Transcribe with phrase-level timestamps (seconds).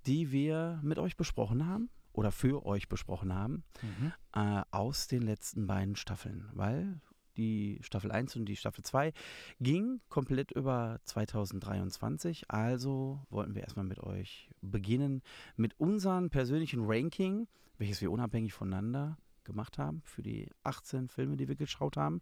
[0.06, 4.14] die wir mit euch besprochen haben oder für euch besprochen haben, Mhm.
[4.34, 7.02] äh, aus den letzten beiden Staffeln, weil
[7.38, 9.14] die Staffel 1 und die Staffel 2
[9.61, 12.50] ging komplett über 2023.
[12.50, 15.22] Also wollten wir erstmal mit euch beginnen
[15.56, 21.48] mit unserem persönlichen Ranking, welches wir unabhängig voneinander gemacht haben für die 18 Filme, die
[21.48, 22.20] wir geschaut haben.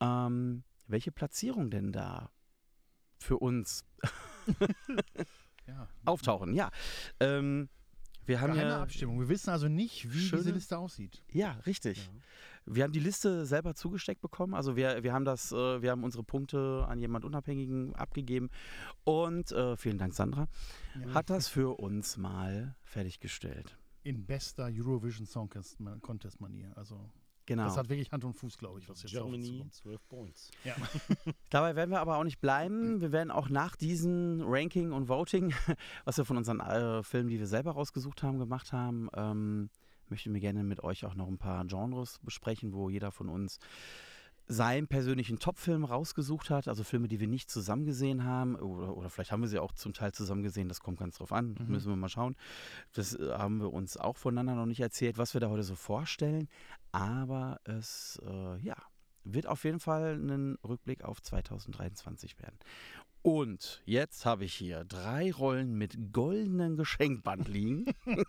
[0.00, 2.30] Ähm, welche Platzierung denn da
[3.20, 3.84] für uns
[5.66, 5.88] Ja.
[6.04, 6.54] auftauchen?
[6.54, 6.70] Ja,
[7.20, 7.68] ähm,
[8.26, 9.20] wir haben Geheime ja, Abstimmung.
[9.20, 11.22] Wir wissen also nicht, wie diese Schöne- Liste aussieht.
[11.32, 12.06] ja, richtig.
[12.06, 12.12] Ja.
[12.66, 14.54] Wir haben die Liste selber zugesteckt bekommen.
[14.54, 18.50] Also wir, wir haben das, äh, wir haben unsere Punkte an jemand Unabhängigen abgegeben.
[19.04, 20.46] Und äh, vielen Dank, Sandra,
[21.00, 21.14] Ja.
[21.14, 23.76] hat das für uns mal fertiggestellt.
[24.02, 25.48] In bester Eurovision Song
[26.00, 26.72] Contest Manier.
[26.76, 27.10] Also
[27.50, 27.64] Genau.
[27.64, 29.74] das hat wirklich Hand und Fuß, glaube ich, was jetzt Germany, zukommt.
[29.74, 30.50] 12 Points.
[30.62, 30.76] Ja.
[31.50, 33.00] Dabei werden wir aber auch nicht bleiben.
[33.00, 35.52] Wir werden auch nach diesem Ranking und Voting,
[36.04, 39.68] was wir von unseren äh, Filmen, die wir selber rausgesucht haben, gemacht haben, ähm,
[40.08, 43.58] möchten wir gerne mit euch auch noch ein paar Genres besprechen, wo jeder von uns
[44.50, 49.08] seinen persönlichen Top-Film rausgesucht hat, also Filme, die wir nicht zusammen gesehen haben oder, oder
[49.08, 51.68] vielleicht haben wir sie auch zum Teil zusammen gesehen, das kommt ganz drauf an, Mhm.
[51.72, 52.34] müssen wir mal schauen.
[52.92, 55.76] Das äh, haben wir uns auch voneinander noch nicht erzählt, was wir da heute so
[55.76, 56.48] vorstellen,
[56.90, 58.76] aber es, äh, ja,
[59.22, 62.58] wird auf jeden Fall ein Rückblick auf 2023 werden.
[63.22, 67.84] Und jetzt habe ich hier drei Rollen mit goldenen Geschenkband liegen.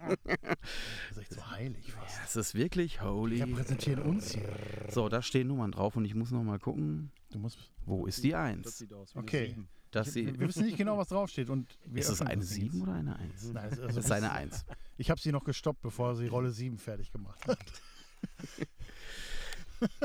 [1.09, 2.19] Das ist echt so heilig fast.
[2.25, 3.45] Es ist wirklich Wir holy.
[3.45, 4.49] präsentieren uns hier.
[4.89, 7.57] So, da stehen Nummern drauf und ich muss noch mal gucken, Du musst.
[7.85, 8.77] wo ist die Das 1?
[8.77, 9.37] sieht aus wie Okay.
[9.39, 9.67] eine 7.
[9.91, 11.49] Das wir, wir wissen nicht genau, was draufsteht.
[11.49, 12.83] Und wir ist es eine das Ding 7 jetzt.
[12.83, 13.51] oder eine 1?
[13.53, 14.65] Nein, es ist, also Das ist eine 1.
[14.97, 17.57] Ich habe sie noch gestoppt, bevor sie Rolle 7 fertig gemacht hat.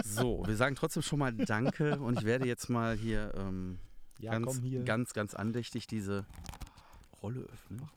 [0.04, 3.78] So, wir sagen trotzdem schon mal Danke und ich werde jetzt mal hier, ähm,
[4.19, 4.82] Ja, ganz, komm hier.
[4.84, 6.25] ganz, ganz andächtig diese
[7.22, 7.88] Rolle öffnen.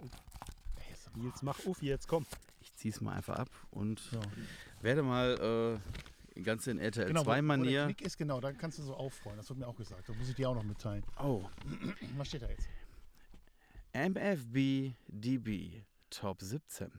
[1.16, 2.26] Nils, mach auf jetzt, komm.
[2.62, 4.20] Ich ziehe es mal einfach ab und So.
[4.82, 5.80] werde mal
[6.36, 7.86] äh, ganz in RTL Genau, wo- 2 wo der Manier.
[7.86, 9.38] Klick ist genau, da kannst du so aufrollen.
[9.38, 10.08] Das wird mir auch gesagt.
[10.08, 11.04] Das muss ich dir auch noch mitteilen.
[11.22, 11.44] Oh,
[12.18, 12.68] Was steht da jetzt?
[13.94, 16.92] MFB DB Top 17.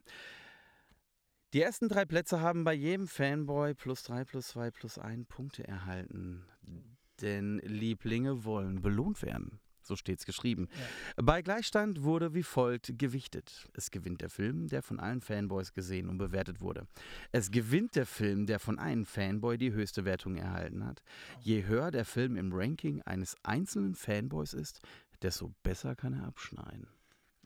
[1.52, 5.66] Die ersten drei Plätze haben bei jedem Fanboy plus 3, plus 2, plus 1 Punkte
[5.66, 6.44] erhalten.
[7.22, 9.60] Denn Lieblinge wollen belohnt werden.
[9.82, 10.68] So steht's geschrieben.
[11.16, 13.68] Bei Gleichstand wurde wie folgt gewichtet.
[13.74, 16.86] Es gewinnt der Film, der von allen Fanboys gesehen und bewertet wurde.
[17.32, 21.02] Es gewinnt der Film, der von einem Fanboy die höchste Wertung erhalten hat.
[21.40, 24.80] Je höher der Film im Ranking eines einzelnen Fanboys ist,
[25.22, 26.86] desto besser kann er abschneiden.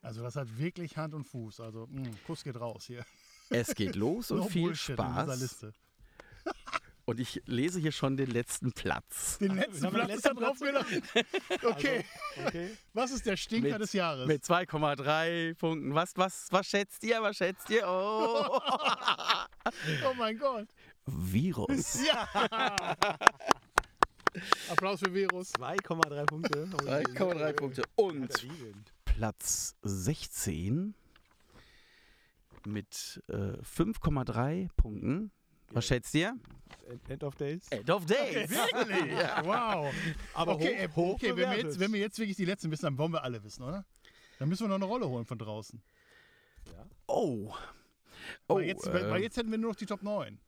[0.02, 1.60] Also das hat wirklich Hand und Fuß.
[1.60, 3.06] Also mh, Kuss geht raus hier.
[3.48, 5.72] Es geht los und No viel Bullshit Spaß.
[7.06, 9.36] Und ich lese hier schon den letzten Platz.
[9.38, 11.02] Den letzten den Platz ist da letzten drauf gelassen.
[11.62, 12.04] Okay,
[12.46, 12.70] Okay.
[12.94, 14.26] was ist der Stinker Mit- des Jahres?
[14.26, 15.94] Mit 2,3 Punkten.
[15.94, 17.20] Was, was, was schätzt ihr?
[17.22, 17.86] Was schätzt ihr?
[17.86, 18.46] Oh.
[20.08, 20.68] oh mein Gott.
[21.06, 21.98] Virus.
[22.06, 22.96] Ja.
[24.70, 25.52] Applaus für Virus.
[25.54, 26.64] 2,3 Punkte.
[26.66, 27.82] 3,3 Punkte.
[27.94, 28.30] Und?
[29.04, 30.94] Platz 16
[32.66, 35.30] mit äh, 5,3 Punkten.
[35.74, 36.36] Was schätzt ihr?
[37.08, 37.66] End- of Days.
[37.70, 38.50] End of Days.
[38.50, 39.12] Wirklich?
[39.44, 39.92] Wow.
[40.34, 42.84] Aber Okay, hoch, hoch okay wenn, wir jetzt, wenn wir jetzt wirklich die Letzten wissen,
[42.84, 43.84] dann wollen wir alle wissen, oder?
[44.38, 45.80] Dann müssen wir noch eine Rolle holen von draußen.
[47.06, 47.54] Oh.
[48.48, 50.38] Oh, weil, jetzt, äh, weil jetzt hätten wir nur noch die Top 9.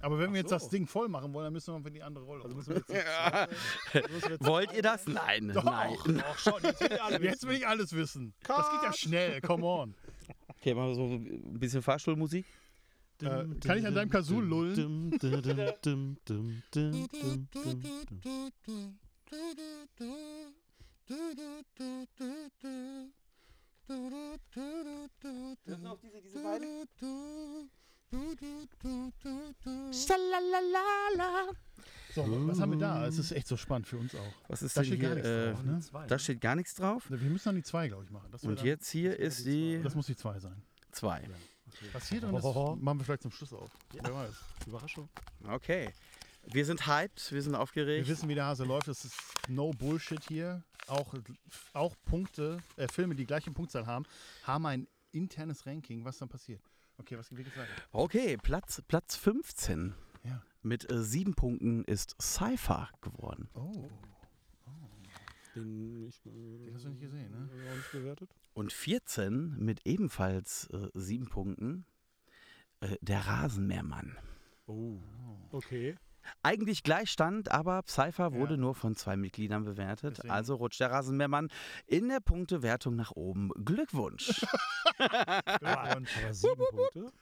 [0.00, 0.56] Aber wenn wir jetzt so.
[0.56, 2.44] das Ding voll machen wollen, dann müssen wir für die andere Rolle.
[2.44, 2.56] Also holen.
[2.56, 3.06] müssen wir jetzt
[3.94, 4.02] Ja.
[4.08, 5.06] müssen wir jetzt Wollt ihr das?
[5.06, 5.96] Nein, Doch, nein.
[6.06, 6.62] doch, schon.
[6.62, 8.34] Jetzt will, jetzt will ich alles wissen.
[8.46, 9.94] Das geht ja schnell, come on.
[10.48, 12.44] Okay, machen wir so ein bisschen Fahrstuhlmusik.
[13.22, 14.74] Äh, kann ich an deinem Kazoo lullen?
[32.14, 33.06] So, was haben wir da?
[33.06, 34.20] Es ist echt so spannend für uns auch.
[34.48, 36.06] Was ist da steht hier, gar nichts äh, drauf, ne?
[36.08, 37.10] Da steht gar nichts drauf.
[37.10, 38.30] Wir müssen dann die zwei, glaube ich, machen.
[38.42, 39.80] Und jetzt hier ist die.
[39.82, 40.62] Das muss die zwei sein.
[40.92, 41.22] Zwei.
[41.22, 41.28] Ja
[41.80, 42.76] drin ist, Hohoho.
[42.76, 43.70] machen wir vielleicht zum Schluss auf.
[43.92, 44.34] Wer weiß.
[44.66, 45.08] Überraschung.
[45.48, 45.90] Okay.
[46.46, 48.06] Wir sind hyped, wir sind Wir aufgeregt.
[48.08, 48.88] wissen, wie der Hase läuft.
[48.88, 49.16] Es ist
[49.48, 50.62] no Bullshit hier.
[50.86, 51.14] Auch,
[51.72, 54.04] auch Punkte, äh, Filme, die gleiche Punktzahl haben,
[54.42, 56.04] haben ein internes Ranking.
[56.04, 56.60] Was dann passiert?
[56.98, 57.70] Okay, was wie geht's weiter?
[57.92, 59.94] Okay, Platz, Platz 15
[60.24, 60.42] Ja.
[60.62, 63.48] mit äh, sieben Punkten ist Cypher geworden.
[63.54, 63.88] Oh,
[65.54, 67.48] Den, ich, Den hast du nicht gesehen, ne?
[67.70, 68.28] Auch nicht bewertet.
[68.54, 71.84] Und 14 mit ebenfalls äh, sieben Punkten
[72.80, 74.16] äh, der Rasenmähermann.
[74.66, 74.98] Oh.
[75.50, 75.96] Okay.
[76.42, 78.60] Eigentlich Gleichstand, aber Cypher wurde Ja.
[78.60, 80.16] nur von zwei Mitgliedern bewertet.
[80.18, 80.32] Deswegen.
[80.32, 81.48] Also rutscht der Rasenmähermann
[81.86, 83.50] in der Punktewertung nach oben.
[83.64, 84.28] Glückwunsch.
[84.96, 85.62] Glückwunsch.
[85.62, 87.12] Aber sieben Punkte?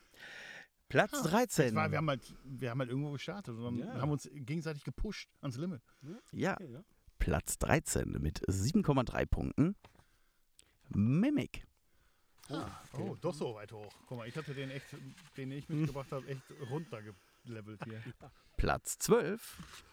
[0.88, 1.74] Platz Ah, 13.
[1.74, 3.94] War, wir, haben halt, wir haben halt irgendwo gestartet und Ja.
[4.00, 5.80] haben uns gegenseitig gepusht ans Limit.
[6.32, 6.84] Ja, Okay, ja.
[7.18, 9.74] Platz 13 mit 7,3 Punkten.
[10.96, 11.64] Mimic.
[12.98, 13.92] Oh, doch so weit hoch.
[14.06, 14.86] Guck mal, ich hatte den echt,
[15.36, 18.02] den ich mitgebracht habe, echt runtergelevelt hier.
[18.56, 19.84] Platz 12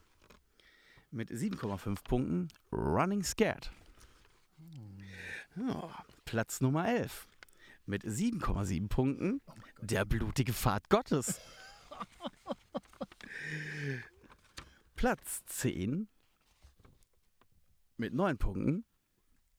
[1.12, 2.48] mit 7,5 Punkten.
[2.72, 3.72] Running Scared.
[5.56, 7.28] Ja, Platz Nummer 11
[7.86, 9.42] mit 7,7 Punkten.
[9.46, 9.54] Oh.
[9.82, 11.40] Der blutige Pfad Gottes.
[14.96, 16.08] Platz 10
[17.98, 18.86] mit 9 Punkten.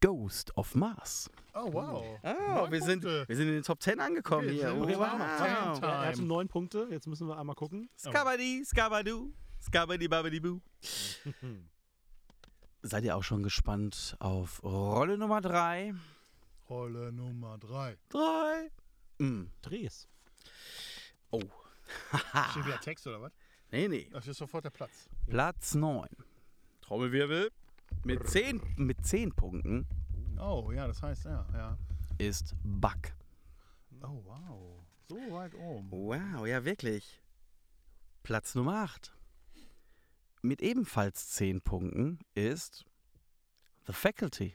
[0.00, 1.30] Ghost of Mars.
[1.54, 2.04] Oh, wow.
[2.22, 3.28] Oh, wir sind, Punkte.
[3.28, 4.74] wir sind in den Top 10 angekommen Okay, hier.
[4.74, 5.18] Okay, mal.
[5.18, 5.78] wow.
[5.78, 5.92] Time.
[5.92, 6.88] Er hatte neun Punkte.
[6.90, 7.90] Jetzt müssen wir einmal gucken.
[7.98, 10.60] Skabadi, skabadu, skabadi babadi bu.
[12.82, 15.94] Seid ihr auch schon gespannt auf Rolle Nummer 3?
[16.70, 17.98] Rolle Nummer 3.
[18.08, 18.70] 3.
[19.18, 19.50] Mm.
[19.60, 20.08] Drehs.
[21.30, 21.42] Oh.
[22.52, 23.32] Steht wieder Text oder was?
[23.70, 24.08] nee, nee.
[24.12, 25.10] Das ist sofort der Platz.
[25.28, 26.08] Platz 9.
[26.80, 27.50] Trommelwirbel.
[28.04, 29.86] Mit 10, mit 10 Punkten
[30.40, 31.78] Oh, ja, das heißt, ja, ja.
[32.16, 33.12] ist Buck.
[34.02, 34.82] Oh, wow.
[35.06, 35.90] So weit oben.
[35.90, 37.20] Wow, ja wirklich.
[38.22, 39.14] Platz Nummer 8.
[40.40, 42.86] Mit ebenfalls 10 Punkten ist
[43.86, 44.54] The Faculty.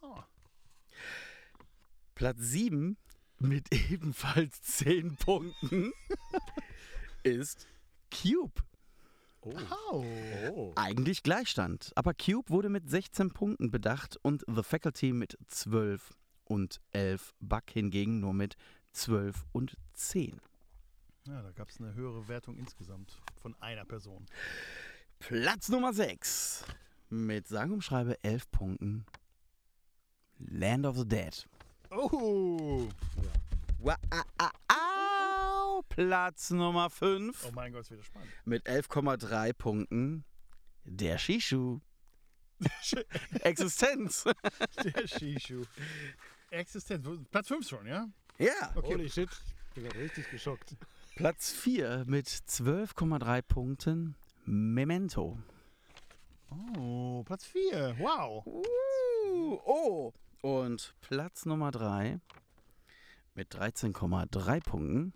[0.00, 0.24] Ah.
[2.14, 2.96] Platz 7
[3.40, 5.92] mit ebenfalls 10 Punkten
[7.24, 7.68] ist
[8.10, 8.62] Cube.
[9.42, 10.04] Oh.
[10.54, 10.72] Oh.
[10.76, 16.14] Eigentlich Gleichstand, aber Cube wurde mit 16 Punkten bedacht und The Faculty mit 12
[16.44, 17.34] und 11.
[17.40, 18.56] Buck hingegen nur mit
[18.92, 20.40] 12 und 10.
[21.26, 24.26] Ja, da gab es eine höhere Wertung insgesamt von einer Person.
[25.18, 26.64] Platz Nummer 6
[27.08, 29.06] mit sang und schreibe 11 Punkten.
[30.38, 31.46] Land of the Dead.
[31.90, 32.88] Oh.
[33.78, 34.48] Wow, au,
[36.06, 38.30] Platz Nummer 5 Oh mein Gott, ist wieder spannend.
[38.46, 40.24] mit 11,3 Punkten.
[40.84, 41.80] Der Shishu.
[43.42, 44.24] Existenz.
[44.82, 45.64] Der Shishu.
[46.48, 47.06] Existenz.
[47.30, 48.08] Platz 5 schon, ja?
[48.38, 48.72] Ja.
[48.74, 48.94] Okay.
[48.94, 49.28] Holy shit.
[49.74, 50.74] Ich bin richtig geschockt.
[51.16, 54.14] Platz 4 mit 12,3 Punkten.
[54.46, 55.38] Memento.
[56.78, 57.96] Oh, Platz 4.
[57.98, 58.46] Wow.
[58.46, 60.14] Uh, oh.
[60.40, 62.20] Und Platz Nummer 3
[63.34, 65.12] mit 13,3 Punkten.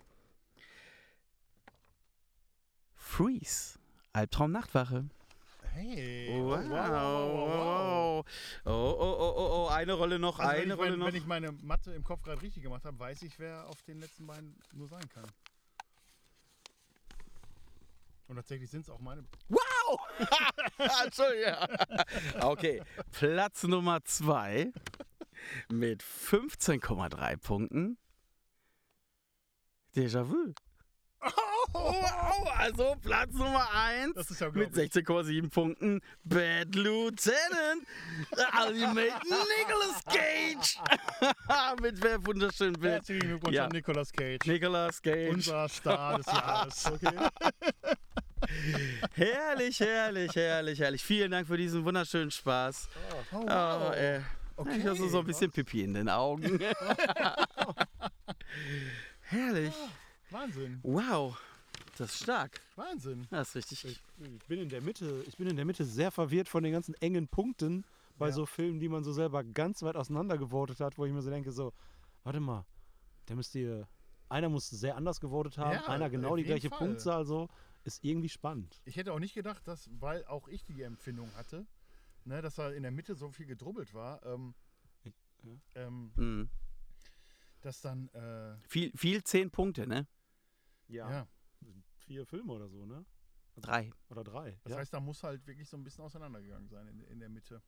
[3.05, 3.77] Freeze.
[4.13, 5.05] Albtraum Nachtwache.
[5.73, 6.29] Hey.
[6.41, 8.25] Wow, wow, wow, wow.
[8.65, 11.07] Oh, oh, oh, oh, oh, eine Rolle noch, Also wenn, eine ich Rolle mein, noch.
[11.07, 13.99] wenn ich meine Mathe im Kopf gerade richtig gemacht habe, weiß ich, wer auf den
[13.99, 15.25] letzten beiden nur sein kann.
[18.27, 19.23] Und tatsächlich sind es auch meine.
[19.49, 19.99] Wow!
[21.03, 21.53] Entschuldigung.
[22.41, 22.81] Okay,
[23.11, 24.71] Platz Nummer 2
[25.69, 27.97] mit 15,3 Punkten.
[29.95, 30.53] Déjà-vu.
[31.21, 34.91] Wow, also Platz Nummer 1 Das ist ja mit unglaublich.
[34.93, 36.01] 16,7 Punkten.
[36.23, 37.83] Bad Lieutenant.
[38.61, 40.79] Ultimate Nicolas Cage.
[41.81, 42.93] mit wer wunderschönen Bild.
[42.93, 43.65] Herzlichen Glückwunsch Ja.
[43.65, 44.45] an Nicolas Cage.
[44.45, 45.29] Nicolas Cage.
[45.33, 46.91] Unser Star des Jahres.
[48.45, 48.99] Okay.
[49.15, 51.03] Herrlich, herrlich, herrlich, herrlich.
[51.03, 52.87] Vielen Dank für diesen wunderschönen Spaß.
[53.31, 53.95] Oh, Oh, wow.
[53.95, 54.21] äh,
[54.57, 54.77] Okay.
[54.77, 56.59] ich habe so ein bisschen Pipi in den Augen.
[59.21, 59.73] Herrlich.
[60.39, 61.37] Wahnsinn, Wow.
[61.97, 62.59] Das ist stark.
[62.75, 63.25] Wahnsinn.
[63.29, 64.03] Das ist richtig.
[64.17, 66.93] Ich bin in der Mitte, ich bin in der Mitte sehr verwirrt von den ganzen
[66.95, 67.85] engen Punkten
[68.17, 68.33] bei Ja.
[68.33, 71.29] so Filmen, die man so selber ganz weit auseinander gewotet hat, wo ich mir so
[71.29, 71.71] denke, so,
[72.23, 72.65] warte mal,
[73.29, 73.87] der müsste ihr,
[74.27, 76.79] einer muss sehr anders gewotet haben, Ja, einer genau die gleiche Fall.
[76.79, 77.47] Punktzahl, so,
[77.85, 78.81] ist irgendwie spannend.
[78.83, 81.65] Ich hätte auch nicht gedacht, dass, weil auch ich die Empfindung hatte,
[82.25, 84.53] ne, dass da in der Mitte so viel gedrubbelt war, ähm,
[85.75, 86.49] ähm, Mhm.
[87.61, 90.07] dass dann, äh, Viel, viel zehn Punkte, ne?
[90.87, 91.27] Ja,
[91.97, 93.05] Vier Filme oder so, ne?
[93.57, 93.91] Drei.
[94.09, 94.59] Oder drei.
[94.63, 94.77] das ja.
[94.79, 97.61] heißt, da muss halt wirklich so ein bisschen auseinandergegangen sein in, in der Mitte.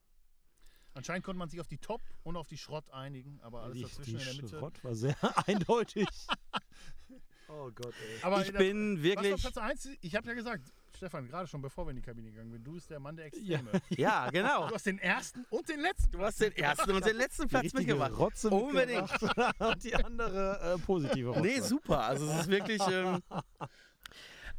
[0.94, 3.84] Anscheinend konnte man sich auf die Top und auf die Schrott einigen, aber alles die,
[3.84, 4.58] dazwischen die in der Mitte.
[4.58, 5.16] Schrott war sehr
[5.48, 6.08] eindeutig.
[7.48, 8.24] oh Gott, ey.
[8.24, 9.32] Aber Ich in der- bin was wirklich.
[9.32, 9.98] war Platz 1?
[10.02, 12.74] Ich habe ja gesagt, Stefan, gerade schon bevor wir in die Kabine gegangen sind, du
[12.74, 13.58] bist der Mann der Ja.
[13.60, 13.82] Extreme.
[13.98, 14.68] Ja, genau.
[14.68, 16.12] Du hast den ersten und den letzten.
[16.12, 18.18] Du hast den ersten und den letzten Platz mitgemacht.
[18.18, 19.10] Rotze Unbedingt.
[19.12, 21.42] mitgebracht und die andere äh, positive Rotze.
[21.42, 22.02] Nee, super.
[22.04, 22.82] Also es ist wirklich.
[22.92, 23.22] Ähm,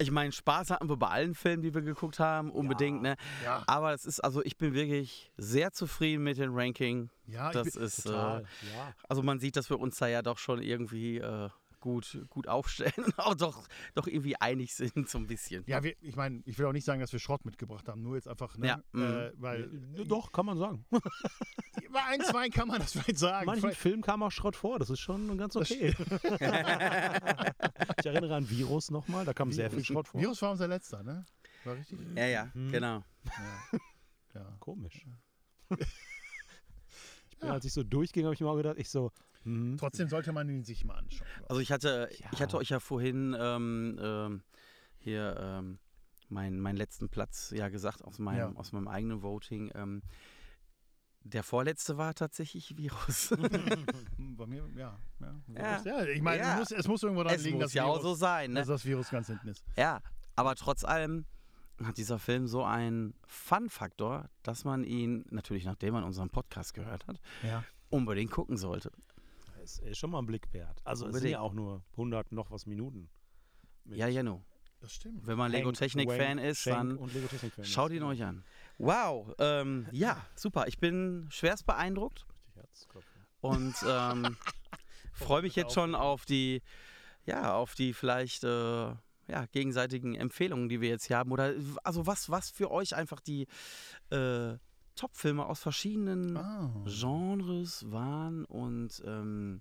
[0.00, 3.16] ich meine, Spaß hatten wir bei allen Filmen, die wir geguckt haben, unbedingt, ne?
[3.44, 7.10] Ja, Aber es ist, also ich bin wirklich sehr zufrieden mit dem Ranking.
[7.26, 8.94] ja ich Das bin, ist, Total, äh, ja.
[9.08, 11.48] also man sieht, dass wir uns da ja doch schon irgendwie äh,
[11.80, 15.64] gut, gut aufstellen und auch doch, doch irgendwie einig sind, so ein bisschen.
[15.66, 18.16] ja wir, ich meine, ich will auch nicht sagen, dass wir Schrott mitgebracht haben, nur
[18.16, 18.66] jetzt einfach, ne?
[18.66, 19.02] Ja, mhm.
[19.02, 20.84] äh, weil Ja, Doch, kann man sagen.
[20.90, 23.46] bei ein, zwei kann man das vielleicht sagen.
[23.46, 25.94] Manchen Vielleicht- Film kam auch Schrott vor, das ist schon ganz okay.
[27.98, 30.20] ich erinnere an Virus nochmal, da kam sehr viel Schrott vor.
[30.20, 31.24] Virus war unser letzter, ne?
[31.64, 31.98] War richtig?
[32.16, 32.70] Ja, ja, Mhm.
[32.72, 33.04] genau.
[33.24, 33.78] Ja.
[34.34, 34.56] ja.
[34.60, 35.06] Komisch.
[37.30, 39.12] Ich bin, als ich so durchging, habe ich mir auch gedacht, ich so,
[39.44, 41.26] hm, Trotzdem sollte man ihn sich mal anschauen.
[41.48, 42.40] Also ich hatte, ich Ja.
[42.40, 44.42] hatte euch ja vorhin ähm, ähm,
[44.98, 45.78] hier ähm,
[46.28, 48.58] meinen meinen letzten Platz ja gesagt aus meinem, Ja.
[48.58, 49.70] aus meinem eigenen Voting.
[49.74, 50.02] Ähm,
[51.22, 53.32] der vorletzte war tatsächlich Virus.
[53.32, 53.38] ich.
[54.36, 54.98] Bei mir, ja.
[55.20, 56.04] Ja, Ja.
[56.06, 56.52] Ich meine, Ja.
[56.54, 58.52] es, muss, es muss irgendwo daran es liegen, muss dass, ja auch Virus, so sein,
[58.52, 58.60] ne?
[58.60, 59.62] dass das Virus ganz hinten ist.
[59.76, 60.00] Ja,
[60.36, 61.26] aber trotz allem
[61.82, 67.06] hat dieser Film so einen Fun-Faktor, dass man ihn, natürlich nachdem man unseren Podcast gehört
[67.06, 67.64] hat, Ja.
[67.90, 68.90] unbedingt gucken sollte.
[69.68, 70.80] Ist, ist schon mal ein Blick wert.
[70.84, 73.10] Also es sind ja auch nur 100 noch was Minuten.
[73.84, 74.44] Mit Ja, ja, no.
[74.80, 75.26] Das stimmt.
[75.26, 77.96] Wenn man Hank, Lego-Technik-Fan Wank, ist, Schenk dann und Lego Technik Fan schaut ist.
[77.96, 78.44] ihn euch an.
[78.78, 80.68] Wow, ähm, ja, super.
[80.68, 82.26] Ich bin schwerst beeindruckt.
[83.40, 84.36] Und ähm,
[85.12, 86.62] freue mich jetzt schon auf die,
[87.24, 91.32] ja, auf die vielleicht äh, ja, gegenseitigen Empfehlungen, die wir jetzt hier haben.
[91.32, 93.46] Oder also was, was für euch einfach die
[94.10, 94.56] äh,
[94.98, 96.70] Top-Filme aus verschiedenen Ah.
[96.86, 98.44] Genres waren.
[98.44, 99.60] Und ähm,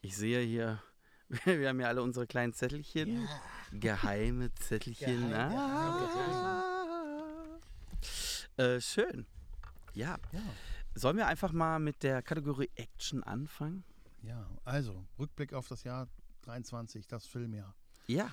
[0.00, 0.82] ich sehe hier,
[1.44, 3.28] wir haben ja alle unsere kleinen Zettelchen.
[3.72, 5.30] Geheime Zettelchen.
[5.30, 6.62] Geheim- ah.
[8.56, 9.26] Äh, schön.
[9.94, 10.16] Ja.
[10.32, 10.40] Ja.
[10.94, 13.84] Sollen wir einfach mal mit der Kategorie Action anfangen?
[14.22, 16.06] ja, also Rückblick auf das Jahr
[16.42, 17.74] 23, das Filmjahr.
[18.06, 18.30] Ja.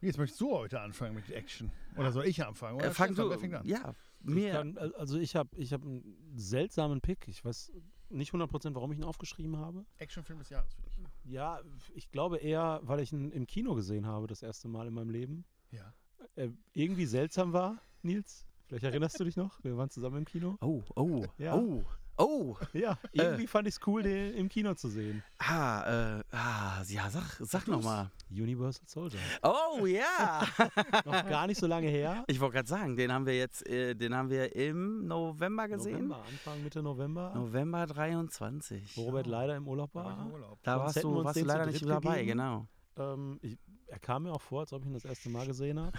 [0.00, 1.72] Jetzt möchtest du heute anfangen mit Action.
[1.96, 2.76] Oder soll ich anfangen?
[2.76, 3.30] Oder Äh, fang du.
[3.32, 3.60] an?
[3.64, 4.52] Ja, Ich mir.
[4.52, 7.26] kann, al- also ich habe ich hab einen seltsamen Pick.
[7.28, 7.72] Ich weiß
[8.10, 9.84] nicht 100%, warum ich ihn aufgeschrieben habe.
[9.98, 10.98] Actionfilm des Jahres für dich.
[11.24, 11.60] Ja,
[11.94, 15.10] ich glaube eher, weil ich ihn im Kino gesehen habe, das erste Mal in meinem
[15.10, 15.44] Leben.
[15.70, 15.92] Ja.
[16.36, 18.46] Äh, irgendwie seltsam war, Nils.
[18.66, 19.62] Vielleicht erinnerst du dich noch?
[19.64, 20.56] Wir waren zusammen im Kino.
[20.60, 21.54] Oh, oh, Ja.
[21.56, 21.82] oh,
[22.16, 22.56] oh.
[22.72, 25.22] Ja, irgendwie fand ich es cool, den im Kino zu sehen.
[25.38, 28.10] Ah, äh, ah, ja, sag, sag nochmal.
[28.30, 29.20] Universal Soldier.
[29.42, 30.42] Oh, ja.
[31.04, 32.24] Noch gar nicht so lange her.
[32.26, 36.08] ich wollte gerade sagen, den haben wir jetzt, äh, den haben wir im November gesehen.
[36.08, 37.32] November, Anfang, Mitte November.
[37.34, 38.96] November 23.
[38.96, 40.26] Wo Robert leider im Urlaub war war.
[40.26, 40.58] im Urlaub.
[40.62, 42.38] Da Sonst warst du, warst du leider nicht dabei, gegeben.
[42.38, 42.66] genau.
[42.96, 45.78] Ähm, ich, er kam mir auch vor, als ob ich ihn das erste Mal gesehen
[45.78, 45.92] habe.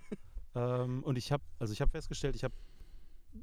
[0.54, 2.54] ähm, und ich habe, also ich habe festgestellt, ich habe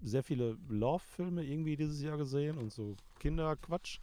[0.02, 4.00] sehr viele Love-Filme irgendwie dieses Jahr gesehen und so Kinderquatsch.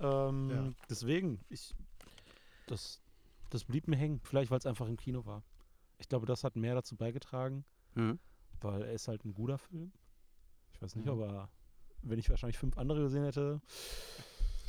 [0.00, 0.70] Ähm, Ja.
[0.88, 1.74] Deswegen, ich,
[2.66, 3.00] das,
[3.50, 4.20] das blieb mir hängen.
[4.24, 5.42] Vielleicht, weil es einfach im Kino war.
[5.98, 7.64] Ich glaube, das hat mehr dazu beigetragen,
[7.94, 8.18] Hm?
[8.60, 9.92] weil er ist halt ein guter Film.
[10.72, 11.12] Ich weiß nicht, Mhm.
[11.12, 11.48] ob er,
[12.02, 13.60] wenn ich wahrscheinlich fünf andere gesehen hätte,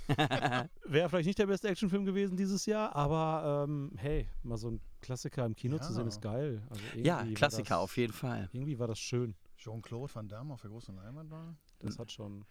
[0.85, 4.81] Wäre vielleicht nicht der beste Actionfilm gewesen dieses Jahr, aber ähm, hey, mal so ein
[5.01, 6.07] Klassiker im Kino zu sehen Ja.
[6.09, 6.61] ist geil.
[6.69, 8.49] Also ja, Klassiker das, auf jeden Fall.
[8.51, 9.33] Irgendwie war das schön.
[9.63, 11.55] Jean-Claude Van Damme auf der großen Leinwand war.
[11.79, 12.43] Das hat schon,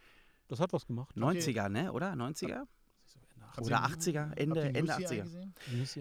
[0.48, 1.16] das hat was gemacht.
[1.16, 1.92] 90er, ne?
[1.92, 2.12] Oder?
[2.14, 2.66] 90er?
[3.54, 5.22] Habt Oder ihr- 80er, habt Ende, Ende UCI 80er.
[5.24, 5.54] gesehen?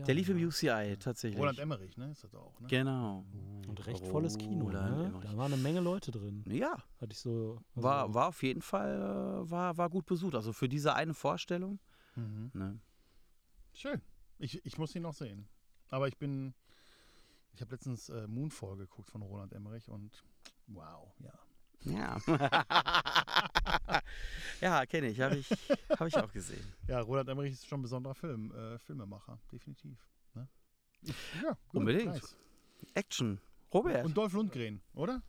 [0.06, 0.38] Der lief im.
[0.48, 1.38] UCI tatsächlich.
[1.38, 2.12] Roland Emmerich, ne?
[2.12, 2.68] Ist das auch, ne?
[2.70, 3.26] Genau.
[3.68, 4.70] Und recht volles Kino.
[4.70, 5.12] Ne?
[5.22, 6.46] Da waren eine Menge Leute drin.
[6.48, 7.60] Ja, Hatte ich so.
[7.76, 8.96] also- war, war auf jeden Fall
[9.46, 10.36] äh, war, war gut besucht.
[10.36, 11.80] Also für diese eine Vorstellung.
[12.16, 12.52] Mhm.
[12.54, 12.80] Ne?
[13.74, 14.02] Schön.
[14.40, 15.48] Ich, ich muss ihn noch sehen.
[15.90, 16.54] Aber ich bin.
[17.54, 20.24] Ich habe letztens äh, Moonfall geguckt von Roland Emmerich und
[20.76, 21.34] wow, ja.
[21.84, 22.18] Ja.
[24.62, 25.20] ja, kenne ich.
[25.20, 25.50] Habe ich,
[25.90, 26.74] hab ich auch gesehen.
[26.88, 29.98] Ja, Roland Emmerich ist schon ein besonderer Film, äh, Filmemacher, definitiv.
[30.36, 30.48] Ne?
[31.02, 32.14] Ich, ja, gut, Unbedingt.
[32.14, 32.38] nice.
[32.94, 33.40] Action.
[33.74, 34.06] Robert.
[34.06, 35.22] Und Dolph Lundgren, oder?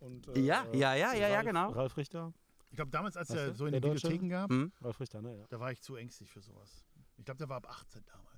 [0.00, 1.70] Und, Ja, ja, ja, ja, ja, Ralf, genau.
[1.72, 2.32] Ralf Richter.
[2.70, 3.82] Ich glaube, damals, als Weißt er so in den?
[3.82, 4.72] Videotheken gab, hm?
[4.80, 5.36] Ralf Richter, ne?
[5.36, 5.46] Ja.
[5.48, 6.84] da war ich zu ängstlich für sowas.
[7.18, 8.29] Ich glaube, der war ab 18 damals,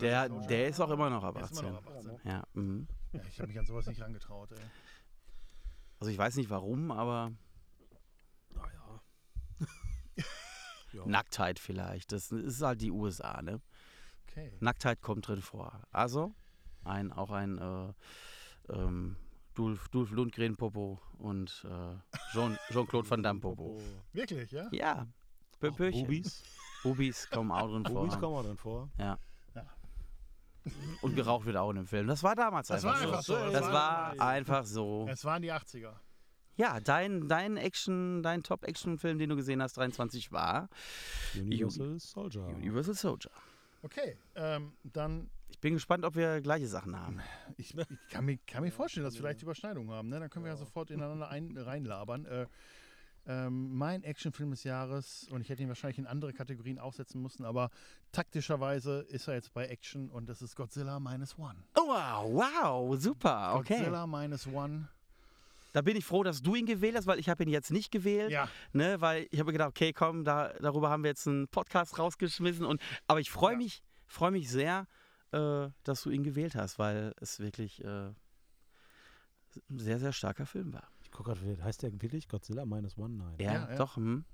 [0.00, 1.72] Der, der ist auch immer noch ab Der ist immer 18.
[1.72, 2.30] noch ab 18.
[2.30, 2.88] Ja, mhm.
[3.12, 4.58] Ja, ich habe mich an sowas nicht rangetraut, ey.
[6.00, 7.32] Also ich weiß nicht warum, aber
[8.50, 9.00] Naja.
[10.92, 11.06] ja.
[11.06, 12.12] Nacktheit vielleicht.
[12.12, 13.60] Das ist halt die USA, ne?
[14.28, 14.52] Okay.
[14.60, 15.80] Nacktheit kommt drin vor.
[15.92, 16.34] Also
[16.84, 19.16] ein, auch ein äh, ähm,
[19.54, 21.96] Dulf, Dulf Lundgren Popo und äh,
[22.32, 23.80] Jean- Jean-Claude Van Damme Popo.
[24.12, 24.68] Wirklich, ja?
[24.72, 25.06] Ja,
[25.60, 26.02] Pöpöchen.
[26.02, 26.42] Bubis.
[26.82, 28.20] Bubis kommen auch drin Bubis vor.
[28.20, 28.90] kommen auch dann vor.
[31.02, 32.06] Und geraucht wird auch in dem Film.
[32.06, 33.34] Das war damals Das einfach war so.
[33.34, 33.52] einfach so.
[33.52, 35.06] Das war einfach so.
[35.10, 35.92] Es waren die 80er.
[36.56, 40.68] Ja, dein, dein Action, dein Top-Action-Film, den du gesehen hast, 23 war
[41.34, 42.46] Universal Soldier.
[42.46, 43.30] Universal Soldier.
[43.82, 47.20] Okay, ähm, dann, Ich bin gespannt, ob wir gleiche Sachen haben.
[47.56, 50.08] ich, ich kann, mir, kann mir vorstellen, dass wir vielleicht Überschneidungen haben.
[50.08, 50.20] Ne?
[50.20, 52.24] Dann können wir ja sofort ineinander ein, reinlabern.
[52.24, 52.46] Äh,
[53.26, 57.44] ähm, mein Actionfilm des Jahres, und ich hätte ihn wahrscheinlich in andere Kategorien aufsetzen müssen,
[57.44, 57.70] aber
[58.12, 61.56] taktischerweise ist er jetzt bei Action und das ist Godzilla Minus One.
[61.76, 63.76] Oh, wow, wow, super, okay.
[63.78, 64.88] Godzilla Minus One.
[65.72, 67.90] Da bin ich froh, dass du ihn gewählt hast, weil ich habe ihn jetzt nicht
[67.90, 68.30] gewählt.
[68.30, 71.98] Ja, Ne, weil ich habe gedacht, okay, komm, da, darüber haben wir jetzt einen Podcast
[71.98, 72.64] rausgeschmissen.
[72.64, 73.58] Und, aber ich freue Ja.
[73.58, 74.86] mich, freue mich sehr,
[75.32, 77.88] äh, dass du ihn gewählt hast, weil es wirklich äh,
[79.68, 80.88] ein sehr, sehr starker Film war.
[81.14, 83.14] Ich gucke gerade, heißt der wirklich Godzilla Minus One?
[83.14, 83.36] Nein.
[83.38, 83.76] Ja, Ja, ja.
[83.76, 83.94] doch.
[83.94, 84.24] Hm.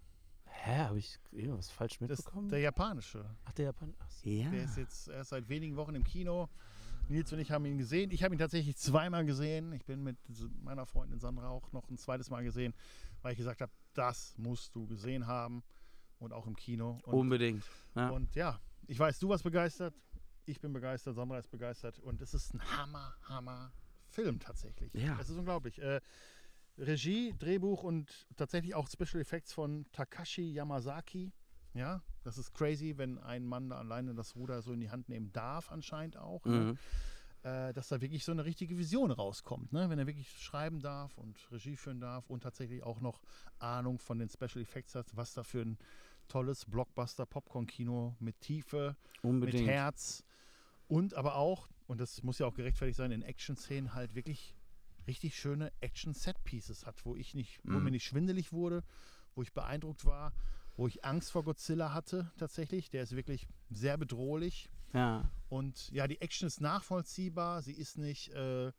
[0.47, 2.49] Hä, habe ich irgendwas falsch das ist mitbekommen?
[2.49, 3.23] der japanische.
[3.45, 3.93] Ach, der Japan.
[3.99, 4.27] Ach, so.
[4.27, 4.49] Ja.
[4.51, 6.49] Der ist jetzt erst seit wenigen Wochen im Kino.
[7.11, 8.11] Nils und ich haben ihn gesehen.
[8.13, 9.75] Ich habe ihn tatsächlich zweimal gesehen.
[9.75, 10.17] Ich bin mit
[10.63, 12.73] meiner Freundin Sandra auch noch ein zweites Mal gesehen,
[13.21, 15.63] weil ich gesagt habe, das musst du gesehen haben
[16.19, 16.99] und auch im Kino.
[17.03, 17.63] Und, Unbedingt.
[17.95, 18.09] Ja.
[18.09, 19.95] und ja, ich weiß, du warst begeistert.
[20.47, 23.71] Ich bin begeistert, Sandra ist begeistert und es ist ein Hammer, Hammer
[24.11, 24.93] Film tatsächlich.
[24.95, 25.19] Ja.
[25.21, 25.81] Es ist unglaublich.
[25.81, 26.01] Äh,
[26.81, 31.33] Regie, Drehbuch und tatsächlich auch Special Effects von Takashi Yamazaki.
[31.75, 35.09] Ja, das ist crazy, wenn ein Mann da alleine das Ruder so in die Hand
[35.09, 36.45] nehmen darf, anscheinend auch.
[36.45, 36.59] Ne?
[36.59, 36.79] Mhm.
[37.43, 39.73] Äh, dass da wirklich so eine richtige Vision rauskommt.
[39.73, 39.89] Ne?
[39.89, 43.23] Wenn er wirklich schreiben darf und Regie führen darf und tatsächlich auch noch
[43.59, 45.79] Ahnung von den Special Effects hat, was da für ein
[46.29, 49.65] tolles Blockbuster-Popcorn-Kino mit Tiefe, Unbedingt.
[49.65, 50.23] mit Herz
[50.87, 54.55] und aber auch, und das muss ja auch gerechtfertigt sein, in Action-Szenen halt wirklich
[55.11, 57.85] richtig schöne Action-Set-Pieces hat, wo ich nicht, wo Mhm.
[57.85, 58.83] mir nicht schwindelig wurde,
[59.35, 60.33] wo ich beeindruckt war,
[60.77, 62.91] wo ich Angst vor Godzilla hatte tatsächlich.
[62.91, 64.71] Der ist wirklich sehr bedrohlich.
[64.93, 65.29] Ja.
[65.49, 67.61] Und ja, die Action ist nachvollziehbar.
[67.63, 68.73] Sie ist nicht, äh,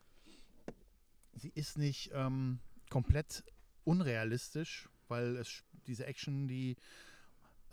[1.33, 3.43] sie ist nicht ähm, komplett
[3.83, 6.75] unrealistisch, weil es, diese Action, die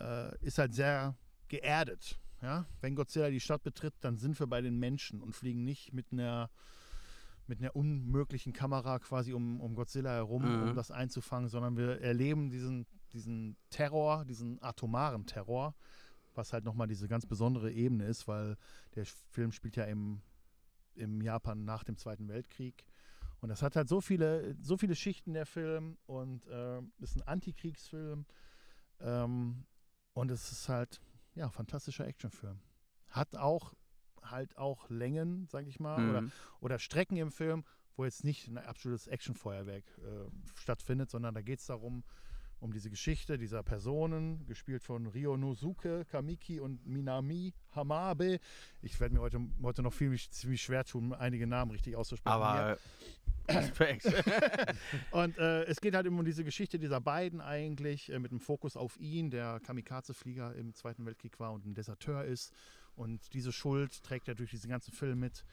[0.01, 1.17] äh, ist halt sehr
[1.49, 2.19] geerdet.
[2.43, 2.67] Ja?
[2.81, 6.07] Wenn Godzilla die Stadt betritt, dann sind wir bei den Menschen und fliegen nicht mit
[6.13, 6.51] einer
[7.49, 10.69] mit einer unmöglichen Kamera quasi um, um Godzilla herum, Mhm.
[10.69, 15.75] um das einzufangen, sondern wir erleben diesen, diesen Terror, diesen atomaren Terror,
[16.35, 18.57] was halt nochmal diese ganz besondere Ebene ist, weil
[18.95, 20.21] der Film spielt ja im,
[20.95, 22.85] im Japan nach dem Zweiten Weltkrieg.
[23.41, 27.23] Und das hat halt so viele, so viele Schichten der Film und äh, ist ein
[27.23, 28.27] Antikriegsfilm.
[29.01, 29.65] Ähm,
[30.13, 31.01] und es ist halt,
[31.35, 32.59] ja, ein fantastischer Actionfilm.
[33.11, 33.75] Hat auch
[34.31, 36.33] halt auch Längen, sag ich mal, oder, Mhm.
[36.61, 37.65] oder Strecken im Film,
[37.97, 42.05] wo jetzt nicht ein absolutes Actionfeuerwerk äh, stattfindet, sondern da geht es darum,
[42.61, 48.41] um diese Geschichte dieser Personen, gespielt von Ryonosuke Kamiki und Minami Hamabe.
[48.83, 52.35] Ich werde mir heute, heute noch viel, ziemlich schwer tun, einige Namen richtig auszusprechen.
[52.35, 52.79] Aber
[53.49, 54.05] Respekt.
[55.11, 58.41] Und äh, es geht halt immer um diese Geschichte dieser beiden eigentlich, äh, mit dem
[58.41, 62.53] Fokus auf ihn, der Kamikaze-Flieger im Zweiten Weltkrieg war und ein Deserteur ist.
[62.99, 65.45] Und diese Schuld trägt er durch diesen ganzen Film mit.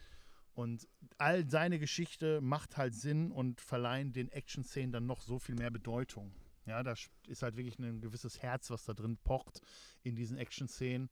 [0.52, 5.54] Und all seine Geschichte macht halt Sinn und verleihen den Action-Szenen dann noch so viel
[5.54, 6.34] mehr Bedeutung.
[6.64, 6.94] Ja, da
[7.28, 9.60] ist halt wirklich ein gewisses Herz, was da drin pocht
[10.02, 11.08] in diesen Action-Szenen.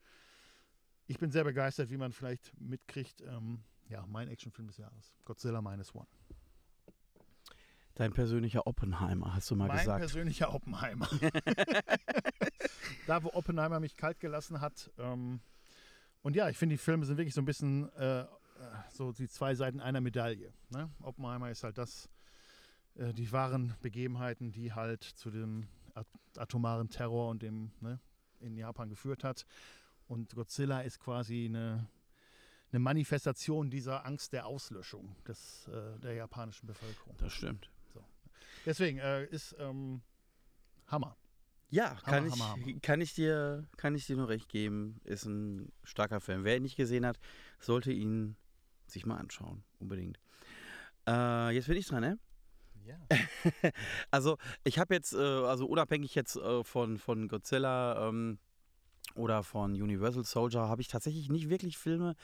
[1.07, 3.21] Ich bin sehr begeistert, wie man vielleicht mitkriegt.
[3.21, 5.15] Ähm, ja, mein Actionfilm des Jahres.
[5.25, 6.09] Godzilla Minus One.
[7.95, 10.01] Dein persönlicher Oppenheimer, hast du mal mein gesagt.
[10.01, 11.09] persönlicher Oppenheimer.
[13.07, 14.91] da, wo Oppenheimer mich kalt gelassen hat.
[14.99, 15.41] Ähm,
[16.25, 18.27] und ja, ich finde, die Filme sind wirklich so ein bisschen äh, äh,
[18.91, 20.55] so die zwei Seiten einer Medaille.
[20.71, 20.91] Ne?
[21.03, 22.09] Oppenheimer ist halt das,
[22.95, 26.07] äh, die wahren Begebenheiten, die halt zu dem at
[26.39, 28.01] atomaren Terror und dem ne,
[28.41, 29.45] in Japan geführt hat.
[30.09, 31.89] Und Godzilla ist quasi eine,
[32.73, 37.15] eine Manifestation dieser Angst der Auslöschung des, äh, der japanischen Bevölkerung.
[37.19, 37.71] Das stimmt.
[38.65, 40.01] Deswegen äh, ist ähm,
[40.87, 41.19] Hammer.
[41.75, 42.81] Ja, kann, Hammer, ich, Hammer, Hammer.
[42.83, 45.01] Kann, ich dir, kann ich dir nur recht geben.
[45.03, 46.45] Ist ein starker Film.
[46.45, 47.19] Wer ihn nicht gesehen hat,
[47.59, 48.37] sollte ihn
[48.87, 49.65] sich mal anschauen.
[49.81, 50.21] Unbedingt.
[51.09, 52.19] Äh, jetzt bin ich dran, ne?
[52.87, 52.97] Ja.
[54.13, 58.39] Also, ich habe jetzt, äh, also unabhängig jetzt äh, von, von Godzilla ähm,
[59.17, 62.15] oder von Universal Soldier, habe ich tatsächlich nicht wirklich Filme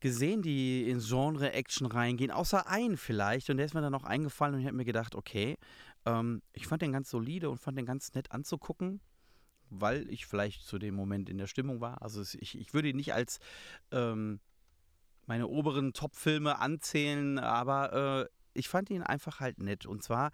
[0.00, 3.50] gesehen, die ins Genre Action reingehen, außer einen vielleicht.
[3.50, 5.56] Und der ist mir dann noch eingefallen und ich habe mir gedacht, okay,
[6.06, 9.00] ähm, ich fand den ganz solide und fand den ganz nett anzugucken,
[9.70, 12.02] weil ich vielleicht zu dem Moment in der Stimmung war.
[12.02, 13.38] Also ich, ich würde ihn nicht als
[13.90, 14.40] ähm,
[15.26, 19.86] meine oberen Top-Filme anzählen, aber äh, ich fand ihn einfach halt nett.
[19.86, 20.30] Und zwar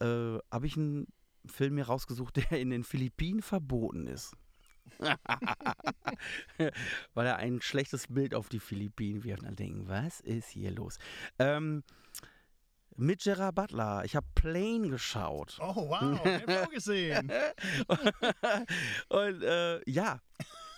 [0.00, 1.06] äh, habe ich einen
[1.46, 4.34] Film mir rausgesucht, der in den Philippinen verboten ist.
[7.14, 9.42] Weil er ein schlechtes Bild auf die Philippinen wirft.
[9.42, 10.98] Und dann denken, was ist hier los?
[11.38, 11.84] Ähm,
[13.00, 14.04] mit Gerard Butler.
[14.04, 15.58] Ich habe Plane geschaut.
[15.60, 17.30] Oh, wow, hab ich gesehen.
[19.08, 20.20] Und äh, ja,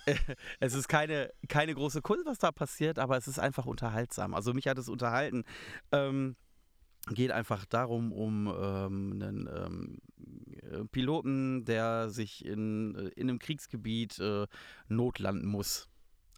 [0.61, 4.35] es ist keine, keine große Kunst, was da passiert, aber es ist einfach unterhaltsam.
[4.35, 5.45] Also mich hat es unterhalten.
[5.91, 6.37] Ähm,
[7.09, 9.99] geht einfach darum, um ähm, einen ähm,
[10.63, 14.47] äh, Piloten, der sich in, äh, in einem Kriegsgebiet äh,
[14.87, 15.89] notlanden muss.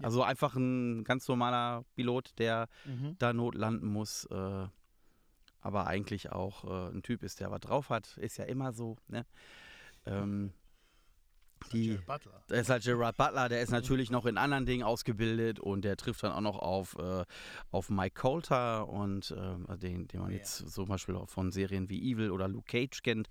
[0.01, 0.07] Ja.
[0.07, 3.17] Also einfach ein ganz normaler Pilot, der Mhm.
[3.19, 4.67] da notlanden muss, äh,
[5.65, 8.17] aber eigentlich auch äh, ein Typ ist, der was drauf hat.
[8.19, 8.97] Ist ja immer so.
[9.09, 9.25] Ne?
[10.05, 10.53] Ähm,
[11.73, 11.99] die,
[12.49, 15.97] da ist halt Gerard Butler, der ist natürlich noch in anderen Dingen ausgebildet und der
[15.97, 17.25] trifft dann auch noch auf, äh,
[17.71, 20.37] auf Mike Coulter und ähm, den, den man Oh, ja.
[20.37, 23.31] jetzt zum Beispiel auch von Serien wie Evil oder Luke Cage kennt.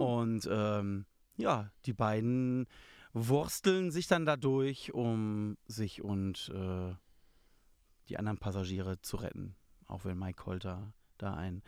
[0.00, 2.66] Und ähm, ja, die beiden
[3.12, 6.94] wursteln sich dann dadurch, um sich und äh,
[8.08, 9.54] die anderen Passagiere zu retten.
[9.86, 11.62] Auch wenn Mike Coulter da ein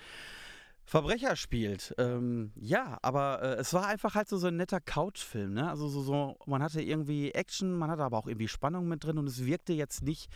[0.84, 1.94] Verbrecher spielt.
[1.98, 5.52] Ähm, ja, aber äh, es war einfach halt so, so ein netter Couchfilm.
[5.54, 5.68] Ne?
[5.68, 9.18] Also so, so, man hatte irgendwie Action, man hatte aber auch irgendwie Spannung mit drin
[9.18, 10.28] und es wirkte jetzt nicht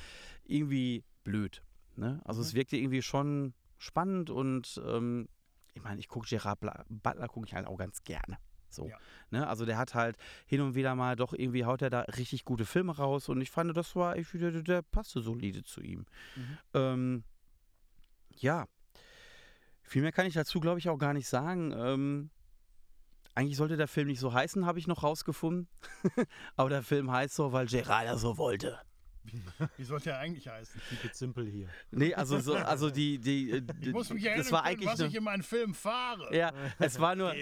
[0.45, 1.63] irgendwie blöd.
[1.97, 2.21] Ne?
[2.25, 2.59] Also es Mhm.
[2.59, 5.29] wirkte irgendwie schon spannend und ähm,
[5.75, 8.39] ich meine, ich gucke Gerard Butler, gucke ich halt auch ganz gerne.
[8.69, 8.87] So.
[8.89, 8.97] Ja.
[9.31, 9.47] Ne?
[9.49, 12.65] Also der hat halt hin und wieder mal doch irgendwie haut er da richtig gute
[12.65, 16.07] Filme raus und ich fand, das war, ich, der, der passte solide zu ihm.
[16.37, 16.59] Mhm.
[16.75, 17.25] Ähm,
[18.37, 18.67] ja.
[19.85, 21.73] Viel mehr kann ich dazu, glaube ich, auch gar nicht sagen.
[21.77, 22.31] Ähm,
[23.35, 25.69] eigentlich sollte der Film nicht so heißen, habe ich noch rausgefunden.
[26.57, 28.79] Aber der Film heißt so, weil Gerard so wollte.
[29.79, 30.81] Wie sollte er eigentlich heißen?
[30.91, 31.69] Keep it simple hier.
[31.91, 34.89] Nee, also so, also die, die, äh, Ich muss mich erinnern, das war können, eigentlich
[34.91, 36.35] was eine, ich in meinen Film fahre.
[36.37, 37.35] ja, es war nur,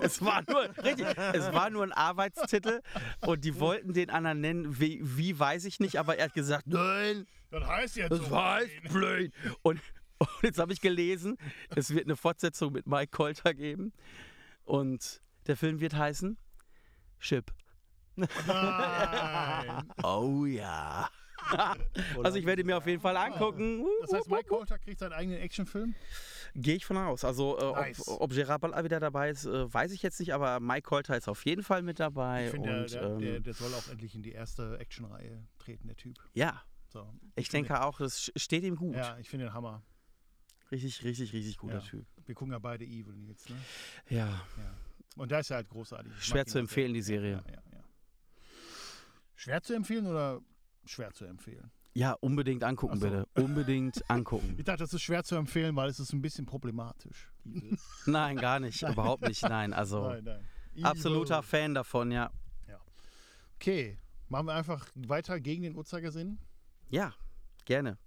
[0.00, 2.80] es war nur, richtig, es war nur ein Arbeitstitel
[3.20, 6.66] und die wollten den anderen nennen, wie, wie weiß ich nicht, aber er hat gesagt,
[6.66, 8.34] nein, Das heißt jetzt Das so.
[8.42, 9.30] heißt Plane.
[9.62, 9.80] Und,
[10.18, 11.36] und jetzt habe ich gelesen,
[11.74, 13.92] es wird eine Fortsetzung mit Mike Colter geben.
[14.64, 16.36] Und der Film wird heißen
[17.20, 17.52] Chip.
[18.16, 18.28] Nein.
[20.02, 21.08] Oh ja.
[22.24, 23.84] Also ich werde ihn mir auf jeden Fall angucken.
[24.00, 25.94] Das heißt, Mike Coulter kriegt seinen eigenen Actionfilm.
[26.54, 27.24] Gehe ich von aus.
[27.24, 28.08] Also äh, Nice.
[28.08, 31.16] ob, ob Gerard Butler wieder dabei ist, äh, weiß ich jetzt nicht, aber Mike Colter
[31.16, 32.46] ist auf jeden Fall mit dabei.
[32.46, 35.46] Ich finde, der, und der, ähm, der, der soll auch endlich in die erste Actionreihe
[35.58, 36.16] treten, der Typ.
[36.32, 37.12] ja, So.
[37.36, 38.96] ich finde- denke auch, das steht ihm gut.
[38.96, 39.82] Ja, ich finde den Hammer.
[40.70, 41.80] Richtig, richtig, richtig guter Ja.
[41.80, 42.06] Typ.
[42.24, 43.56] Wir gucken ja beide Evil jetzt, ne?
[44.08, 44.26] Ja.
[44.26, 44.74] Ja.
[45.16, 46.12] Und da ist er halt großartig.
[46.18, 47.02] Ich Schwer zu empfehlen, die.
[47.02, 47.42] Serie.
[47.46, 47.84] Ja, ja, ja.
[49.34, 50.40] Schwer zu empfehlen oder
[50.84, 51.70] schwer zu empfehlen?
[51.94, 53.06] Ja, unbedingt angucken, so.
[53.06, 53.26] bitte.
[53.34, 54.54] Unbedingt angucken.
[54.58, 57.30] Ich dachte, das ist schwer zu empfehlen, weil es ist ein bisschen problematisch.
[57.44, 57.78] Evil.
[58.06, 58.82] Nein, gar nicht.
[58.82, 59.42] Überhaupt nicht.
[59.42, 60.84] Nein, also Nein, nein.
[60.84, 61.42] absoluter.
[61.42, 62.30] Fan davon, ja.
[63.56, 63.98] Okay,
[64.28, 66.38] machen wir einfach weiter gegen den Uhrzeigersinn.
[66.90, 67.14] Ja,
[67.64, 67.98] gerne.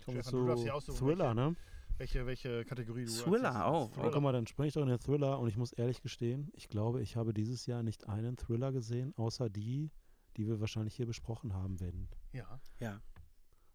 [0.00, 1.56] Stefan, du Thriller, ne?
[2.02, 4.88] Welche, welche Kategorie du Thriller, oh, nächstes- Ja, guck mal, dann springe ich doch in
[4.88, 8.36] den Thriller und ich muss ehrlich gestehen, ich glaube, ich habe dieses Jahr nicht einen
[8.36, 9.92] Thriller gesehen, außer die,
[10.36, 12.08] die wir wahrscheinlich hier besprochen haben werden.
[12.32, 12.60] Ja.
[12.80, 13.00] Ja.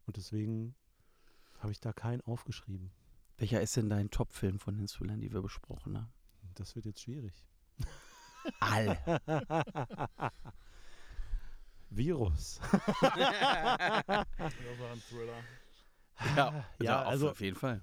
[0.07, 0.75] Und deswegen
[1.59, 2.91] habe ich da keinen aufgeschrieben.
[3.37, 6.11] Welcher ist denn dein Top-Film von den Thrillern, die wir besprochen haben?
[6.55, 7.45] Das wird jetzt schwierig.
[8.59, 8.97] Alle.
[11.89, 12.59] Virus.
[12.69, 15.43] Das war ein Thriller.
[16.35, 17.81] ja, ja, auf- also auf jeden Fall.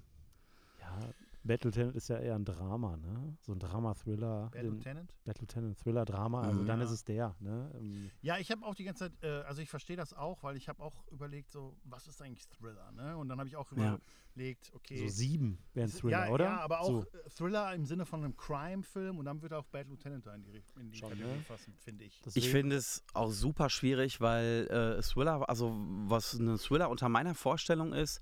[1.43, 3.37] Battle Lieutenant ist ja eher ein Drama, ne?
[3.41, 4.49] So ein Drama-Thriller.
[4.51, 5.13] Bad den- Lieutenant?
[5.25, 6.65] Battle Lieutenant, Thriller-Drama, also Mhm.
[6.65, 7.69] dann ist es der, ne?
[7.75, 10.57] Ähm, Ja, ich habe auch die ganze Zeit, äh, also ich verstehe das auch, weil
[10.57, 13.15] ich habe auch überlegt, so, was ist eigentlich Thriller, ne?
[13.15, 13.99] Und dann habe ich auch Ja.
[14.33, 14.97] überlegt, okay.
[14.97, 16.45] So sieben wären Thriller, ja, oder?
[16.45, 17.05] Ja, aber auch So.
[17.37, 20.63] Thriller im Sinne von einem Crime-Film und dann wird auch Bad Lieutenant da in die,
[20.79, 21.43] in die Schon, Kategorie ne?
[21.43, 22.15] fassen, finde ich.
[22.15, 25.75] Ich Deswegen- finde es auch super schwierig, weil äh, Thriller, also
[26.07, 28.19] was ein Thriller unter meiner Vorstellung ist,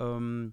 [0.00, 0.52] ähm,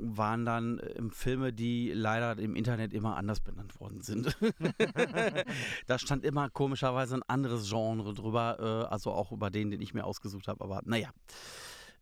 [0.00, 4.36] waren dann ähm, Filme, die leider im Internet immer anders benannt worden sind.
[5.86, 8.58] da stand immer komischerweise ein anderes Genre drüber,
[8.88, 10.62] äh, also auch über den, den ich mir ausgesucht habe.
[10.64, 11.10] Aber naja,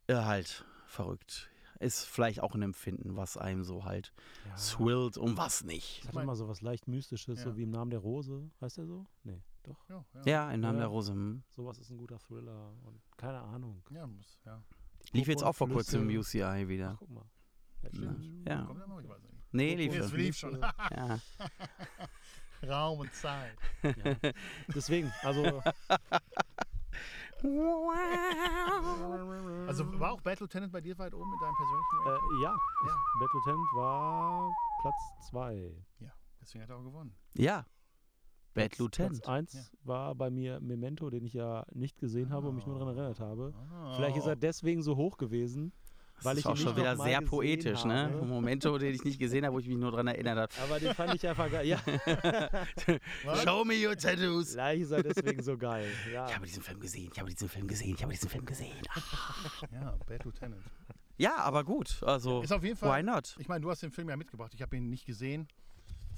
[0.06, 1.50] äh, halt verrückt.
[1.78, 4.12] Ist vielleicht auch ein Empfinden, was einem so halt
[4.48, 4.56] Ja.
[4.56, 6.04] swillt und was nicht.
[6.06, 7.44] Das hat immer so was leicht Mystisches, Ja.
[7.44, 8.50] so wie im Namen der Rose.
[8.62, 9.04] Heißt der so?
[9.24, 9.76] Nee, doch.
[9.90, 10.22] Ja, ja.
[10.24, 10.84] Ja, im Namen Ja.
[10.84, 11.12] der Rose.
[11.12, 11.42] hm.
[11.50, 13.82] Sowas ist ein guter Thriller und keine Ahnung.
[13.90, 14.62] Ja, muss, ja.
[15.12, 16.96] Lief jetzt auch vor kurzem im UCI Ach, wieder.
[16.98, 17.24] guck mal.
[17.94, 18.48] Ja, stimmt.
[18.48, 18.62] Ja.
[18.64, 19.34] Kommt ja noch, ich weiß nicht.
[19.52, 20.16] Nee, lief schon.
[20.18, 20.60] lief schon.
[20.60, 21.18] Ja.
[22.66, 23.56] Raum und Zeit.
[23.82, 24.32] Ja.
[24.74, 25.62] Deswegen, also
[29.68, 32.42] Also war auch Battle Lieutenant bei dir weit oben mit deinem persönlichen äh, Ranking?
[32.42, 32.96] ja, Ja.
[33.20, 35.72] Battle Tent war Platz 2.
[36.40, 37.14] Deswegen hat er auch gewonnen.
[37.34, 37.64] ja.
[38.54, 39.28] Bad Platz Lieutenant.
[39.28, 39.60] 1 Ja.
[39.84, 43.20] war bei mir Memento, den ich ja nicht gesehen habe und mich nur daran erinnert
[43.20, 43.52] habe.
[43.70, 43.92] Ah.
[43.96, 45.74] Vielleicht ist er deswegen so hoch gewesen,
[46.22, 48.04] weil das ich ist auch ihn schon wieder sehr poetisch, ne?
[48.04, 48.18] habe.
[48.22, 50.52] Ein Momento, den ich nicht gesehen habe, wo ich mich nur dran erinnert habe.
[50.62, 51.66] aber den fand ich einfach geil.
[51.66, 51.78] Ja?
[53.44, 54.52] Show me your tattoos.
[54.52, 55.88] vielleicht ist er deswegen so geil.
[56.12, 56.26] Ja.
[56.26, 58.76] Ich habe diesen Film gesehen, ich habe diesen Film gesehen, ich habe diesen Film gesehen.
[58.94, 59.66] Ah.
[59.72, 60.62] Ja, Bad Lieutenant.
[61.18, 62.02] Ja, aber gut.
[62.02, 63.02] Also, Ist auf jeden why Fall.
[63.02, 63.34] not?
[63.38, 64.52] Ich meine, du hast den Film ja mitgebracht.
[64.54, 65.48] Ich habe ihn nicht gesehen.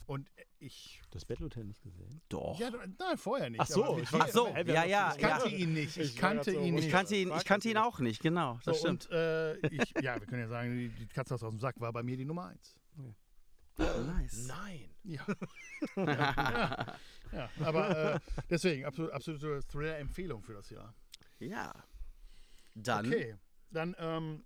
[0.09, 1.03] Und ich.
[1.11, 2.23] Das Battle Hotel nicht gesehen?
[2.31, 2.59] Doch.
[2.59, 3.61] Ja, nein, vorher nicht.
[3.61, 5.57] Ach so, ich Ach so, ja, ja, ich kannte ja.
[5.59, 5.99] ihn nicht.
[5.99, 6.87] Ich, Ich kannte ihn nicht.
[6.87, 8.59] Ich kannte ihn, ich kannte ihn auch nicht, genau.
[8.64, 9.05] Das so, stimmt.
[9.09, 11.92] Und, äh, ich, ja, wir können ja sagen, die, die Katze aus dem Sack war
[11.92, 12.75] bei mir die Nummer eins.
[13.77, 14.47] nice.
[14.47, 14.88] Nein.
[15.05, 15.27] Ja.
[15.97, 16.97] ja,
[17.33, 20.94] ja, aber äh, deswegen, absolut, absolute Thriller-Empfehlung für das Jahr.
[21.38, 21.75] Ja.
[22.75, 23.07] Dann.
[23.07, 23.37] Okay,
[23.71, 24.42] dann ähm,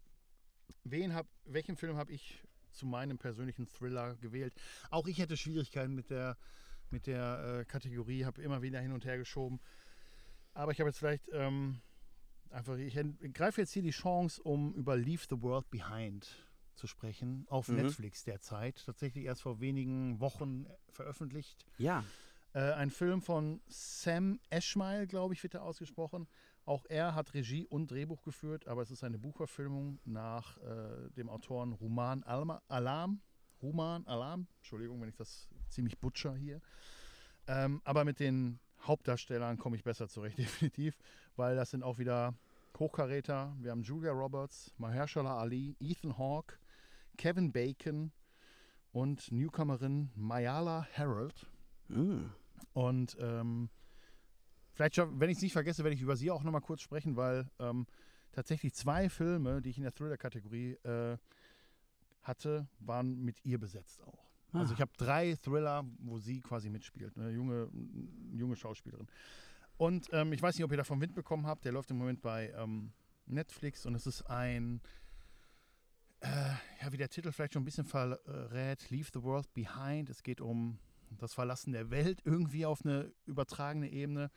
[0.82, 2.42] wen hab, welchen Film habe ich
[2.72, 4.54] zu meinem persönlichen Thriller gewählt?
[4.90, 6.36] Auch ich hätte Schwierigkeiten mit der,
[6.90, 9.60] mit der äh, Kategorie, habe immer wieder hin und her geschoben.
[10.54, 11.80] Aber ich habe jetzt vielleicht ähm,
[12.50, 12.98] einfach, ich
[13.32, 16.28] greife jetzt hier die Chance, um über Leave the World Behind
[16.74, 17.76] zu sprechen, auf Mhm.
[17.76, 18.82] Netflix derzeit.
[18.84, 21.64] Tatsächlich erst vor wenigen Wochen äh, veröffentlicht.
[21.78, 22.04] Ja.
[22.54, 26.26] Äh, ein Film von Sam Esmail, glaube ich, wird er ausgesprochen.
[26.64, 31.28] Auch er hat Regie und Drehbuch geführt, aber es ist eine Buchverfilmung nach äh, dem
[31.28, 33.20] Autoren Ruman Alma, Alam.
[33.60, 36.60] Ruman Alam, Entschuldigung, wenn ich das ziemlich butcher hier.
[37.46, 40.96] Ähm, aber mit den Hauptdarstellern komme ich besser zurecht, definitiv,
[41.36, 42.34] weil das sind auch wieder
[42.78, 43.54] Hochkaräter.
[43.58, 46.56] Wir haben Julia Roberts, Mahershala Ali, Ethan Hawke,
[47.16, 48.12] Kevin Bacon
[48.92, 51.46] und Newcomerin Mayala Harold.
[51.88, 52.26] Mm.
[52.72, 53.68] Und ähm,
[54.74, 57.16] vielleicht, schaff- wenn ich es nicht vergesse, werde ich über sie auch nochmal kurz sprechen,
[57.16, 57.86] weil ähm,
[58.32, 61.16] tatsächlich zwei Filme, die ich in der Thriller-Kategorie äh,
[62.22, 64.30] hatte, waren mit ihr besetzt auch.
[64.52, 64.74] Also Ah.
[64.76, 67.68] ich habe drei Thriller, wo sie quasi mitspielt, eine junge,
[68.32, 69.08] junge Schauspielerin.
[69.78, 72.20] Und ähm, ich weiß nicht, ob ihr davon Wind bekommen habt, der läuft im Moment
[72.20, 72.92] bei ähm,
[73.26, 74.80] Netflix und es ist ein,
[76.20, 76.28] äh,
[76.82, 80.08] ja, wie der Titel vielleicht schon ein bisschen verrät, Leave the World Behind.
[80.10, 80.78] Es geht um
[81.18, 84.30] das Verlassen der Welt irgendwie auf eine übertragene Ebene.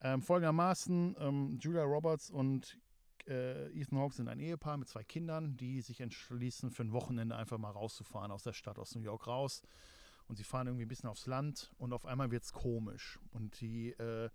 [0.00, 2.78] Ähm, folgendermaßen, ähm, Julia Roberts und
[3.26, 7.36] äh, Ethan Hawke sind ein Ehepaar mit zwei Kindern, die sich entschließen, für ein Wochenende
[7.36, 9.62] einfach mal rauszufahren aus der Stadt, aus New York raus.
[10.28, 13.18] Und sie fahren irgendwie ein bisschen aufs Land und auf einmal wird es komisch.
[13.30, 14.28] Und die, äh,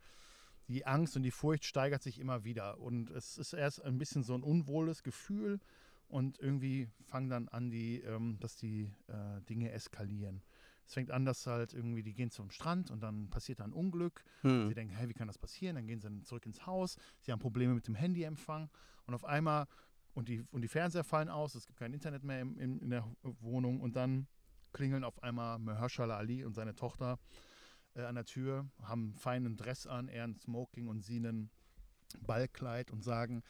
[0.67, 2.80] die Angst und die Furcht steigert sich immer wieder.
[2.80, 5.60] Und es ist erst ein bisschen so ein unwohles Gefühl
[6.08, 10.41] und irgendwie fangen dann an, die, ähm, dass die äh, Dinge eskalieren.
[10.86, 13.74] Es fängt an, dass halt irgendwie, die gehen zum Strand und dann passiert da ein
[13.74, 14.24] Unglück.
[14.41, 14.74] Sie Hm.
[14.74, 15.76] denken, hey, wie kann das passieren?
[15.76, 16.98] Dann gehen sie dann zurück ins Haus.
[17.20, 18.70] Sie haben Probleme mit dem Handyempfang
[19.06, 19.67] und auf einmal
[20.13, 21.56] und die, und die Fernseher fallen aus.
[21.56, 24.28] Es gibt kein Internet mehr im, in, in der Wohnung und dann
[24.74, 27.20] klingeln auf einmal Mahershala Ali und seine Tochter
[27.96, 31.50] äh, an der Tür, haben einen feinen Dress an, er ein Smoking und sie einen
[32.20, 33.44] Ballkleid und sagen,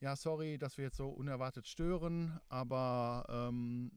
[0.00, 3.92] ja, sorry, dass wir jetzt so unerwartet stören, aber ähm,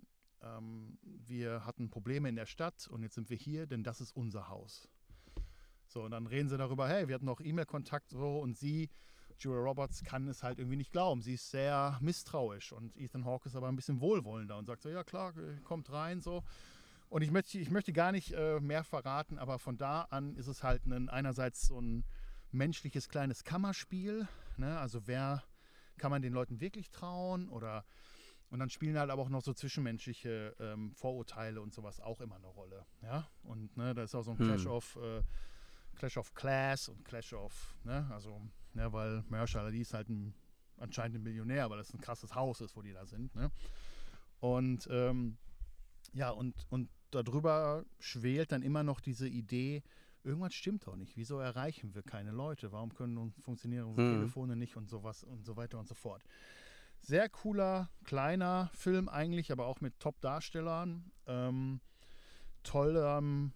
[0.45, 4.15] ähm, wir hatten Probleme in der Stadt und jetzt sind wir hier, denn das ist
[4.15, 4.87] unser Haus.
[5.87, 8.89] So, und dann reden sie darüber, hey, wir hatten noch E-Mail-Kontakt so und sie,
[9.37, 11.21] Julia Roberts, kann es halt irgendwie nicht glauben.
[11.21, 14.89] Sie ist sehr misstrauisch und Ethan Hawke ist aber ein bisschen wohlwollender und sagt so,
[14.89, 16.43] ja klar, äh, kommt rein so.
[17.09, 20.47] Und ich möchte, ich möchte gar nicht äh, mehr verraten, aber von da an ist
[20.47, 22.03] es halt ein, einerseits so ein
[22.51, 24.27] menschliches kleines Kammerspiel.
[24.57, 24.77] Ne?
[24.79, 25.43] Also wer
[25.97, 27.85] kann man den Leuten wirklich trauen oder
[28.49, 32.35] und dann spielen halt aber auch noch so zwischenmenschliche ähm, Vorurteile und sowas auch immer
[32.35, 32.85] eine Rolle.
[33.01, 34.45] Ja, und ne, da ist auch so ein Hm.
[34.45, 35.21] Clash of äh,
[35.95, 38.41] Clash of Class und Clash of, ne, also,
[38.73, 40.33] ne, weil Mahershala Ali ist halt ein,
[40.77, 43.49] anscheinend ein Millionär, weil das ein krasses Haus ist, wo die da sind, ne?
[44.39, 45.37] Und ähm,
[46.13, 49.81] ja, und, und darüber schwelt dann immer noch diese Idee,
[50.23, 51.15] irgendwas stimmt doch nicht.
[51.15, 52.71] Wieso erreichen wir keine Leute?
[52.71, 54.19] Warum können und funktionieren unsere Hm.
[54.19, 56.23] Telefone nicht und sowas und so weiter und so fort.
[57.05, 61.11] Sehr cooler, kleiner Film eigentlich, aber auch mit Top-Darstellern.
[61.27, 61.79] Ähm,
[62.63, 63.53] tollem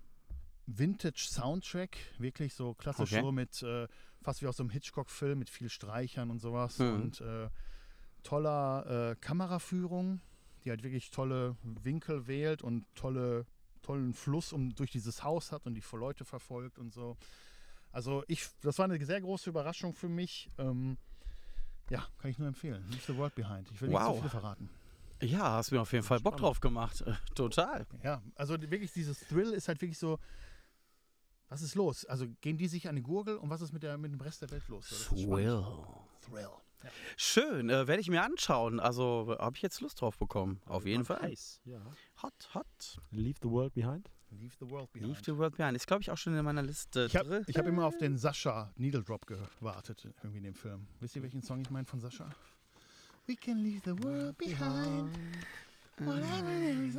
[0.68, 3.22] Vintage-Soundtrack, wirklich so klassisch Okay.
[3.24, 3.88] so mit, äh,
[4.22, 6.78] fast wie aus so einem Hitchcock-Film mit viel Streichern und sowas.
[6.78, 6.94] Mhm.
[6.94, 7.50] Und äh,
[8.22, 10.22] toller äh, Kameraführung,
[10.64, 13.48] die halt wirklich tolle Winkel wählt und tolle,
[13.82, 17.18] tollen Fluss um, durch dieses Haus hat und die Leute verfolgt und so.
[17.92, 20.52] Also ich, das war eine sehr große Überraschung für mich.
[20.60, 21.00] Ähm,
[21.89, 22.84] ja, kann ich nur empfehlen.
[22.89, 23.69] Leave the World Behind.
[23.71, 24.15] Ich will nicht Wow.
[24.15, 24.69] zu viel verraten.
[25.21, 26.41] Ja, hast mir auf jeden Fall Bock Spannend.
[26.41, 27.02] drauf gemacht.
[27.02, 27.86] Äh, total.
[28.04, 30.17] Ja, also wirklich dieses Thrill ist halt wirklich so,
[31.49, 32.06] was ist los?
[32.06, 34.41] Also gehen die sich an die Gurgel und was ist mit, der, mit dem Rest
[34.41, 34.88] der Welt los?
[34.88, 35.65] So, spannend.
[36.21, 36.49] Thrill.
[36.82, 36.89] Ja.
[37.17, 38.80] Schön, äh, werde ich mir anschauen.
[38.80, 40.62] Also habe ich jetzt Lust drauf bekommen.
[40.65, 41.21] Auf jeden Fall.
[41.21, 41.60] Nice.
[41.65, 41.82] Ja.
[42.23, 43.02] Hot, hot.
[43.12, 44.10] Leave the World Behind.
[44.32, 45.10] Leave the World Behind.
[45.10, 45.76] Leave the World Behind.
[45.76, 47.56] Ist, glaube ich, auch schon in meiner Liste Ich habe drin.
[47.56, 50.88] hab immer auf den Sascha Needle Drop gewartet, irgendwie in dem Film.
[51.00, 52.30] Wisst ihr, welchen Song ich meine von Sascha?
[53.28, 55.10] We can leave the world behind.
[56.00, 56.96] Whatever is.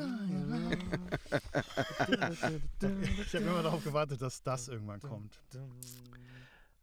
[3.26, 5.40] Ich habe immer darauf gewartet, dass das irgendwann kommt.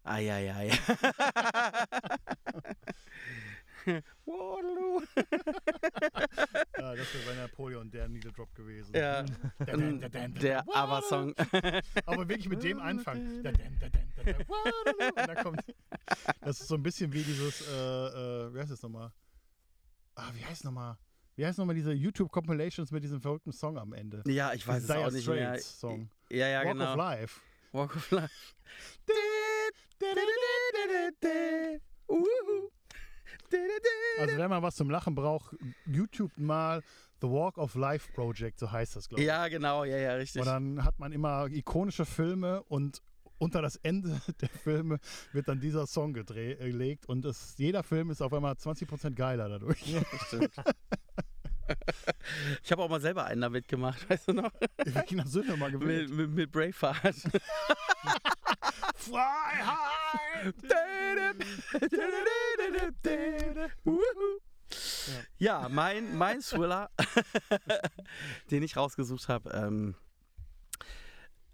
[0.04, 0.72] Eieiei.
[4.26, 5.02] Waterloo.
[6.78, 8.96] Ja, das wäre bei Napoleon der Needle Drop gewesen.
[8.96, 9.26] Ja,
[9.60, 11.34] der Aber-Song.
[12.06, 13.38] Aber wirklich mit dem Anfang.
[13.38, 13.56] Und dann
[15.44, 15.62] kommt.
[16.42, 19.12] Das ist so ein bisschen wie dieses, äh, äh, wie heißt das nochmal?
[20.16, 20.98] Ah, wie heißt nochmal?
[21.36, 24.24] Wie heißt nochmal diese YouTube-Compilations mit diesem verrückten Song am Ende?
[24.26, 25.50] Ja, ich weiß es auch nicht mehr.
[25.50, 26.10] Straits Song.
[26.30, 26.92] Ja, ja, Walk genau.
[26.92, 27.42] of Life.
[27.72, 28.56] Walk of Life.
[32.10, 32.70] Uhu.
[34.20, 35.56] Also wenn man was zum Lachen braucht,
[35.86, 36.82] YouTube mal
[37.22, 39.28] The Walk of Life Project, so heißt das, glaube ich.
[39.28, 40.42] Ja, genau, ja, ja, richtig.
[40.42, 43.02] Und dann hat man immer ikonische Filme und
[43.40, 45.00] unter das Ende der Filme
[45.32, 49.14] wird dann dieser Song gedreht, äh, gelegt und es, jeder Film ist auf einmal 20%
[49.16, 49.84] geiler dadurch.
[50.28, 50.52] Stimmt.
[52.64, 54.52] Ich habe auch mal selber einen damit gemacht, weißt du noch?
[54.86, 56.10] Welchen hast du denn mal Mit, gewählt?
[56.10, 57.14] mit, mit Braveheart.
[58.96, 59.18] Fly
[65.70, 66.90] Mein, mein Thriller,
[68.52, 69.96] den ich rausgesucht habe, ähm,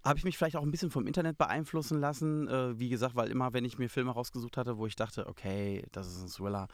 [0.04, 2.46] habe ich mich vielleicht auch ein bisschen vom Internet beeinflussen lassen.
[2.48, 5.86] Äh, wie gesagt, weil immer, wenn ich mir Filme rausgesucht hatte, wo ich dachte, okay,
[5.92, 6.68] das ist ein Thriller,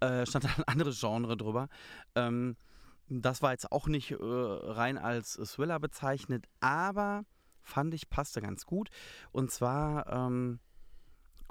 [0.00, 1.68] äh, stand da ein anderes Genre drüber.
[2.14, 2.56] Ähm,
[3.08, 7.24] das war jetzt auch nicht äh, rein als Thriller bezeichnet, aber
[7.62, 8.90] fand ich passte ganz gut.
[9.32, 10.60] Und zwar ähm,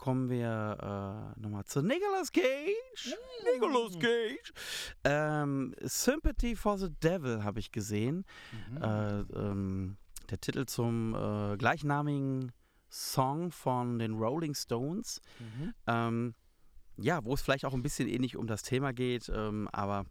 [0.04, 3.16] kommen wir äh, nochmal zu Nicolas Cage.
[3.54, 4.52] Nicolas Cage.
[5.06, 8.26] Ähm, Sympathy for the Devil habe ich gesehen.
[8.70, 8.84] Mhm.
[8.84, 9.98] Äh, ähm,
[10.30, 12.52] der Titel zum äh, gleichnamigen
[12.90, 15.22] Song von den Rolling Stones.
[15.40, 15.74] Mhm.
[15.88, 16.36] Ähm,
[16.98, 20.06] ja, wo es vielleicht auch ein bisschen ähnlich um das Thema geht, ähm, aber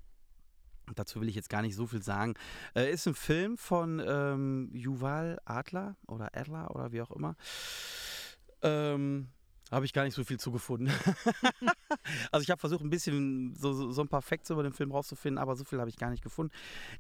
[0.94, 2.33] dazu will ich jetzt gar nicht so viel sagen.
[2.74, 7.37] Äh, ist ein Film von ähm, Yuval Adler oder Adler oder wie auch immer.
[8.62, 9.28] Ähm,
[9.72, 10.92] habe ich gar nicht so viel zugefunden.
[12.30, 15.38] also ich habe versucht, ein bisschen so, so, ein paar Facts über den Film rauszufinden,
[15.38, 16.52] aber so viel habe ich gar nicht gefunden.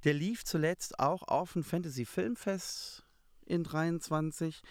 [0.04, 3.04] Der lief zuletzt auch auf dem Fantasy Filmfest
[3.44, 4.62] in 23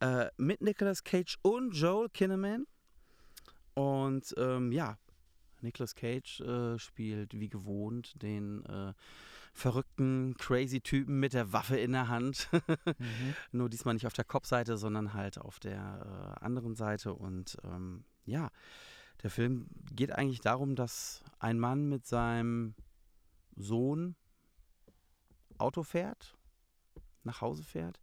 [0.00, 2.66] äh, mit Nicolas Cage und Joel Kinnaman.
[3.74, 4.96] Und ähm, ja,
[5.60, 8.94] Nicolas Cage äh, spielt wie gewohnt den äh,
[9.52, 12.48] verrückten, crazy Typen mit der Waffe in der Hand.
[12.52, 13.34] Mhm.
[13.52, 17.14] Nur diesmal nicht auf der Kopfseite, sondern halt auf der äh, anderen Seite.
[17.14, 18.50] Und ähm, ja,
[19.22, 22.74] der Film geht eigentlich darum, dass ein Mann mit seinem
[23.56, 24.16] Sohn
[25.58, 26.36] Auto fährt,
[27.22, 28.00] nach Hause fährt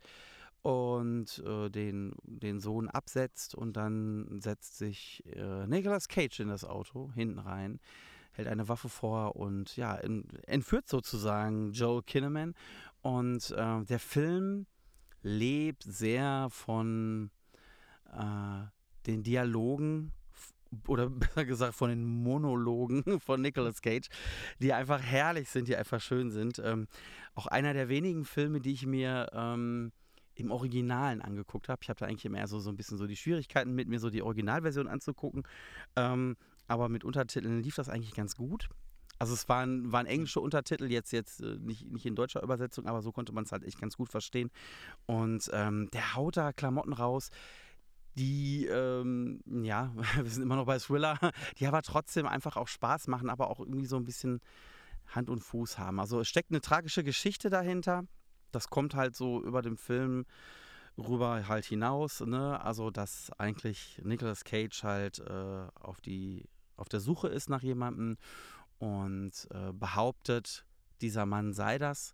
[0.62, 6.63] und äh, den, den Sohn absetzt und dann setzt sich äh, Nicolas Cage in das
[6.63, 7.79] Auto hinten rein,
[8.40, 12.56] hält eine Waffe vor und ja, en- entführt sozusagen Joel Kinnaman.
[13.02, 14.65] Und äh, der Film
[15.21, 17.31] lebt sehr von
[18.12, 18.63] äh,
[19.06, 20.12] den Dialogen
[20.87, 24.08] oder besser gesagt von den Monologen von Nicolas Cage,
[24.60, 26.60] die einfach herrlich sind, die einfach schön sind.
[26.60, 26.87] Ähm,
[27.35, 29.92] auch einer der wenigen Filme, die ich mir ähm,
[30.35, 31.79] im Originalen angeguckt habe.
[31.83, 34.10] Ich habe da eigentlich immer so, so ein bisschen so die Schwierigkeiten mit mir so
[34.10, 35.44] die Originalversion anzugucken.
[35.96, 36.37] Ähm,
[36.70, 38.70] aber mit Untertiteln lief das eigentlich ganz gut.
[39.17, 43.02] Also es waren, waren englische Untertitel, jetzt, jetzt äh, nicht, nicht in deutscher Übersetzung, aber
[43.02, 44.50] so konnte man es halt echt ganz gut verstehen.
[45.08, 47.30] Und ähm, der haut da Klamotten raus,
[48.15, 51.17] die, ähm, ja, wir sind immer noch bei Thriller,
[51.60, 54.40] die aber trotzdem einfach auch Spaß machen, aber auch irgendwie so ein bisschen
[55.08, 56.00] Hand und Fuß haben.
[56.00, 58.06] Also es steckt eine tragische Geschichte dahinter.
[58.52, 60.26] Das kommt halt so über den Film
[60.98, 62.62] rüber halt hinaus, ne?
[62.62, 66.46] Also dass eigentlich Nicolas Cage halt äh, auf die
[66.80, 68.17] auf der Suche ist nach jemandem
[68.77, 70.65] und äh, behauptet,
[71.02, 72.13] dieser Mann sei das.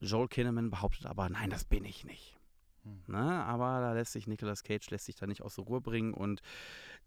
[0.00, 2.36] Joel Kinnaman behauptet aber, nein, das bin ich nicht.
[2.82, 3.02] Hm.
[3.06, 3.44] Ne?
[3.44, 6.42] Aber da lässt sich Nicolas Cage lässt sich da nicht aus der Ruhe bringen und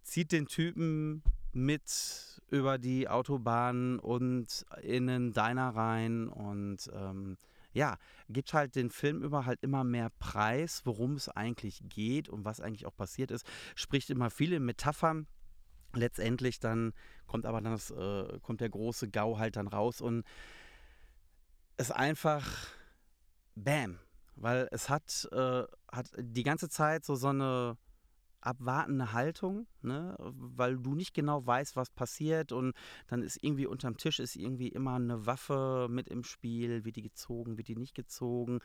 [0.04, 1.24] zieht den Typen
[1.54, 7.38] mit über die Autobahn und in einen Diner rein und ähm,
[7.74, 7.98] ja,
[8.30, 12.60] gibt halt den Film über halt immer mehr Preis, worum es eigentlich geht und was
[12.60, 13.46] eigentlich auch passiert ist.
[13.76, 15.28] Spricht immer viele Metaphern.
[15.94, 16.94] Letztendlich dann
[17.26, 20.24] kommt aber dann das, äh, kommt der große GAU halt dann raus und
[21.78, 22.46] es einfach
[23.56, 24.00] Bam.
[24.36, 27.78] Weil es hat, äh, hat die ganze Zeit so, so eine
[28.42, 30.16] abwartende Haltung, ne?
[30.20, 32.74] weil du nicht genau weißt, was passiert und
[33.08, 37.02] dann ist irgendwie unterm Tisch ist irgendwie immer eine Waffe mit im Spiel, wird die
[37.02, 38.60] gezogen, wird die nicht gezogen,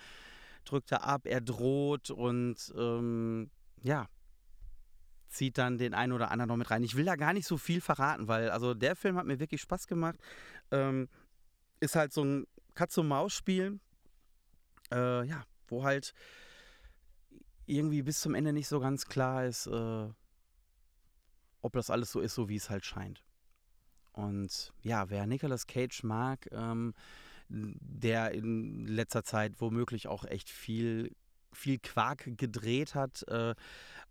[0.64, 3.50] drückt er ab, er droht und ähm,
[3.82, 4.08] ja,
[5.32, 6.82] zieht dann den einen oder anderen noch mit rein.
[6.82, 9.60] Ich will da gar nicht so viel verraten, weil also der Film hat mir wirklich
[9.60, 10.16] Spaß gemacht.
[10.70, 11.08] Ähm,
[11.80, 13.80] ist halt so ein Katz-und-Maus-Spiel,
[14.92, 16.14] äh, ja, wo halt
[17.66, 20.08] irgendwie bis zum Ende nicht so ganz klar ist, äh,
[21.60, 23.24] ob das alles so ist, so wie es halt scheint.
[24.12, 26.94] Und ja, wer Nicolas Cage mag, ähm,
[27.48, 31.14] der in letzter Zeit womöglich auch echt viel,
[31.52, 33.54] viel Quark gedreht hat, äh,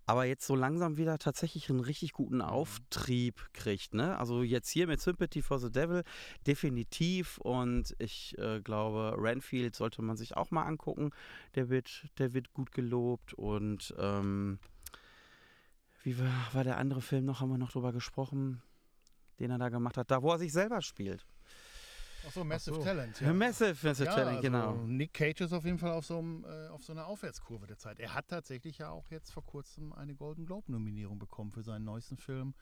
[0.05, 3.93] aber jetzt so langsam wieder tatsächlich einen richtig guten Auftrieb kriegt.
[3.93, 4.17] Ne?
[4.17, 6.03] Also jetzt hier mit Sympathy for the Devil
[6.47, 11.11] definitiv und ich äh, glaube, Renfield sollte man sich auch mal angucken.
[11.55, 14.59] Der wird, der wird gut gelobt und ähm,
[16.03, 18.61] wie war, war der andere Film noch, haben wir noch drüber gesprochen,
[19.39, 21.25] den er da gemacht hat, da wo er sich selber spielt.
[22.25, 22.85] Achso, Massive Ach so.
[22.85, 23.19] Talent.
[23.21, 23.33] Ja.
[23.33, 24.73] Massive, Massive Ja, Talent, also genau.
[24.85, 27.77] Nick Cage ist auf jeden Fall auf so, einem, äh, auf so einer Aufwärtskurve der
[27.77, 27.99] Zeit.
[27.99, 32.17] Er hat tatsächlich ja auch jetzt vor kurzem eine Golden Globe-Nominierung bekommen für seinen neuesten
[32.17, 32.53] Film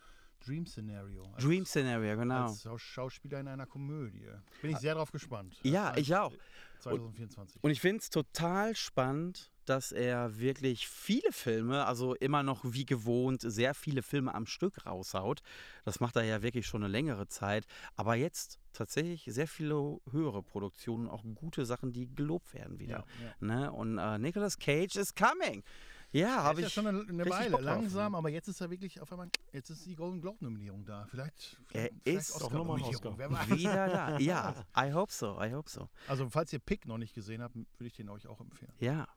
[0.45, 1.23] Dream Scenario.
[1.33, 2.47] Als, Dream Scenario, genau.
[2.47, 4.25] Als Schau- Schauspieler in einer Komödie.
[4.61, 5.59] Bin ich sehr drauf gespannt.
[5.63, 6.31] Ja, ich auch.
[6.79, 7.61] 2024.
[7.61, 12.85] Und ich finde es total spannend, dass er wirklich viele Filme, also immer noch wie
[12.85, 15.41] gewohnt, sehr viele Filme am Stück raushaut.
[15.85, 17.65] Das macht er ja wirklich schon eine längere Zeit.
[17.95, 23.05] Aber jetzt tatsächlich sehr viele höhere Produktionen, auch gute Sachen, die gelobt werden wieder.
[23.21, 23.33] ja, ja.
[23.39, 23.71] Ne?
[23.71, 25.63] Und äh, Nicolas Cage is coming.
[26.11, 28.99] Ja, Habe ich ja schon eine, eine Weile, Bock langsam, aber jetzt ist er wirklich
[28.99, 31.05] auf einmal, jetzt ist die Golden Globe-Nominierung da.
[31.11, 33.15] Vielleicht, Er vielleicht ist auch nochmal Oscar.
[33.15, 34.17] wieder da.
[34.17, 35.87] Ja, I hope so, I hope so.
[36.07, 38.73] Also falls ihr Pick noch nicht gesehen habt, würde ich den euch auch empfehlen.
[38.79, 39.07] Ja,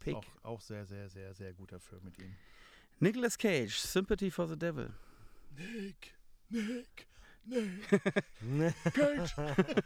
[0.00, 0.16] Pick.
[0.16, 2.34] Auch, auch sehr, sehr, sehr, sehr guter Film mit ihm.
[2.98, 4.92] Nicolas Cage, Sympathy for the Devil.
[5.56, 6.14] Nick,
[6.48, 7.06] Nick,
[8.40, 9.34] Nick, Cage.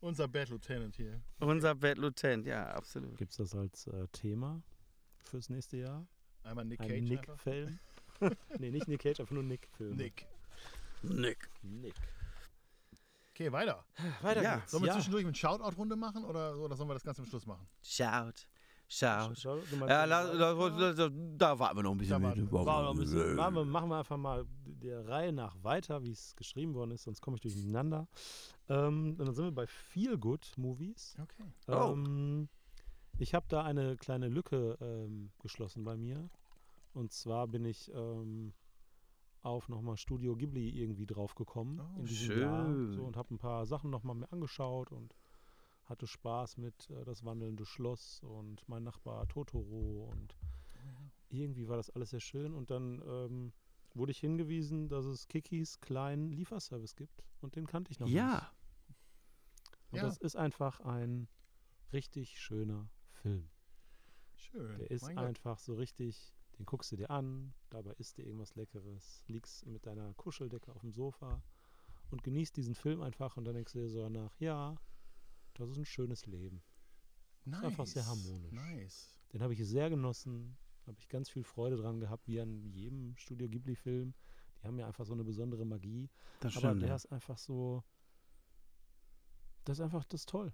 [0.00, 1.20] Unser Bad Lieutenant hier.
[1.40, 3.16] Unser Bad Lieutenant, ja, absolut.
[3.16, 4.62] Gibt es das als äh, Thema
[5.24, 6.06] fürs nächste Jahr?
[6.44, 7.08] Einmal Nick Ein Cage.
[7.08, 7.78] Nick-Film?
[8.58, 9.96] nee, nicht Nick Cage, einfach nur Nick-Film.
[9.96, 10.26] Nick.
[11.02, 11.48] Nick.
[11.62, 11.94] Nick.
[13.30, 13.84] Okay, weiter.
[14.22, 14.56] Weiter Ja.
[14.56, 14.70] geht's.
[14.70, 14.94] Sollen wir ja.
[14.94, 17.66] zwischendurch eine Shoutout-Runde machen oder, oder sollen wir das Ganze am Schluss machen?
[17.82, 18.46] Shout.
[18.88, 22.20] Schau, meinst- Ja, la, la, la, la, da warten wir noch ein bisschen.
[22.22, 22.52] Da warten mit.
[22.52, 22.66] wir.
[22.66, 26.10] War noch ein bisschen, machen, wir, machen wir einfach mal der Reihe nach weiter, wie
[26.12, 28.06] es geschrieben worden ist, sonst komme ich durcheinander.
[28.68, 31.16] Ähm, und dann sind wir bei Feel Good Movies.
[31.20, 31.44] Okay.
[31.68, 31.92] Oh.
[31.92, 32.48] Ähm,
[33.18, 36.28] ich habe da eine kleine Lücke ähm, geschlossen bei mir.
[36.94, 38.52] Und zwar bin ich ähm,
[39.42, 42.64] auf nochmal Studio Ghibli irgendwie drauf gekommen Oh, in diesem Jahr.
[42.66, 42.92] schön.
[42.92, 45.14] So, und habe ein paar Sachen nochmal mir angeschaut und
[45.86, 50.36] hatte Spaß mit äh, Das wandelnde Schloss und mein Nachbar Totoro und
[51.28, 53.52] irgendwie war das alles sehr schön und dann ähm,
[53.94, 58.16] wurde ich hingewiesen, dass es Kikis kleinen Lieferservice gibt und den kannte ich noch nicht.
[58.16, 58.52] Ja,
[59.90, 60.04] Und Ja.
[60.04, 61.28] das ist einfach ein
[61.92, 63.48] richtig schöner Film.
[64.34, 64.78] Schön.
[64.78, 65.24] Der ist Mein Gott.
[65.24, 69.86] einfach so richtig, den guckst du dir an, dabei isst dir irgendwas Leckeres, liegst mit
[69.86, 71.42] deiner Kuscheldecke auf dem Sofa
[72.10, 74.76] und genießt diesen Film einfach und dann denkst du dir so danach, ja,
[75.58, 76.62] das ist ein schönes Leben.
[77.44, 77.64] nice.
[77.64, 78.52] einfach sehr harmonisch.
[78.52, 79.18] Nice.
[79.32, 83.16] Den habe ich sehr genossen, habe ich ganz viel Freude dran gehabt, wie an jedem
[83.16, 84.14] Studio Ghibli-Film.
[84.62, 86.08] Die haben ja einfach so eine besondere Magie.
[86.40, 86.82] das Aber stimmt.
[86.82, 86.94] der ja.
[86.96, 87.82] ist einfach so,
[89.64, 90.52] das ist einfach, das ist toll.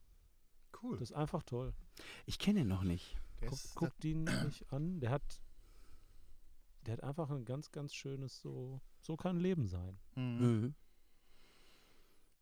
[0.82, 0.98] Cool.
[0.98, 1.74] Das ist einfach toll.
[2.26, 3.16] Ich kenne ihn noch nicht.
[3.40, 5.00] Guck, ist- guck den nicht an.
[5.00, 5.42] Der hat,
[6.86, 9.98] der hat einfach ein ganz, ganz schönes so, so kann Leben sein.
[10.14, 10.22] Mhm.
[10.40, 10.74] Mhm.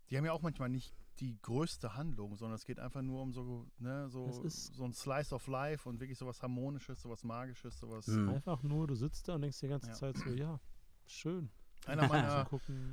[0.09, 3.33] Die haben ja auch manchmal nicht die größte Handlung, sondern es geht einfach nur um
[3.33, 8.07] so, ne, so, so ein Slice of Life und wirklich sowas Harmonisches, sowas Magisches, sowas.
[8.07, 8.29] Mhm.
[8.31, 9.95] Einfach nur, du sitzt da und denkst die ganze Ja.
[9.95, 10.59] Zeit so, ja,
[11.07, 11.51] schön.
[11.87, 12.47] Einer meiner,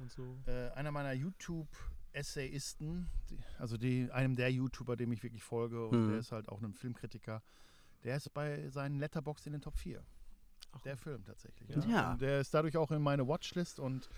[0.09, 0.37] so.
[0.45, 1.13] äh, einer meiner
[2.13, 3.07] YouTube-Essayisten,
[3.59, 6.09] also die, einem der YouTuber, dem ich wirklich folge, und Mhm.
[6.09, 7.41] der ist halt auch ein Filmkritiker,
[8.03, 10.03] der ist bei seinen Letterbox in den Top 4.
[10.73, 11.69] Ach, Der Film tatsächlich.
[11.69, 11.85] Ja.
[11.85, 12.15] Ja.
[12.17, 14.09] Der ist dadurch auch in meine Watchlist und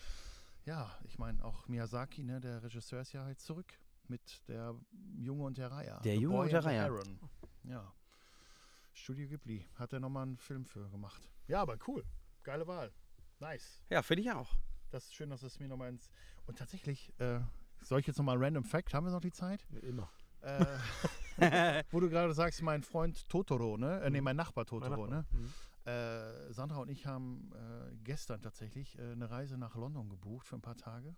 [0.66, 3.80] ja, ich meine, auch Miyazaki, ne, der Regisseur ist ja halt zurück
[4.10, 4.76] mit der
[5.18, 6.00] Junge und der Reiher.
[6.04, 7.04] Der The Junge Boy und der Reiher.
[7.64, 7.94] Ja.
[8.94, 9.66] Studio Ghibli.
[9.76, 11.30] Hat er nochmal einen Film für gemacht.
[11.48, 12.04] Ja, aber cool.
[12.44, 12.92] Geile Wahl.
[13.40, 13.82] Nice.
[13.90, 14.54] Ja, finde ich auch.
[14.92, 16.10] Das ist schön, dass es mir nochmal ins.
[16.46, 17.40] Und tatsächlich, äh,
[17.82, 18.94] soll ich jetzt nochmal Random Fact?
[18.94, 19.66] Haben wir noch die Zeit?
[19.82, 20.10] Immer.
[20.42, 20.66] Äh,
[21.92, 24.02] wo du gerade sagst, mein Freund Totoro, ne?
[24.02, 25.16] Äh, nee, mein Nachbar Totoro, Mein ne?
[25.18, 25.40] Nachbar.
[25.40, 25.54] Mhm.
[25.86, 30.56] Äh, Sandra und ich haben äh, gestern tatsächlich äh, eine Reise nach London gebucht für
[30.56, 31.16] ein paar Tage.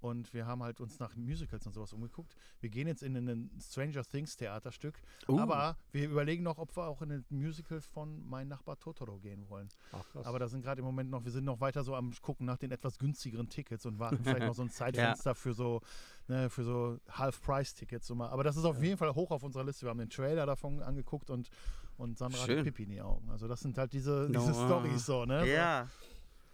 [0.00, 2.36] Und wir haben halt uns nach Musicals und sowas umgeguckt.
[2.60, 5.00] Wir gehen jetzt in ein Stranger Things Theaterstück.
[5.28, 9.18] Uh, Aber wir überlegen noch, ob wir auch in ein Musical von Mein Nachbar Totoro
[9.18, 9.68] gehen wollen.
[9.92, 10.04] Ach.
[10.24, 12.58] Aber da sind gerade im Moment noch, wir sind noch weiter so am gucken nach
[12.58, 15.80] den etwas günstigeren Tickets und warten vielleicht noch so ein Zeitfenster für so,
[16.28, 18.06] ne, für so Half-Price-Tickets.
[18.06, 18.28] So mal.
[18.28, 19.86] Aber das ist auf jeden Fall hoch auf unserer Liste.
[19.86, 21.48] Wir haben den Trailer davon angeguckt und,
[21.96, 22.58] und Sandra Schön.
[22.58, 23.28] hat Pippi in die Augen.
[23.30, 24.38] Also das sind halt diese, No.
[24.40, 25.44] diese Storys so, ne?
[25.52, 25.88] ja,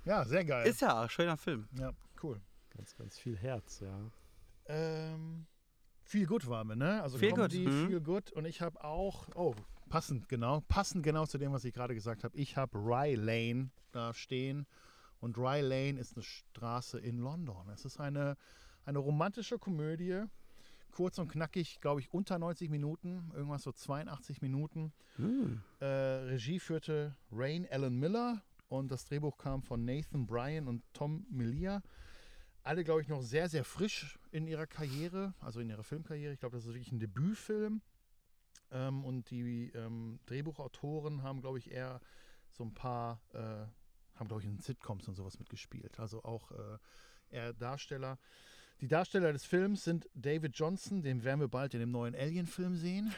[0.04, 0.10] So.
[0.10, 0.66] Ja, sehr geil.
[0.66, 1.66] ist ja auch ein schöner Film.
[1.78, 1.92] ja,
[2.22, 2.40] cool.
[2.76, 4.10] Ganz, ganz viel Herz, ja.
[4.66, 5.46] Ähm,
[6.02, 7.02] viel gut waren wir, ne?
[7.02, 7.86] Also Feel Comedy, Good, mhm.
[7.88, 8.32] viel gut.
[8.32, 9.54] Und ich habe auch, oh,
[9.88, 12.36] passend genau, passend genau zu dem, was ich gerade gesagt habe.
[12.36, 14.66] Ich habe Rye Lane da stehen.
[15.20, 17.68] Und Rye Lane ist eine Straße in London.
[17.70, 18.36] Es ist eine,
[18.84, 20.24] eine romantische Komödie.
[20.90, 24.92] Kurz und knackig, glaube ich, unter 90 Minuten, irgendwas so 82 Minuten.
[25.16, 25.60] Hm.
[25.80, 31.26] Äh, Regie führte Rain Allen Miller und das Drehbuch kam von Nathan Bryan und Tom
[31.30, 31.82] Melia.
[32.64, 36.32] Alle, glaube ich, noch sehr, sehr frisch in ihrer Karriere, also in ihrer Filmkarriere.
[36.32, 37.82] Ich glaube, das ist wirklich ein Debütfilm.
[38.70, 42.00] Ähm, und die ähm, Drehbuchautoren haben, glaube ich, eher
[42.50, 43.38] so ein paar, äh,
[44.18, 46.00] haben, glaube ich, in Sitcoms und sowas mitgespielt.
[46.00, 46.78] Also auch äh,
[47.28, 48.18] eher Darsteller.
[48.80, 52.76] Die Darsteller des Films sind David Johnson, den werden wir bald in dem neuen Alien-Film
[52.76, 53.12] sehen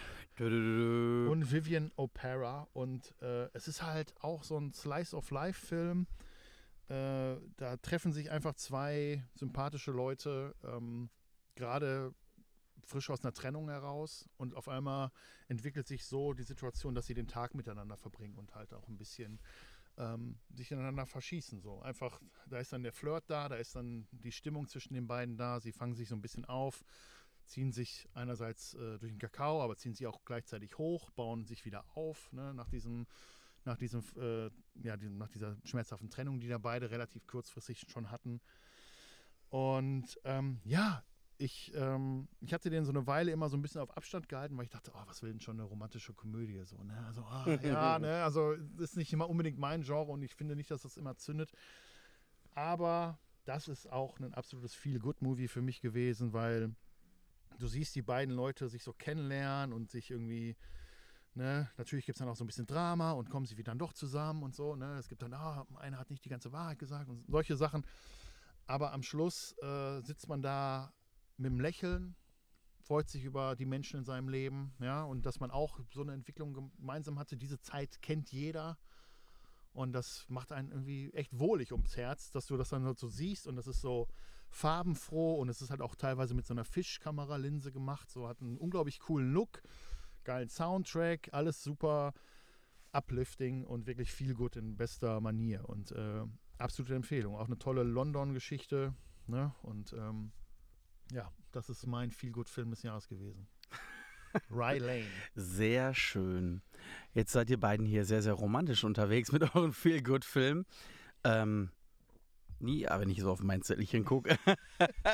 [1.31, 2.67] und Vivian O'Para.
[2.73, 6.09] Und äh, es ist halt auch so ein Slice-of-Life-Film.
[6.89, 11.11] Äh, da treffen sich einfach zwei sympathische Leute, ähm,
[11.55, 12.15] gerade
[12.85, 14.29] frisch aus einer Trennung heraus.
[14.37, 15.11] Und auf einmal
[15.49, 18.99] entwickelt sich so die Situation, dass sie den Tag miteinander verbringen und halt auch ein
[18.99, 19.41] bisschen
[19.99, 21.61] ähm, sich ineinander verschießen.
[21.61, 25.07] So einfach, da ist dann der Flirt da, da ist dann die Stimmung zwischen den
[25.07, 25.61] beiden da.
[25.61, 26.85] Sie fangen sich so ein bisschen auf,
[27.45, 31.65] ziehen sich einerseits äh, durch den Kakao, aber ziehen sie auch gleichzeitig hoch, bauen sich
[31.65, 33.07] wieder auf ne, nach diesem,
[33.67, 34.51] nach diesem, äh,
[34.83, 38.41] ja, nach dieser schmerzhaften Trennung, die da beide relativ kurzfristig schon hatten.
[39.49, 41.05] Und ähm, ja,
[41.39, 44.57] ich, ähm, ich hatte den so eine Weile immer so ein bisschen auf Abstand gehalten,
[44.57, 46.63] weil ich dachte, oh, was will denn schon eine romantische Komödie?
[46.65, 47.05] So, ne?
[47.07, 48.23] Also, ah, ja, ne?
[48.23, 51.53] Also, ist nicht immer unbedingt mein Genre und ich finde nicht, dass das immer zündet.
[52.55, 56.75] Aber das ist auch ein absolutes Feel-Good-Movie für mich gewesen, weil
[57.59, 60.57] du siehst die beiden Leute sich so kennenlernen und sich irgendwie,
[61.37, 63.79] ne, natürlich gibt es dann auch so ein bisschen Drama und kommen sie wieder dann
[63.79, 64.97] doch zusammen und so, ne?
[64.99, 67.85] Es gibt dann, ah, einer hat nicht die ganze Wahrheit gesagt und solche Sachen.
[68.67, 70.93] Aber am Schluss äh, sitzt man da
[71.37, 72.17] mit dem Lächeln,
[72.81, 76.15] freut sich über die Menschen in seinem Leben, ja, und dass man auch so eine
[76.15, 77.37] Entwicklung gemeinsam hatte.
[77.37, 78.79] Diese Zeit kennt jeder.
[79.73, 83.47] Und das macht einen irgendwie echt wohlig ums Herz, dass du das dann so siehst
[83.47, 84.09] und das ist so
[84.49, 88.11] farbenfroh und es ist halt auch teilweise mit so einer Fischkameralinse gemacht.
[88.11, 89.63] So hat einen unglaublich coolen Look,
[90.27, 92.13] geilen Soundtrack, alles super
[92.93, 96.25] uplifting und wirklich viel gut in bester Manier und äh,
[96.59, 97.37] absolute Empfehlung.
[97.37, 98.95] Auch eine tolle London-Geschichte.
[99.27, 99.55] Ne?
[99.63, 100.33] Und ähm,
[101.13, 103.47] ja, das ist mein Feel-Good-Film des Jahres gewesen.
[104.51, 105.07] Rye Lane.
[105.35, 106.63] Sehr schön.
[107.13, 110.67] Jetzt seid ihr beiden hier sehr, sehr romantisch unterwegs mit euren Feel-Good-Filmen.
[111.25, 111.71] Ähm,
[112.59, 114.37] nie, aber wenn ich so auf mein Zettelchen gucke,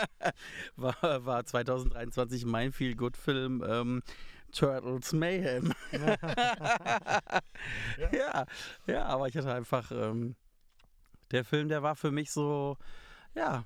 [0.76, 4.02] war, war 2023 mein Feel-Good-Film ähm,
[4.52, 5.72] Turtles Mayhem.
[8.12, 8.46] ja.
[8.86, 10.36] ja, aber ich hatte einfach, ähm,
[11.30, 12.76] der Film, der war für mich so,
[13.34, 13.64] ja,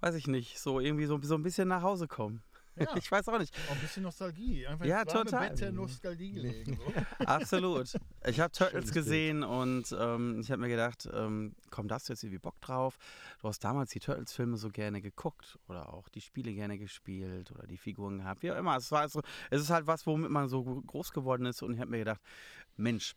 [0.00, 2.42] weiß ich nicht, so irgendwie so, so ein bisschen nach Hause kommen.
[2.76, 3.54] Ja, Ich weiß auch nicht.
[3.68, 4.66] auch ein bisschen Nostalgie.
[4.66, 5.50] Einfach Ja, total.
[5.50, 6.78] Bett der Nostalgie gelegen.
[6.78, 7.24] So.
[7.26, 7.92] Absolut.
[8.26, 8.94] Ich habe Turtles Schönes Bild.
[8.94, 12.60] gesehen und ähm, ich habe mir gedacht, ähm, komm, da hast du jetzt irgendwie Bock
[12.60, 12.96] drauf.
[13.40, 17.66] Du hast damals die Turtles-Filme so gerne geguckt oder auch die Spiele gerne gespielt oder
[17.66, 18.76] die Figuren gehabt, wie auch immer.
[18.76, 21.80] Es, war so, es ist halt was, womit man so groß geworden ist und ich
[21.80, 22.20] habe mir gedacht,
[22.76, 23.14] Mensch,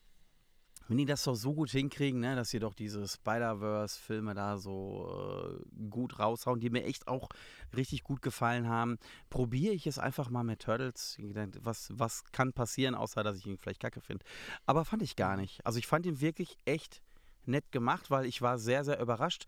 [0.87, 5.59] wenn die das doch so gut hinkriegen, ne, dass sie doch diese Spider-Verse-Filme da so
[5.59, 7.29] äh, gut raushauen, die mir echt auch
[7.75, 8.97] richtig gut gefallen haben,
[9.29, 11.17] probiere ich es einfach mal mit Turtles.
[11.61, 14.23] Was, was kann passieren, außer dass ich ihn vielleicht kacke finde.
[14.65, 15.65] Aber fand ich gar nicht.
[15.65, 17.01] Also ich fand ihn wirklich echt
[17.45, 19.45] nett gemacht, weil ich war sehr, sehr überrascht,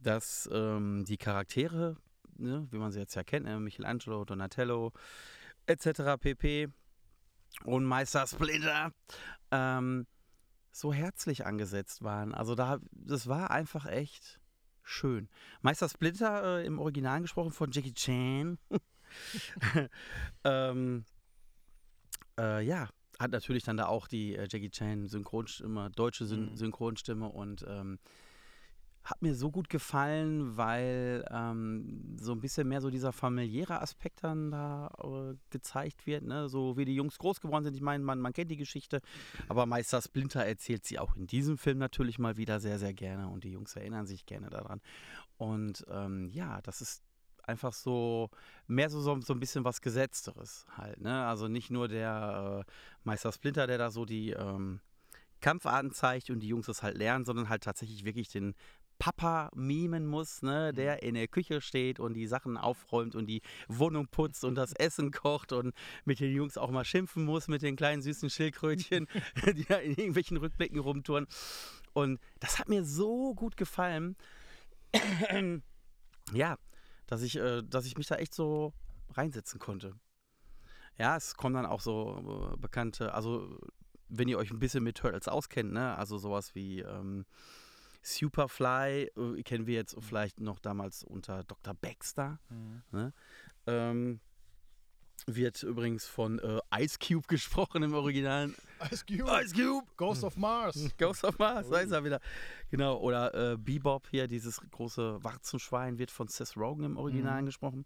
[0.00, 1.96] dass ähm, die Charaktere,
[2.36, 4.92] ne, wie man sie jetzt ja kennt, ne, Michelangelo, Donatello,
[5.66, 6.20] etc.
[6.20, 6.68] pp.
[7.64, 8.92] und Meister Splinter,
[9.50, 10.06] ähm,
[10.70, 12.34] so herzlich angesetzt waren.
[12.34, 14.40] Also da, das war einfach echt
[14.82, 15.28] schön.
[15.60, 18.58] Meister Splinter äh, im Original gesprochen von Jackie Chan.
[20.44, 21.04] ähm,
[22.38, 22.88] äh, ja,
[23.18, 26.56] hat natürlich dann da auch die äh, Jackie Chan Synchronstimme, deutsche Syn Mhm.
[26.56, 27.98] Synchronstimme und ähm,
[29.08, 34.22] hat mir so gut gefallen, weil ähm, so ein bisschen mehr so dieser familiäre Aspekt
[34.22, 36.50] dann da äh, gezeigt wird, ne?
[36.50, 37.74] so wie die Jungs groß geworden sind.
[37.74, 39.00] Ich meine, man, man kennt die Geschichte,
[39.48, 43.28] aber Meister Splinter erzählt sie auch in diesem Film natürlich mal wieder sehr, sehr gerne
[43.28, 44.82] und die Jungs erinnern sich gerne daran.
[45.38, 47.02] Und ähm, ja, das ist
[47.44, 48.28] einfach so
[48.66, 51.00] mehr so, so, so ein bisschen was Gesetzteres halt.
[51.00, 51.24] Ne?
[51.24, 52.72] Also nicht nur der äh,
[53.04, 54.80] Meister Splinter, der da so die ähm,
[55.40, 58.54] Kampfarten zeigt und die Jungs das halt lernen, sondern halt tatsächlich wirklich den
[58.98, 63.42] Papa mimen muss, ne, der in der Küche steht und die Sachen aufräumt und die
[63.68, 65.74] Wohnung putzt und das Essen kocht und
[66.04, 69.06] mit den Jungs auch mal schimpfen muss mit den kleinen süßen Schildkrötchen,
[69.54, 71.26] die da in irgendwelchen Rückblicken rumtouren.
[71.92, 74.16] Und das hat mir so gut gefallen.
[76.32, 76.56] ja,
[77.06, 78.72] dass ich, äh, dass ich mich da echt so
[79.10, 79.94] reinsetzen konnte.
[80.96, 83.58] Ja, es kommen dann auch so äh, bekannte, also
[84.08, 87.24] wenn ihr euch ein bisschen mit Turtles auskennt, ne, also sowas wie ähm,
[88.16, 91.74] Superfly, äh, kennen wir jetzt vielleicht noch damals unter Dr.
[91.74, 92.38] Baxter.
[92.48, 93.12] Mhm.
[93.66, 94.20] Ähm,
[95.26, 98.50] wird übrigens von äh, Ice Cube gesprochen im Original.
[98.90, 99.86] Ice Cube, Ice Cube!
[99.96, 100.90] Ghost of Mars.
[100.98, 102.20] Ghost of Mars, da ist er wieder.
[102.70, 107.46] Genau, oder äh, Bebop hier, dieses große Warzenschwein, wird von Seth Rogen im Original Mhm.
[107.46, 107.84] gesprochen.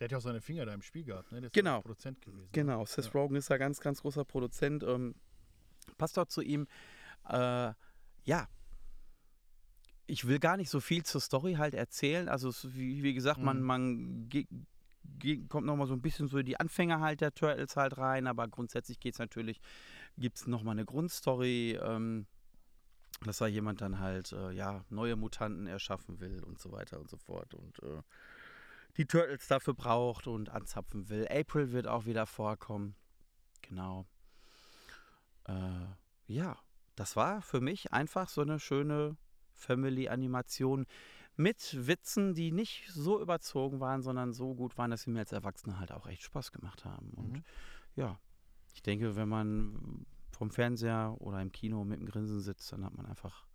[0.00, 1.40] Der hat ja auch seine Finger da im Spiel gehabt, ne?
[1.42, 1.80] Der ist Genau.
[1.80, 2.48] Produzent gewesen.
[2.50, 3.10] Genau, Seth Ja.
[3.12, 4.82] Rogen ist da ganz, ganz großer Produzent.
[4.82, 5.14] Ähm,
[5.98, 6.66] passt dort zu ihm.
[7.28, 7.72] Äh,
[8.24, 8.48] ja.
[10.06, 12.28] Ich will gar nicht so viel zur Story halt erzählen.
[12.28, 13.64] Also, es, wie, wie gesagt, man, Mhm.
[13.66, 14.46] man ge
[15.18, 18.26] ge kommt nochmal so ein bisschen so in die Anfänger halt der Turtles halt rein,
[18.26, 19.60] aber grundsätzlich geht es natürlich,
[20.16, 22.26] gibt es nochmal eine Grundstory, ähm,
[23.24, 27.08] dass da jemand dann halt, äh, ja, neue Mutanten erschaffen will und so weiter und
[27.10, 28.02] so fort und äh,
[28.96, 31.28] die Turtles dafür braucht und anzapfen will.
[31.28, 32.94] April wird auch wieder vorkommen.
[33.62, 34.06] Genau.
[35.46, 35.86] Äh,
[36.26, 36.56] ja,
[36.96, 39.16] das war für mich einfach so eine schöne
[39.54, 40.86] Family-Animation
[41.36, 45.32] mit Witzen, die nicht so überzogen waren, sondern so gut waren, dass sie mir als
[45.32, 47.10] Erwachsene halt auch echt Spaß gemacht haben.
[47.10, 47.44] Und Mhm.
[47.96, 48.20] ja,
[48.74, 52.94] ich denke, wenn man vom Fernseher oder im Kino mit dem Grinsen sitzt, dann hat
[52.94, 53.46] man einfach,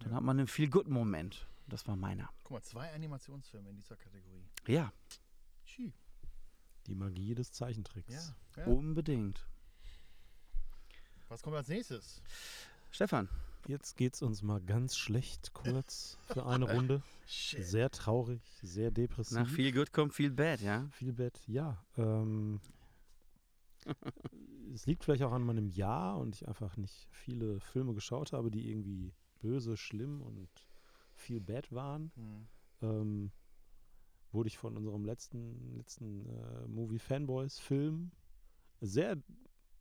[0.00, 0.16] dann Ja.
[0.16, 1.46] hat man einen Feel-Good-Moment.
[1.68, 2.28] Das war meiner.
[2.42, 4.44] Guck mal, zwei Animationsfilme in dieser Kategorie.
[4.66, 4.92] Ja,
[5.64, 5.92] Schi.
[6.88, 8.12] Die Magie des Zeichentricks.
[8.56, 8.62] Ja.
[8.64, 8.66] ja.
[8.66, 9.46] Unbedingt.
[11.28, 12.20] Was kommt als nächstes?
[12.90, 13.28] Stefan,
[13.68, 17.02] Jetzt geht's uns mal ganz schlecht kurz für eine Runde.
[17.26, 17.64] Shit.
[17.64, 19.36] Sehr traurig, sehr depressiv.
[19.36, 20.88] nach Feel Good kommt Feel Bad, ja?
[20.90, 21.84] Viel Bett, ja.
[21.96, 22.60] Ähm,
[24.74, 28.50] es liegt vielleicht auch an meinem Jahr und ich einfach nicht viele Filme geschaut habe,
[28.50, 30.48] die irgendwie böse, schlimm und
[31.14, 32.10] viel bad waren.
[32.16, 32.48] Hm.
[32.82, 33.32] Ähm,
[34.32, 38.10] wurde ich von unserem letzten, letzten äh, Movie Fanboys Film
[38.80, 39.22] sehr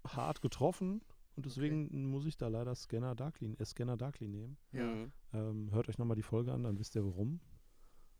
[0.05, 1.01] hart getroffen
[1.41, 4.57] und deswegen muss ich da leider Scanner Darkly, äh, Scanner Darkly nehmen.
[4.71, 4.83] Ja.
[4.83, 5.11] Mhm.
[5.33, 7.39] Ähm, hört euch nochmal die Folge an, dann wisst ihr warum.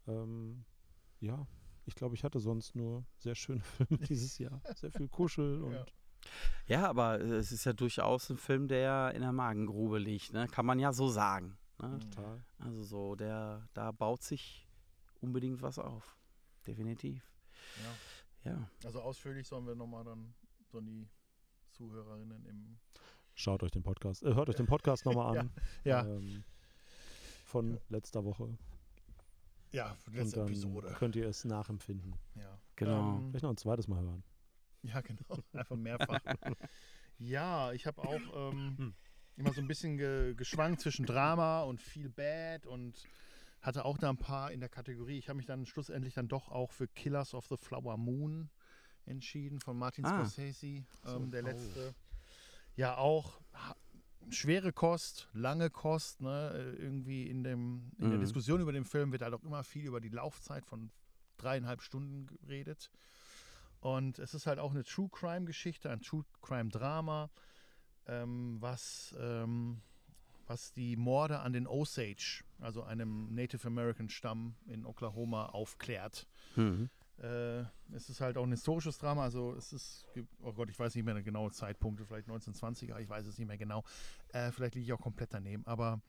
[0.07, 0.65] Ähm,
[1.19, 1.45] ja,
[1.86, 4.59] ich glaube, ich hatte sonst nur sehr schöne Filme dieses Jahr.
[4.74, 5.86] Sehr viel Kuschel und Ja.
[6.65, 10.47] Ja, aber äh, es ist ja durchaus ein Film, der in der Magengrube liegt, ne?
[10.47, 11.57] Kann man ja so sagen.
[11.80, 11.89] Ne?
[11.89, 11.99] Mhm.
[11.99, 12.43] total.
[12.57, 14.67] Also so, der, da baut sich
[15.19, 16.17] unbedingt was auf.
[16.65, 17.24] Definitiv.
[17.84, 18.51] ja.
[18.51, 18.67] Ja.
[18.84, 20.34] Also ausführlich sollen wir nochmal dann
[20.72, 21.07] so die
[21.72, 22.78] Zuhörerinnen im.
[23.41, 25.49] Schaut euch den Podcast, äh, hört euch den Podcast nochmal an.
[25.83, 26.43] Ja, Ähm,
[27.43, 28.55] von letzter Woche.
[29.71, 30.93] ja, Und letzte dann Episode.
[30.99, 32.15] könnt ihr es nachempfinden.
[32.35, 32.59] Ja.
[32.75, 33.17] Genau.
[33.17, 34.23] Ähm, Vielleicht noch ein zweites Mal hören.
[34.83, 35.39] Ja, genau.
[35.53, 36.19] Einfach mehrfach.
[37.17, 38.93] ja, ich habe auch ähm,
[39.37, 43.07] immer so ein bisschen ge geschwankt zwischen Drama und Feel Bad und
[43.61, 45.17] hatte auch da ein paar in der Kategorie.
[45.17, 48.51] Ich habe mich dann schlussendlich dann doch auch für Killers of the Flower Moon
[49.05, 50.25] entschieden von Martin Ah.
[50.25, 51.47] Scorsese, ähm, der oh.
[51.47, 51.95] letzte.
[52.76, 53.41] Ja, auch
[54.30, 56.22] schwere Kost, lange Kost.
[56.22, 56.51] Ne?
[56.53, 58.22] äh, Irgendwie in, dem, in der Mhm.
[58.22, 60.91] Diskussion über den Film wird halt auch immer viel über die Laufzeit von
[61.38, 62.91] dreieinhalb Stunden geredet.
[63.80, 67.32] Und es ist halt auch eine True Crime Geschichte, ein True Crime Drama,
[68.05, 69.82] ähm, was, ähm,
[70.45, 76.28] was die Morde an den Osage, also einem Native American Stamm in Oklahoma, aufklärt.
[76.55, 76.89] Mhm.
[77.22, 80.07] Äh, es ist halt auch ein historisches Drama, also es ist,
[80.41, 83.47] oh Gott, ich weiß nicht mehr eine genaue Zeitpunkte, vielleicht 1920er, ich weiß es nicht
[83.47, 83.84] mehr genau.
[84.30, 86.01] Äh, vielleicht liege ich auch komplett daneben, aber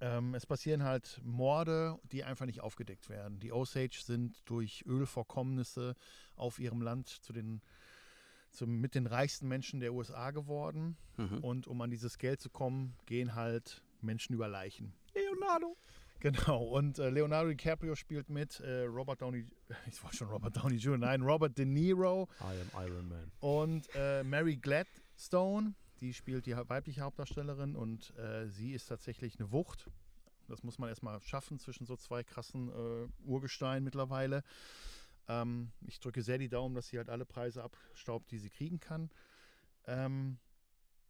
[0.00, 3.38] ähm, es passieren halt Morde, die einfach nicht aufgedeckt werden.
[3.40, 5.94] Die Osage sind durch Ölvorkommnisse
[6.36, 7.62] auf ihrem Land zu den,
[8.50, 10.96] zum, mit den reichsten Menschen der USA geworden.
[11.16, 11.38] Mhm.
[11.38, 14.94] Und um an dieses Geld zu kommen, gehen halt Menschen über Leichen.
[15.14, 15.76] Leonardo.
[16.20, 19.46] Genau, und äh, Leonardo DiCaprio spielt mit, äh, Robert Downey,
[19.86, 23.30] ich wollte schon Robert Downey Jr., nein, Robert De Niro I am Iron Man.
[23.38, 29.52] und äh, Mary Gladstone, die spielt die weibliche Hauptdarstellerin und äh, sie ist tatsächlich eine
[29.52, 29.88] Wucht.
[30.48, 34.42] Das muss man erstmal schaffen zwischen so zwei krassen äh, Urgesteinen mittlerweile.
[35.28, 38.80] Ähm, ich drücke sehr die Daumen, dass sie halt alle Preise abstaubt, die sie kriegen
[38.80, 39.10] kann.
[39.86, 40.38] Ähm,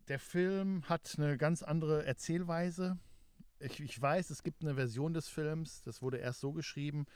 [0.08, 2.98] der Film hat eine ganz andere Erzählweise.
[3.60, 7.06] Ich, ich weiß, es gibt eine Version des Films, das wurde erst so geschrieben,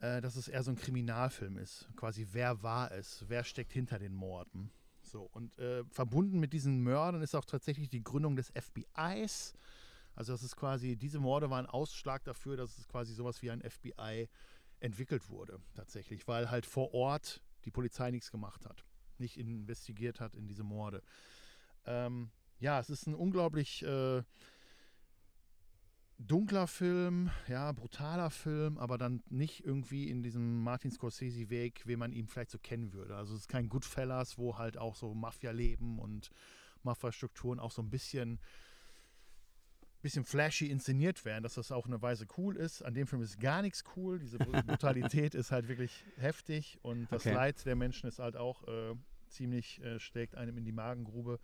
[0.00, 1.88] äh, dass es eher so ein Kriminalfilm ist.
[1.96, 3.24] Quasi, wer war es?
[3.28, 4.70] Wer steckt hinter den Morden?
[5.02, 9.54] So, und äh, verbunden mit diesen Mördern ist auch tatsächlich die Gründung des FBIs.
[10.14, 13.62] Also, das ist quasi, diese Morde waren Ausschlag dafür, dass es quasi sowas wie ein
[13.62, 14.28] FBI
[14.80, 18.84] entwickelt wurde, tatsächlich, weil halt vor Ort die Polizei nichts gemacht hat,
[19.18, 21.02] nicht investigiert hat in diese Morde.
[21.84, 24.22] Ähm, ja, es ist ein unglaublich äh,
[26.18, 32.12] dunkler Film, ja, brutaler Film, aber dann nicht irgendwie in diesem Martin Scorsese-Weg, wie man
[32.12, 33.16] ihn vielleicht so kennen würde.
[33.16, 36.30] Also es ist kein Goodfellas, wo halt auch so Mafia-Leben und
[36.82, 38.40] Mafia-Strukturen auch so ein bisschen,
[40.00, 42.82] bisschen flashy inszeniert werden, dass das auf eine Weise cool ist.
[42.82, 44.18] An dem Film ist gar nichts cool.
[44.18, 47.34] Diese Br- Brutalität ist halt wirklich heftig und das Okay.
[47.34, 48.94] Leid der Menschen ist halt auch äh,
[49.28, 51.38] ziemlich, äh, schlägt einem in die Magengrube.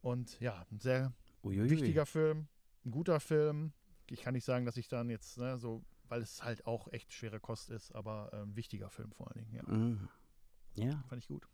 [0.00, 1.12] Und ja, ein sehr
[1.42, 1.68] Uiuiui.
[1.70, 2.48] wichtiger Film,
[2.84, 3.72] ein guter Film.
[4.10, 7.12] Ich kann nicht sagen, dass ich dann jetzt ne, so, weil es halt auch echt
[7.12, 9.54] schwere Kost ist, aber ähm, wichtiger Film vor allen Dingen.
[9.54, 10.08] Ja, Mhm.
[10.76, 11.48] Ja, fand ich gut.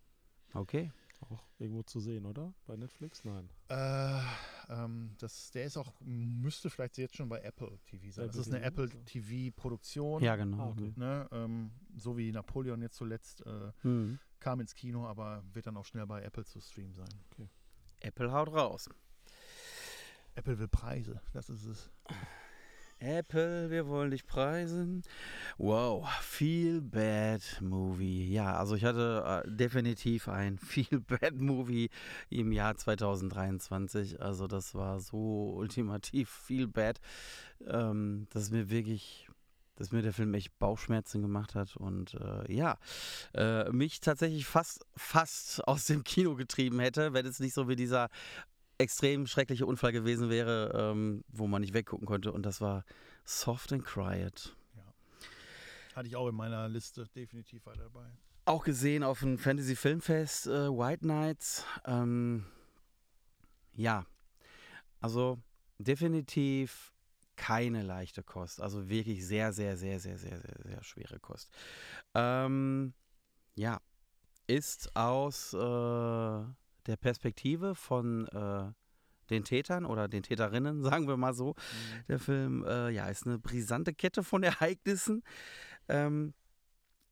[0.54, 0.92] okay.
[1.28, 2.54] Auch irgendwo zu sehen, oder?
[2.64, 3.22] Bei Netflix?
[3.26, 3.50] Nein.
[3.68, 4.20] Äh,
[4.70, 8.26] ähm, das, der ist auch, müsste vielleicht jetzt schon bei Apple TV sein.
[8.26, 9.04] Das Apple ist eine TV, Apple okay.
[9.04, 10.22] TV-Produktion.
[10.22, 10.56] Ja, genau.
[10.58, 10.92] Ah, okay.
[10.96, 14.18] Ne, ähm, so wie Napoleon jetzt zuletzt äh, Mhm.
[14.38, 17.08] kam ins Kino, aber wird dann auch schnell bei Apple zu streamen sein.
[18.00, 18.88] Apple haut raus.
[20.40, 21.90] Apple will Preise, das ist es.
[22.98, 25.02] Apple, wir wollen dich preisen.
[25.58, 28.32] Wow, Feel Bad Movie.
[28.32, 31.90] Ja, also ich hatte äh, definitiv ein Feel Bad Movie
[32.30, 34.22] im Jahr 2023.
[34.22, 37.00] Also das war so ultimativ Feel Bad,
[37.66, 39.28] ähm, dass mir wirklich,
[39.76, 42.78] dass mir der Film echt Bauchschmerzen gemacht hat und äh, ja,
[43.34, 47.76] äh, mich tatsächlich fast, fast aus dem Kino getrieben hätte, wenn es nicht so wie
[47.76, 48.08] dieser
[48.80, 52.32] extrem schreckliche Unfall gewesen wäre, ähm, wo man nicht weggucken konnte.
[52.32, 52.84] Und das war
[53.24, 54.56] Soft and Quiet.
[55.94, 58.06] Hatte ich auch in meiner Liste definitiv weiter dabei.
[58.46, 61.64] Auch gesehen auf dem Fantasy Filmfest äh, White Nights.
[61.84, 62.46] Ähm,
[63.74, 64.06] ja,
[65.00, 65.38] also
[65.78, 66.92] definitiv
[67.36, 68.60] keine leichte Kost.
[68.60, 71.50] Also wirklich sehr, sehr, sehr, sehr, sehr, sehr, sehr schwere Kost.
[72.14, 72.94] Ähm,
[73.56, 73.80] ja,
[74.46, 76.44] ist aus äh,
[76.86, 78.72] der Perspektive von äh,
[79.30, 81.54] den Tätern oder den Täterinnen, sagen wir mal so.
[82.08, 85.22] Der Film, äh, ja, ist eine brisante Kette von Ereignissen.
[85.88, 86.34] Ähm,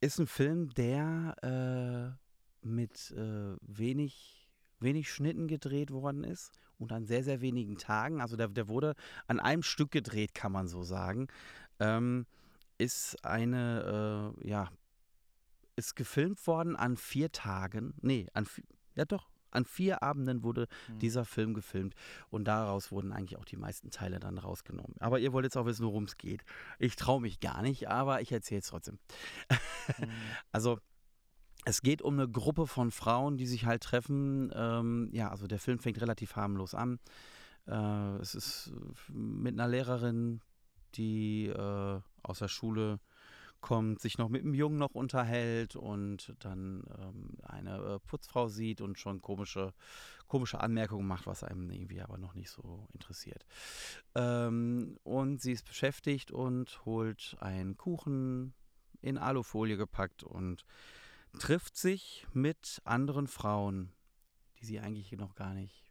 [0.00, 4.48] ist ein Film, der äh, mit äh, wenig,
[4.78, 8.20] wenig Schnitten gedreht worden ist und an sehr, sehr wenigen Tagen.
[8.20, 8.94] Also der, der wurde
[9.26, 11.26] an einem Stück gedreht, kann man so sagen.
[11.80, 12.26] Ähm,
[12.78, 14.70] ist eine, äh, ja,
[15.74, 17.94] ist gefilmt worden an vier Tagen.
[18.00, 18.46] Nee, an
[18.94, 20.98] ja doch, an vier Abenden wurde Mhm.
[20.98, 21.94] dieser Film gefilmt
[22.30, 24.94] und daraus wurden eigentlich auch die meisten Teile dann rausgenommen.
[25.00, 26.44] Aber ihr wollt jetzt auch wissen, worum es geht.
[26.78, 28.98] Ich traue mich gar nicht, aber ich erzähle es trotzdem.
[29.50, 29.58] Mhm.
[30.52, 30.78] Also
[31.64, 34.50] es geht um eine Gruppe von Frauen, die sich halt treffen.
[34.54, 36.98] Ähm, ja, also der Film fängt relativ harmlos an.
[37.66, 38.72] Äh, es ist
[39.08, 40.40] äh, mit einer Lehrerin,
[40.94, 43.00] die äh, aus der Schule
[43.60, 48.80] kommt, sich noch mit einem Jungen noch unterhält und dann ähm, eine äh, Putzfrau sieht
[48.80, 49.72] und schon komische,
[50.26, 53.44] komische Anmerkungen macht, was einem irgendwie aber noch nicht so interessiert.
[54.14, 58.54] Ähm, und sie ist beschäftigt und holt einen Kuchen
[59.00, 60.64] in Alufolie gepackt und
[61.38, 63.92] trifft sich mit anderen Frauen,
[64.60, 65.87] die sie eigentlich noch gar nicht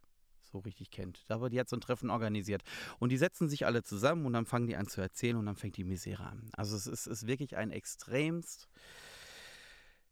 [0.48, 1.26] so richtig kennt.
[1.30, 2.64] Aber die hat so ein Treffen organisiert.
[3.00, 5.56] Und die setzen sich alle zusammen und dann fangen die an zu erzählen und dann
[5.56, 6.50] fängt die Misere an.
[6.54, 8.68] Also es ist, ist wirklich ein extremst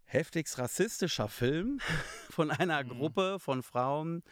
[0.05, 1.79] heftigst rassistischer Film
[2.29, 2.89] von einer Mhm.
[2.89, 4.23] Gruppe von Frauen,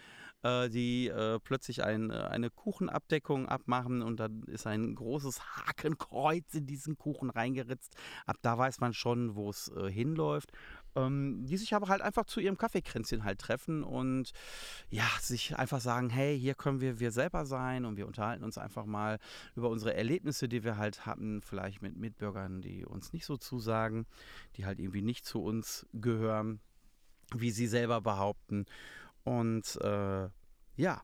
[0.43, 6.53] äh, die äh, plötzlich ein, äh, eine Kuchenabdeckung abmachen und dann ist ein großes Hakenkreuz
[6.53, 7.95] in diesen Kuchen reingeritzt.
[8.25, 10.51] Ab da weiß man schon, wo es äh, hinläuft.
[10.95, 14.31] Ähm, die sich aber halt einfach zu ihrem Kaffeekränzchen halt treffen und
[14.89, 18.57] ja, sich einfach sagen, hey, hier können wir wir selber sein und wir unterhalten uns
[18.57, 19.19] einfach mal
[19.55, 24.05] über unsere Erlebnisse, die wir halt hatten, vielleicht mit Mitbürgern, die uns nicht so zusagen,
[24.55, 26.59] die halt irgendwie nicht zu uns gehören,
[27.33, 28.65] wie sie selber behaupten.
[29.23, 30.29] Und äh,
[30.75, 31.01] ja,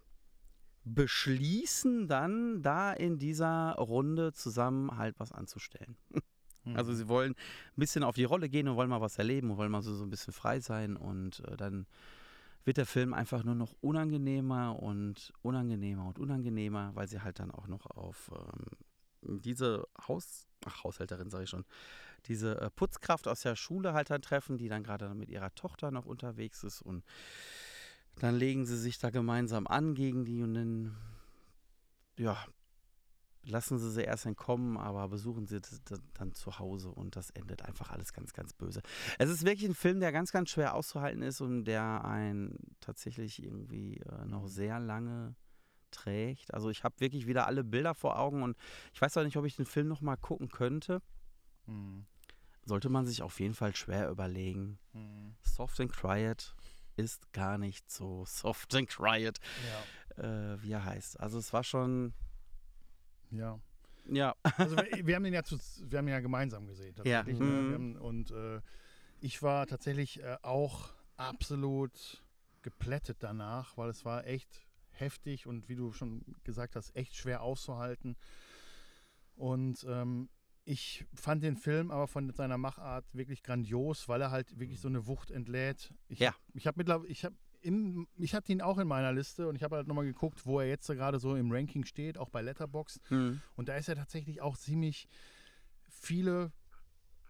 [0.84, 5.98] beschließen dann da in dieser Runde zusammen halt was anzustellen.
[6.72, 6.78] Mhm.
[6.78, 9.58] Also sie wollen ein bisschen auf die Rolle gehen und wollen mal was erleben und
[9.58, 11.86] wollen mal so, so ein bisschen frei sein und äh, dann
[12.66, 17.52] wird der Film einfach nur noch unangenehmer und unangenehmer und unangenehmer, weil sie halt dann
[17.52, 21.66] auch noch auf ähm, diese Haus, ach Haushälterin sage ich schon,
[22.26, 25.92] diese äh, Putzkraft aus der Schule halt dann treffen, die dann gerade mit ihrer Tochter
[25.92, 27.04] noch unterwegs ist und
[28.20, 30.98] dann legen sie sich da gemeinsam an gegen die und dann
[32.18, 32.38] ja,
[33.44, 35.60] lassen sie sie erst entkommen, aber besuchen sie
[36.14, 38.82] dann zu Hause und das endet einfach alles ganz, ganz böse.
[39.18, 43.42] Es ist wirklich ein Film, der ganz, ganz schwer auszuhalten ist und der einen tatsächlich
[43.44, 45.36] irgendwie äh, noch sehr lange
[45.92, 46.54] trägt.
[46.54, 48.58] Also ich habe wirklich wieder alle Bilder vor Augen und
[48.94, 51.02] ich weiß auch nicht, ob ich den Film noch mal gucken könnte.
[51.66, 52.06] Mhm.
[52.66, 54.78] Sollte man sich auf jeden Fall schwer überlegen.
[54.94, 55.36] Mhm.
[55.42, 56.56] Soft and Quiet
[56.98, 59.40] ist gar nicht so soft and quiet,
[60.18, 60.54] Ja.
[60.54, 61.20] äh, wie er heißt.
[61.20, 62.14] Also es war schon,
[63.32, 63.60] ja.
[64.06, 66.96] ja, Also wir, wir haben den ja zu, wir haben ihn ja gemeinsam gesehen.
[67.04, 67.24] Ja.
[67.24, 67.46] tatsächlich, Ne?
[67.46, 67.74] Mhm.
[67.74, 68.62] Haben, und äh,
[69.20, 72.24] ich war tatsächlich äh, auch absolut
[72.62, 77.42] geplättet danach, weil es war echt heftig und wie du schon gesagt hast, echt schwer
[77.42, 78.16] auszuhalten.
[79.36, 80.30] Und ähm,
[80.66, 84.88] ich fand den Film aber von seiner Machart wirklich grandios, weil er halt wirklich so
[84.88, 85.94] eine Wucht entlädt.
[86.10, 86.36] Ich, Ja.
[86.54, 89.64] Ich habe mittlerweile, ich habe im, ich hatte ihn auch in meiner Liste und ich
[89.64, 93.02] habe halt nochmal geguckt, wo er jetzt gerade so im Ranking steht, auch bei Letterboxd.
[93.10, 93.42] hm.
[93.56, 95.08] Und da ist er tatsächlich auch ziemlich
[95.90, 96.52] viele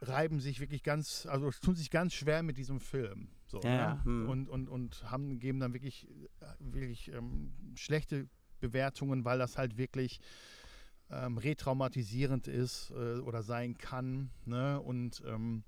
[0.01, 3.29] reiben sich wirklich ganz, also tun sich ganz schwer mit diesem Film.
[3.47, 3.77] So, Ja, ne?
[3.77, 4.29] ja, hm.
[4.29, 6.07] und, und, und haben, geben dann wirklich,
[6.59, 10.19] wirklich ähm, schlechte Bewertungen, weil das halt wirklich
[11.09, 14.29] ähm, retraumatisierend ist äh, oder sein kann.
[14.45, 14.79] Ne?
[14.79, 15.63] Und, ähm,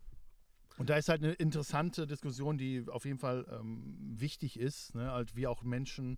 [0.82, 5.12] und da ist halt eine interessante Diskussion, die auf jeden Fall ähm, wichtig ist, ne?
[5.12, 6.18] halt wie auch Menschen,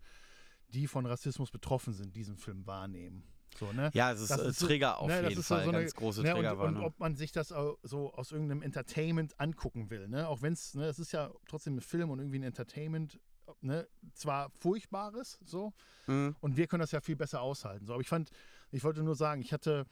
[0.70, 3.24] die von Rassismus betroffen sind, diesen Film wahrnehmen.
[3.59, 3.91] So, ne?
[3.93, 5.80] Ja, es ist, Das äh, ist Trigger auf ne, das jeden ist Fall, so eine-
[5.80, 6.84] ganz große Ne, und, und Triggerwarnung.
[6.84, 10.07] ob man sich das so aus irgendeinem Entertainment angucken will.
[10.07, 10.28] Ne?
[10.28, 13.20] Auch wenn es, ne, es ist ja trotzdem ein Film und irgendwie ein Entertainment,
[13.61, 13.88] ne?
[14.16, 15.72] zwar furchtbares, so,
[16.07, 16.36] Mhm.
[16.39, 17.86] und wir können das ja viel besser aushalten.
[17.86, 17.93] So.
[17.93, 18.32] Aber ich fand,
[18.72, 19.86] ich wollte nur sagen, ich hatte,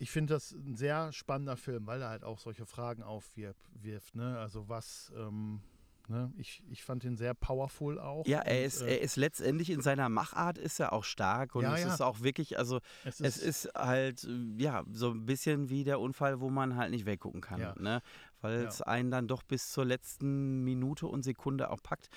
[0.00, 3.70] ich finde das ein sehr spannender Film, weil er halt auch solche Fragen aufwirft.
[3.74, 4.38] Wirft, ne?
[4.38, 5.60] Also was, ähm,
[6.08, 6.32] ne?
[6.38, 8.26] ich, ich fand ihn sehr powerful auch.
[8.26, 11.54] Ja, er und, ist, äh, er ist letztendlich in seiner Machart ist er auch stark
[11.54, 11.92] und Ja, es ja.
[11.92, 16.00] ist auch wirklich, also es es ist halt, äh, ja, so ein bisschen wie der
[16.00, 17.74] Unfall, wo man halt nicht weggucken kann, Ja.
[17.78, 18.00] ne?
[18.40, 22.08] Weil es einen dann doch bis zur letzten Minute und Sekunde auch packt.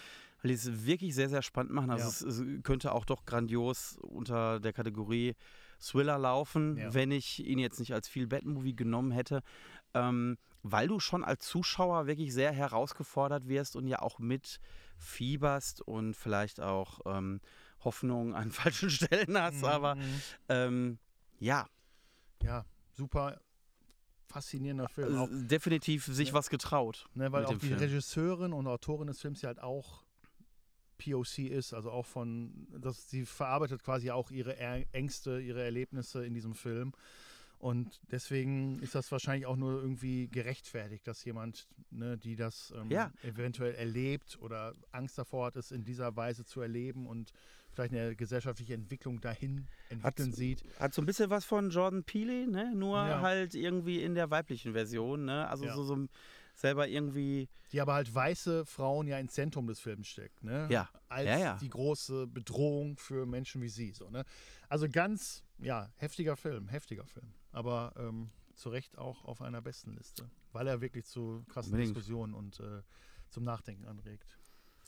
[0.41, 1.91] Weil die es wirklich sehr, sehr spannend machen.
[1.91, 2.31] Also Ja.
[2.31, 5.35] es, es könnte auch doch grandios unter der Kategorie
[5.85, 6.93] Thriller laufen, Ja.
[6.93, 9.41] wenn ich ihn jetzt nicht als Feel-Bad-Movie genommen hätte.
[9.93, 14.59] Ähm, weil du schon als Zuschauer wirklich sehr herausgefordert wirst und ja auch mit
[14.97, 17.41] fieberst und vielleicht auch ähm,
[17.83, 19.57] Hoffnung an falschen Stellen hast.
[19.57, 19.97] Mhm, Aber
[20.49, 20.99] ähm,
[21.39, 21.67] ja,
[22.41, 23.39] ja, super
[24.27, 25.17] faszinierender Film.
[25.17, 26.33] Auch, äh, definitiv sich Ja.
[26.33, 27.07] was getraut.
[27.13, 27.79] ne, weil auch die Film.
[27.79, 30.03] Regisseurin und Autorin des Films ja halt auch
[31.03, 34.57] POC ist, also auch von, dass sie verarbeitet quasi auch ihre
[34.91, 36.93] Ängste, ihre Erlebnisse in diesem Film.
[37.59, 42.91] Und deswegen ist das wahrscheinlich auch nur irgendwie gerechtfertigt, dass jemand, ne, die das ähm,
[42.91, 43.09] Ja.
[43.21, 47.31] eventuell erlebt oder Angst davor hat, es in dieser Weise zu erleben und
[47.71, 50.61] vielleicht eine gesellschaftliche Entwicklung dahin entwickeln sieht.
[50.77, 52.73] Hat so ein bisschen was von Jordan Peele, ne?
[52.75, 53.21] Nur Ja.
[53.21, 55.47] halt irgendwie in der weiblichen Version, ne?
[55.47, 55.73] Also Ja.
[55.73, 56.07] so, so
[56.63, 57.49] selber irgendwie.
[57.71, 60.67] Die aber halt weiße Frauen ja ins Zentrum des Films steckt, ne?
[60.71, 60.89] Ja.
[61.09, 61.57] Als Ja, ja.
[61.57, 63.91] die große Bedrohung für Menschen wie sie.
[63.91, 64.23] So, ne?
[64.69, 67.33] Also ganz, ja, heftiger Film, heftiger Film.
[67.51, 70.29] Aber ähm, zu Recht auch auf einer besten Liste.
[70.53, 71.95] Weil er wirklich zu krassen Unbedingt.
[71.97, 72.81] Diskussionen und äh,
[73.29, 74.37] zum Nachdenken anregt.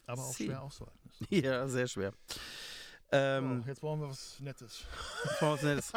[0.07, 0.45] Aber auch Sie.
[0.45, 1.32] schwer auszuhalten ist.
[1.43, 2.13] Ja, sehr schwer.
[3.11, 4.86] Ähm, so, jetzt brauchen wir was Nettes.
[5.41, 5.91] was Nettes.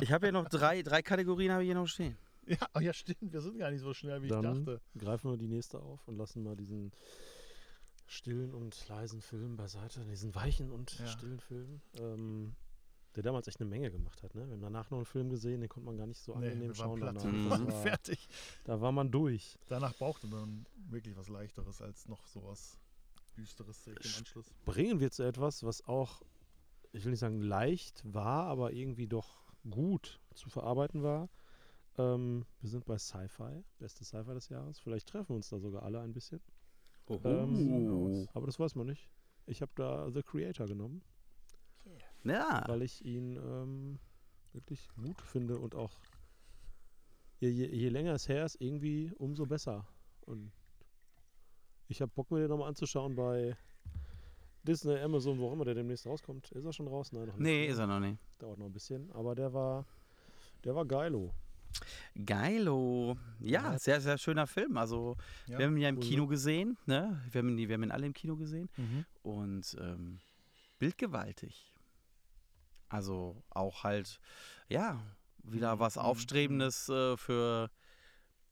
[0.00, 2.16] ich habe hier noch drei, drei Kategorien habe ich hier noch stehen.
[2.60, 3.32] Ja, oh ja, stimmt.
[3.32, 4.80] Wir sind gar nicht so schnell, wie Dann ich dachte.
[4.96, 6.92] greifen wir die nächste auf und lassen mal diesen
[8.06, 11.06] stillen und leisen Film beiseite, diesen weichen und Ja.
[11.08, 12.54] stillen Film, ähm,
[13.16, 14.34] der damals echt eine Menge gemacht hat.
[14.34, 14.46] Ne?
[14.46, 16.68] Wir haben danach noch einen Film gesehen, den konnte man gar nicht so Nee, angenehm
[16.70, 17.00] waren schauen.
[17.00, 17.16] platt.
[17.16, 17.24] Danach.
[17.60, 17.66] Mhm.
[17.68, 18.28] War, fertig.
[18.64, 19.58] da war man durch.
[19.68, 22.78] Danach brauchte man wirklich was Leichteres als noch sowas
[23.36, 24.46] Düsteres im Anschluss.
[24.64, 26.22] Bringen wir zu etwas, was auch,
[26.92, 29.36] ich will nicht sagen leicht war, aber irgendwie doch
[29.68, 31.28] gut zu verarbeiten war.
[31.98, 34.78] Ähm, wir sind bei Sci-Fi, bestes Sci-Fi des Jahres.
[34.78, 36.40] Vielleicht treffen wir uns da sogar alle ein bisschen.
[37.06, 37.18] Oh.
[37.24, 39.10] Ähm, aber das weiß man nicht.
[39.46, 41.02] Ich habe da The Creator genommen,
[42.24, 42.62] ja.
[42.68, 43.98] weil ich ihn ähm,
[44.52, 45.92] wirklich gut finde und auch
[47.40, 49.86] je, je, je länger es her ist, irgendwie umso besser.
[50.26, 50.52] Und
[51.88, 53.56] ich habe Bock, mir den nochmal anzuschauen bei
[54.62, 56.52] Disney, Amazon, wo auch immer der demnächst rauskommt.
[56.52, 57.10] Ist er schon raus?
[57.12, 57.42] Nein, noch nicht.
[57.42, 58.18] Nee, ist er noch nicht.
[58.38, 59.10] Dauert noch ein bisschen.
[59.12, 59.86] Aber der war,
[60.64, 61.32] der war geilo.
[62.24, 63.16] Geilo.
[63.40, 63.78] Ja, Ja.
[63.78, 64.76] sehr, sehr schöner Film.
[64.76, 65.16] Also,
[65.46, 66.76] Ja, wir haben ihn ja im cool, Kino gesehen.
[66.86, 67.20] Ne?
[67.30, 68.68] Wir, haben ihn, wir haben ihn alle im Kino gesehen.
[68.76, 69.04] Mhm.
[69.22, 70.20] Und ähm,
[70.78, 71.72] bildgewaltig.
[72.88, 74.18] Also auch halt,
[74.68, 75.00] ja,
[75.44, 76.02] wieder was Mhm.
[76.02, 77.70] Aufstrebendes äh, für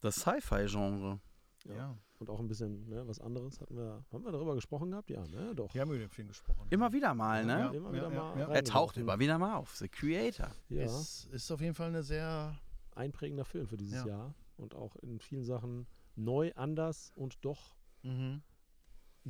[0.00, 1.20] das Sci-Fi-Genre.
[1.64, 1.74] Ja.
[1.74, 1.98] Ja.
[2.18, 3.60] Und auch ein bisschen ne, was anderes.
[3.60, 5.10] Hatten wir, haben wir darüber gesprochen gehabt?
[5.10, 5.54] Ja, ne?
[5.54, 5.74] Doch.
[5.74, 6.66] Wir haben über den Film gesprochen.
[6.70, 7.58] Immer wieder mal, ne?
[7.58, 8.48] Ja, Immer ja, wieder ja, mal ja.
[8.48, 9.76] Er taucht immer wieder mal auf.
[9.76, 10.50] The Creator.
[10.70, 12.58] Ja, Es ist auf jeden Fall eine sehr
[12.96, 14.06] einprägender Film für dieses Ja.
[14.06, 14.34] Jahr.
[14.56, 18.42] Und auch in vielen Sachen neu, anders und doch mhm.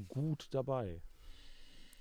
[0.08, 1.02] gut dabei.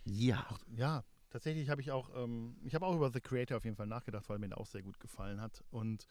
[0.06, 0.46] Ja.
[0.50, 3.76] Auch, ja, tatsächlich habe ich auch, ähm, ich habe auch über The Creator auf jeden
[3.76, 5.64] Fall nachgedacht, weil mir der auch sehr gut gefallen hat.
[5.72, 6.08] Und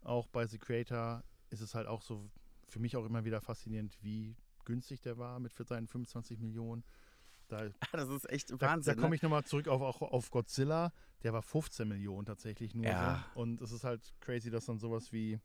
[0.00, 2.30] auch bei The Creator ist es halt auch so
[2.68, 6.84] für mich auch immer wieder faszinierend, wie günstig der war mit für seinen 25 Millionen.
[7.48, 8.94] Da, Das ist echt da, Wahnsinn.
[8.94, 9.16] da komme ne?
[9.16, 10.92] ich nochmal zurück auf, auch auf Godzilla.
[11.22, 12.84] Der war 15 Millionen tatsächlich nur.
[12.86, 13.24] Ja.
[13.34, 13.40] So.
[13.40, 15.40] Und es ist halt crazy, dass dann sowas wie,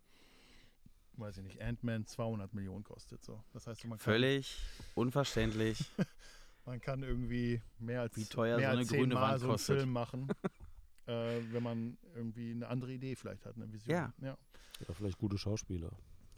[1.13, 3.23] weiß ich nicht, Ant-Man 200 Millionen kostet.
[3.23, 3.43] So.
[3.53, 4.59] Das heißt, man kann, Völlig
[4.95, 5.91] unverständlich.
[6.65, 9.45] man kann irgendwie mehr als, Wie teuer mehr so eine als grüne zehnmal Wand so
[9.45, 9.77] einen kostet.
[9.77, 10.27] Film machen,
[11.07, 13.95] äh, wenn man irgendwie eine andere Idee vielleicht hat, eine Vision.
[13.95, 14.13] Ja.
[14.21, 14.37] ja.
[14.81, 15.91] Oder vielleicht gute Schauspieler,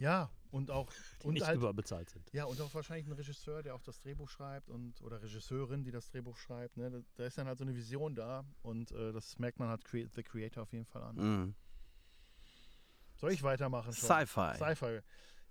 [0.03, 0.91] Ja, und auch
[1.21, 2.29] die und nicht halt, überbezahlt sind.
[2.33, 5.91] ja, und auch wahrscheinlich ein Regisseur, der auch das Drehbuch schreibt und oder Regisseurin, die
[5.91, 6.75] das Drehbuch schreibt.
[6.75, 6.91] Ne?
[6.91, 9.85] Da, da ist dann halt so eine Vision da und äh, das merkt man halt
[9.85, 11.15] Crea The Creator auf jeden Fall an.
[11.15, 11.55] Mhm.
[13.15, 13.93] Soll ich weitermachen?
[13.93, 14.55] Sci-Fi.
[14.57, 14.99] Sci-Fi.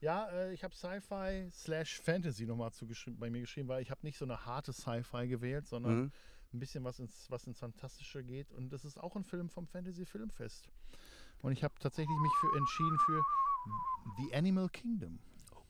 [0.01, 2.71] Ja, äh, ich habe Sci-Fi slash Fantasy nochmal
[3.13, 6.13] bei mir geschrieben, weil ich habe nicht so eine harte Sci-Fi gewählt, sondern Mhm.
[6.53, 8.53] ein bisschen was ins, was ins Fantastische geht.
[8.53, 10.69] Und das ist auch ein Film vom Fantasy Filmfest.
[11.41, 13.23] Und ich habe tatsächlich mich für entschieden für
[14.19, 15.19] The Animal Kingdom.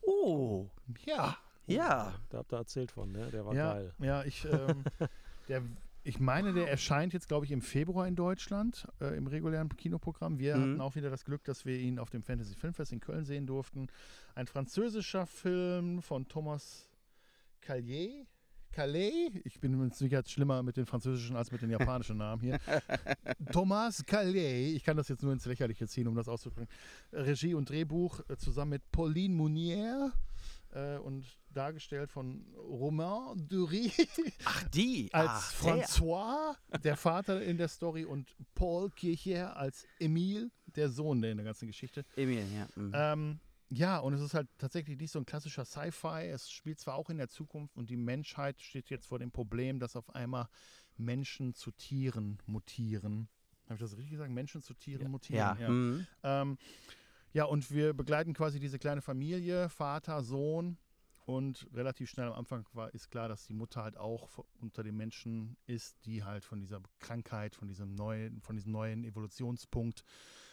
[0.06, 0.68] Oh,
[1.06, 1.36] Ja,
[1.66, 2.14] ja.
[2.30, 3.30] Da habt ihr erzählt von, ne?
[3.30, 3.94] Der war ja, geil.
[4.00, 4.82] ja, ich, ähm,
[5.48, 5.62] der,
[6.02, 10.38] ich meine, der erscheint jetzt, glaube ich, im Februar in Deutschland äh, im regulären Kinoprogramm.
[10.40, 10.60] Wir Mhm.
[10.62, 13.46] hatten auch wieder das Glück, dass wir ihn auf dem Fantasy Filmfest in Köln sehen
[13.46, 13.86] durften.
[14.34, 16.88] Ein französischer Film von Thomas
[17.60, 18.26] Callier.
[18.72, 22.58] Calais, ich bin mit Sicherheit schlimmer mit den französischen als mit den japanischen Namen hier.
[23.52, 26.68] Thomas Calais, ich kann das jetzt nur ins Lächerliche ziehen, um das auszudrücken.
[27.12, 30.12] Regie und Drehbuch äh, zusammen mit Pauline Mounier
[30.70, 33.92] äh, und dargestellt von Romain Dury
[34.44, 35.10] Ach, die.
[35.12, 35.86] als Ach, der.
[35.86, 41.36] François, der Vater in der Story, und Paul Kircher als Emile, der Sohn der in
[41.36, 42.04] der ganzen Geschichte.
[42.16, 42.66] Emil, ja.
[42.74, 42.92] Mhm.
[42.94, 43.40] Ähm,
[43.74, 46.28] ja, und es ist halt tatsächlich nicht so ein klassischer Sci-Fi.
[46.28, 49.78] Es spielt zwar auch in der Zukunft und die Menschheit steht jetzt vor dem Problem,
[49.78, 50.48] dass auf einmal
[50.96, 53.28] Menschen zu Tieren mutieren.
[53.64, 54.30] Habe ich das richtig gesagt?
[54.30, 55.58] Menschen zu Tieren mutieren.
[55.58, 55.68] ja.
[55.68, 56.06] Mhm.
[56.22, 56.58] Ähm,
[57.32, 60.76] ja, und wir begleiten quasi diese kleine Familie, Vater, Sohn.
[61.24, 64.96] Und relativ schnell am Anfang war, ist klar, dass die Mutter halt auch unter den
[64.96, 70.02] Menschen ist, die halt von dieser Krankheit, von diesem neuen, von diesem neuen Evolutionspunkt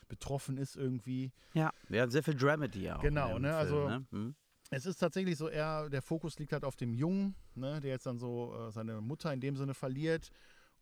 [0.10, 1.32] betroffen ist irgendwie.
[1.54, 3.02] Ja, wir haben sehr viel Dramedy auch.
[3.02, 4.18] Genau, ne, also- Film, ne?
[4.20, 4.36] Mhm.
[4.72, 8.06] Es ist tatsächlich so eher, der Fokus liegt halt auf dem Jungen, ne, der jetzt
[8.06, 10.30] dann so äh, seine Mutter in dem Sinne verliert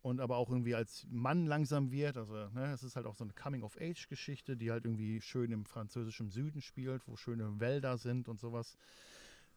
[0.02, 2.18] und aber auch irgendwie als Mann langsam wird.
[2.18, 6.32] Also ne, es ist halt auch so eine Coming-of-Age-Geschichte, die halt irgendwie schön im französischen
[6.32, 8.76] Süden spielt, wo schöne Wälder sind und sowas.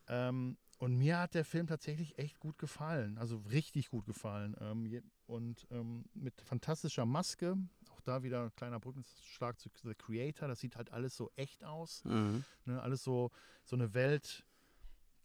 [0.06, 4.56] Ähm, und mir hat der Film tatsächlich echt gut gefallen, also richtig gut gefallen.
[4.60, 7.56] Ähm, und ähm, mit fantastischer Maske,
[8.00, 11.64] auch da wieder ein kleiner Brückenschlag zu The Creator, das sieht halt alles so echt
[11.64, 12.04] aus.
[12.04, 12.44] Mhm.
[12.64, 13.30] Ne, alles so,
[13.64, 14.44] so eine Welt,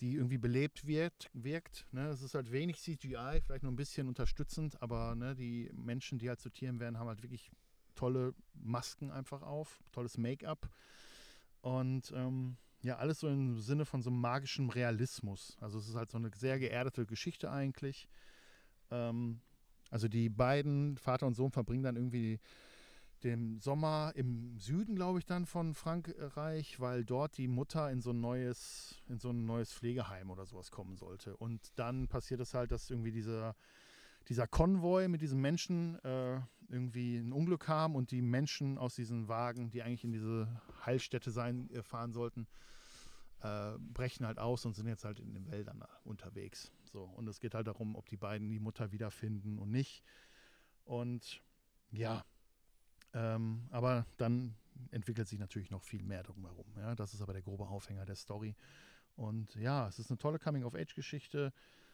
[0.02, 1.88] die irgendwie belebt wird, wirkt.
[1.92, 2.10] Ne?
[2.10, 6.30] Es ist halt wenig CGI, vielleicht nur ein bisschen unterstützend, aber ne, die Menschen, die
[6.30, 7.52] halt zu Tieren werden, haben halt wirklich
[7.96, 10.70] tolle Masken einfach auf, tolles Make-up.
[11.62, 15.58] Und ähm, ja, alles so im Sinne von so magischem Realismus.
[15.62, 18.08] Also es ist halt so eine sehr geerdete Geschichte eigentlich.
[18.92, 19.42] Ähm,
[19.96, 22.42] also die beiden, Vater und Sohn, verbringen dann irgendwie
[23.24, 28.10] dem Sommer im Süden, glaube ich, dann von Frankreich, weil dort die Mutter in so
[28.10, 31.38] ein neues, in so ein neues Pflegeheim oder sowas kommen sollte.
[31.38, 33.56] Und dann passiert es halt, dass irgendwie dieser,
[34.28, 39.30] dieser Konvoi mit diesen Menschen äh, irgendwie ein Unglück haben und die Menschen aus diesen
[39.30, 42.48] Wagen, die eigentlich in diese Heilstätte sein, äh, fahren sollten,
[43.44, 46.70] äh, brechen halt aus und sind jetzt halt in den Wäldern unterwegs.
[46.96, 50.02] So, und es geht halt darum, ob die beiden die Mutter wiederfinden und nicht.
[50.86, 51.42] Und
[51.92, 52.24] ja,
[53.14, 54.56] ähm, aber dann
[54.92, 56.68] entwickelt sich natürlich noch viel mehr drumherum.
[56.78, 56.96] Ja?
[56.96, 58.56] Das ist aber der grobe Aufhänger der Story.
[59.18, 61.52] Und ja, es ist eine tolle Coming-of-Age-Geschichte.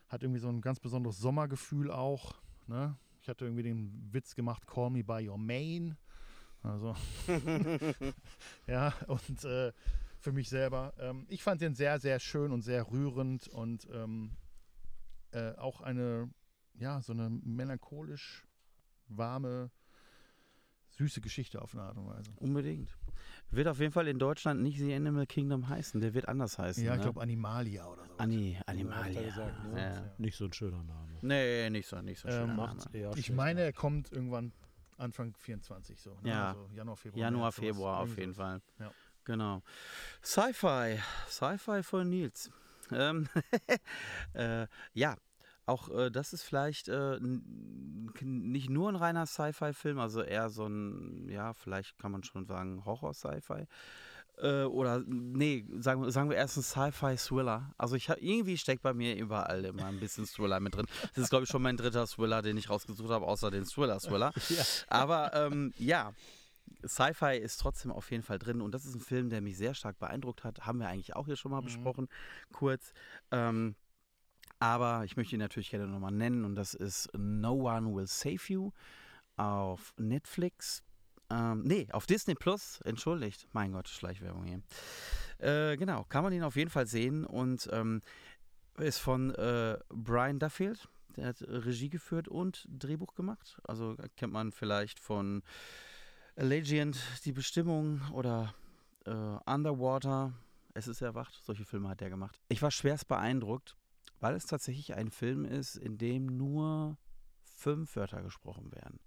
[0.08, 2.36] Hat irgendwie so ein ganz besonderes Sommergefühl auch.
[2.68, 2.96] Ne?
[3.24, 5.98] Ich hatte irgendwie den Witz gemacht, Call Me By Your Main.
[6.62, 6.96] Also,
[8.68, 9.74] ja, und äh,
[10.20, 10.94] für mich selber.
[11.00, 14.38] Ähm, ich fand den sehr, sehr schön und sehr rührend und ähm,
[15.32, 16.30] äh, auch eine
[16.82, 18.48] ja, so eine melancholisch
[19.08, 19.72] warme,
[20.90, 22.32] süße Geschichte auf eine Art und Weise.
[22.38, 22.98] Unbedingt.
[23.50, 26.02] Wird auf jeden Fall in Deutschland nicht The Animal Kingdom heißen.
[26.02, 26.84] Der wird anders heißen.
[26.84, 27.04] Ja, ich ne?
[27.04, 28.18] glaube Animalia oder so.
[28.18, 29.22] Ani, Animalia.
[29.22, 29.80] gesagt, ne?
[29.80, 30.14] ja.
[30.18, 31.18] Nicht so ein schöner Name.
[31.22, 32.56] Nee, nicht so, nicht so Ähm, schön.
[32.56, 34.54] Macht's eher Ich meine, er kommt irgendwann
[34.98, 36.18] Anfang 24 so.
[36.22, 36.30] Ne?
[36.30, 36.50] Ja.
[36.50, 37.20] Also Januar, Februar.
[37.20, 37.52] Januar.
[37.52, 38.34] Februar auf jeden.
[38.34, 38.62] Fall.
[38.80, 38.92] Ja.
[39.24, 39.62] Genau.
[40.24, 41.00] Sci-Fi.
[41.28, 42.52] Sci-Fi von Nils.
[42.94, 43.28] Ähm,
[44.34, 45.16] äh, ja,
[45.66, 47.20] auch äh, das ist vielleicht äh,
[48.22, 52.84] nicht nur ein reiner Sci-Fi-Film, also eher so ein, ja, vielleicht kann man schon sagen,
[52.86, 53.68] Horror-Sci-Fi.
[54.38, 57.74] Äh, oder, nee, sagen, wir- sagen wir erst ein Sci-Fi-Thriller.
[57.78, 60.88] Also ich habe irgendwie steckt bei mir überall immer ein bisschen Thriller mit drin.
[61.14, 64.32] Das ist, glaube ich, schon mein dritter Thriller, den ich rausgesucht habe, außer den Thriller-Thriller.
[64.50, 64.64] Ja.
[64.88, 66.14] Aber ähm, ja,
[66.86, 69.74] Sci-Fi ist trotzdem auf jeden Fall drin und das ist ein Film, der mich sehr
[69.74, 70.66] stark beeindruckt hat.
[70.66, 71.66] Haben wir eigentlich auch hier schon mal Mhm.
[71.66, 72.08] besprochen,
[72.54, 72.94] kurz.
[73.32, 73.76] Ähm,
[74.60, 78.42] aber ich möchte ihn natürlich gerne nochmal nennen und das ist No One Will Save
[78.48, 78.72] You
[79.38, 80.84] auf Netflix.
[81.32, 83.48] Ähm, nee, auf Disney Plus, entschuldigt.
[83.54, 84.62] Mein Gott, Schleichwerbung hier.
[85.40, 88.02] Äh, genau, kann man ihn auf jeden Fall sehen und ähm,
[88.78, 90.88] ist von äh, Brian Duffield.
[91.18, 93.60] Der hat Regie geführt und Drehbuch gemacht.
[93.64, 95.42] Also äh, kennt man vielleicht von
[96.36, 98.54] Allegiant, Die Bestimmung oder
[99.06, 100.34] äh, Underwater.
[100.74, 101.40] Es ist erwacht.
[101.44, 102.40] Solche Filme hat er gemacht.
[102.50, 103.76] Ich war schwerst beeindruckt,
[104.20, 106.98] weil es tatsächlich ein Film ist, in dem nur
[107.44, 109.00] fünf Wörter gesprochen werden.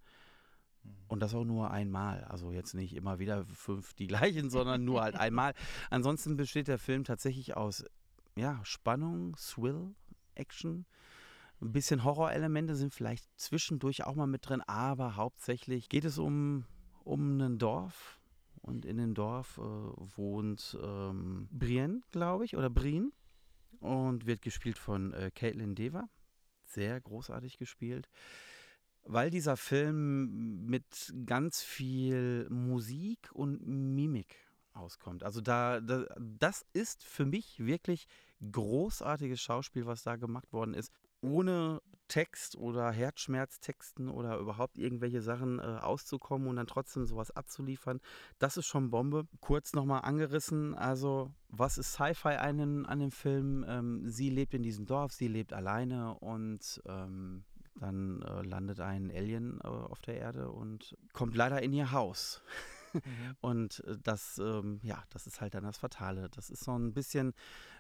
[0.83, 0.97] Mhm.
[1.09, 2.25] Und das auch nur einmal.
[2.25, 5.55] Also jetzt nicht immer wieder fünf die gleichen, sondern nur halt einmal.
[5.91, 7.85] Ansonsten besteht der Film tatsächlich aus
[8.37, 9.95] ja, Spannung, Thrill,
[10.35, 10.87] Action.
[11.61, 16.65] Ein bisschen Horrorelemente sind vielleicht zwischendurch auch mal mit drin, aber hauptsächlich geht es um,
[17.05, 18.21] um ein Dorf.
[18.61, 23.13] Und in dem Dorf äh, wohnt ähm, Brienne, glaube ich, oder Brien.
[23.81, 26.09] Und wird gespielt von äh, Caitlin Dever.
[26.65, 28.09] Sehr großartig gespielt
[29.07, 34.37] weil dieser Film mit ganz viel Musik und Mimik
[34.73, 35.23] auskommt.
[35.23, 38.07] Also da, da das ist für mich wirklich
[38.51, 40.91] großartiges Schauspiel, was da gemacht worden ist,
[41.25, 48.01] ohne Text oder Herzschmerztexten oder überhaupt irgendwelche Sachen äh, auszukommen und dann trotzdem sowas abzuliefern.
[48.39, 49.27] Das ist schon Bombe.
[49.41, 53.65] Kurz nochmal angerissen, also was ist Sci-Fi an dem, an dem Film?
[53.67, 57.45] Ähm, sie lebt in diesem Dorf, sie lebt alleine und ähm,
[57.81, 62.43] dann äh, landet ein Alien äh, auf der Erde und kommt leider in ihr Haus.
[62.95, 63.37] Mhm.
[63.41, 66.29] Und äh, das, ähm, ja, das ist halt dann das Fatale.
[66.31, 67.35] Das ist so ein bisschen,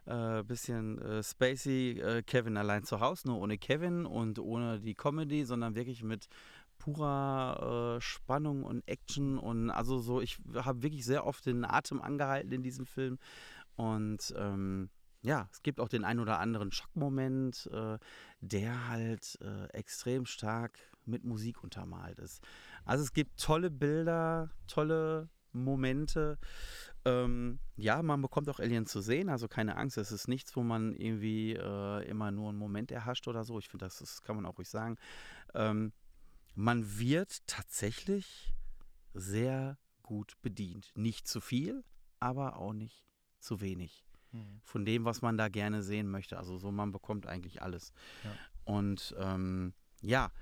[0.06, 4.94] äh, bisschen äh, spacey äh, Kevin allein zu Hause, nur ohne Kevin und ohne die
[4.94, 6.28] Comedy, sondern wirklich mit
[6.78, 12.02] purer äh, Spannung und Action und also so, ich habe wirklich sehr oft den Atem
[12.02, 13.18] angehalten in diesem Film
[13.76, 14.90] und ähm,
[15.22, 17.98] ja, es gibt auch den ein oder anderen Schockmoment, äh,
[18.40, 22.42] der halt äh, extrem stark mit Musik untermalt ist.
[22.84, 26.38] Also es gibt tolle Bilder, tolle Momente.
[27.04, 30.62] Ähm, ja, man bekommt auch Alien zu sehen, also keine Angst, es ist nichts, wo
[30.62, 33.58] man irgendwie äh, immer nur einen Moment erhascht oder so.
[33.58, 34.96] Ich finde, das, das kann man auch ruhig sagen.
[35.54, 35.92] Ähm,
[36.54, 38.54] man wird tatsächlich
[39.12, 40.92] sehr gut bedient.
[40.96, 41.84] Nicht zu viel,
[42.20, 43.04] aber auch nicht
[43.38, 44.04] zu wenig
[44.34, 44.60] Mhm.
[44.64, 46.36] von dem, was man da gerne sehen möchte.
[46.36, 47.92] Also so, man bekommt eigentlich alles.
[48.24, 48.30] Ja.
[48.64, 50.32] Und ähm, ja,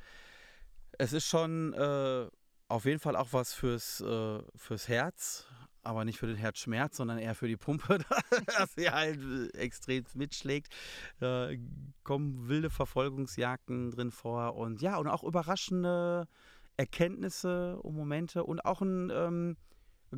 [0.99, 2.29] es ist schon äh,
[2.69, 5.47] auf jeden Fall auch was fürs, äh, fürs Herz,
[5.83, 7.99] aber nicht für den Herzschmerz, sondern eher für die Pumpe,
[8.59, 10.73] dass sie halt äh, extrem mitschlägt.
[11.21, 11.59] Äh,
[12.05, 16.29] kommen wilde Verfolgungsjagden drin vor und ja, und auch überraschende
[16.77, 19.57] Erkenntnisse und Momente und auch ein ähm,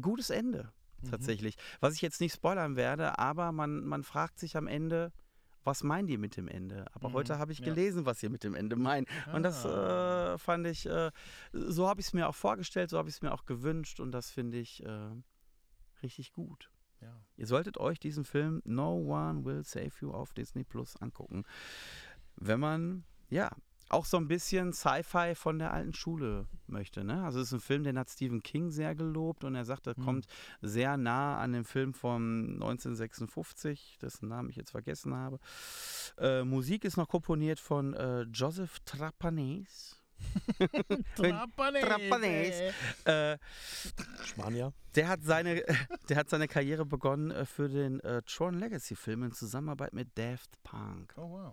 [0.01, 0.73] gutes Ende
[1.05, 1.11] Mhm.
[1.11, 1.57] tatsächlich.
[1.81, 5.13] Was ich jetzt nicht spoilern werde, aber man, man fragt sich am Ende,
[5.65, 6.87] was meinen die mit dem Ende?
[6.93, 7.65] Aber Mhm, heute habe ich ja.
[7.65, 9.07] gelesen, was sie mit dem Ende meinen.
[9.33, 10.35] Und das Ah.
[10.35, 11.11] äh, fand ich, äh,
[11.53, 14.13] so habe ich es mir auch vorgestellt, so habe ich es mir auch gewünscht und
[14.13, 15.11] das finde ich äh,
[16.03, 16.71] richtig gut.
[17.01, 17.21] Ja.
[17.37, 21.45] Ihr solltet euch diesen Film No One Will Save You auf Disney Plus angucken.
[22.37, 23.51] Wenn man, ja,
[23.91, 27.05] auch so ein bisschen Sci-Fi von der alten Schule möchte.
[27.05, 27.23] Ne?
[27.25, 29.95] Also es ist ein Film, den hat Stephen King sehr gelobt und er sagt, er
[29.99, 30.05] Mhm.
[30.05, 30.27] kommt
[30.63, 35.39] sehr nah an den Film von 1956, dessen Namen ich jetzt vergessen habe.
[36.19, 39.97] Äh, Musik ist noch komponiert von äh, Joseph Trapanese.
[41.17, 41.87] Trapanese.
[41.87, 42.73] Trapanese.
[43.05, 43.39] Äh,
[44.25, 44.73] Spanier.
[44.95, 45.63] der hat seine,
[46.09, 50.17] der hat seine Karriere begonnen äh, für den äh, Tron Legacy Film in Zusammenarbeit mit
[50.17, 51.13] Daft Punk.
[51.17, 51.53] Oh wow.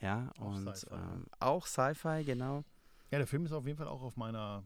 [0.00, 2.64] Ja, Auch und Sci-Fi, ähm, auch Sci-Fi, genau.
[3.10, 4.64] Ja, der Film ist auf jeden Fall auch auf meiner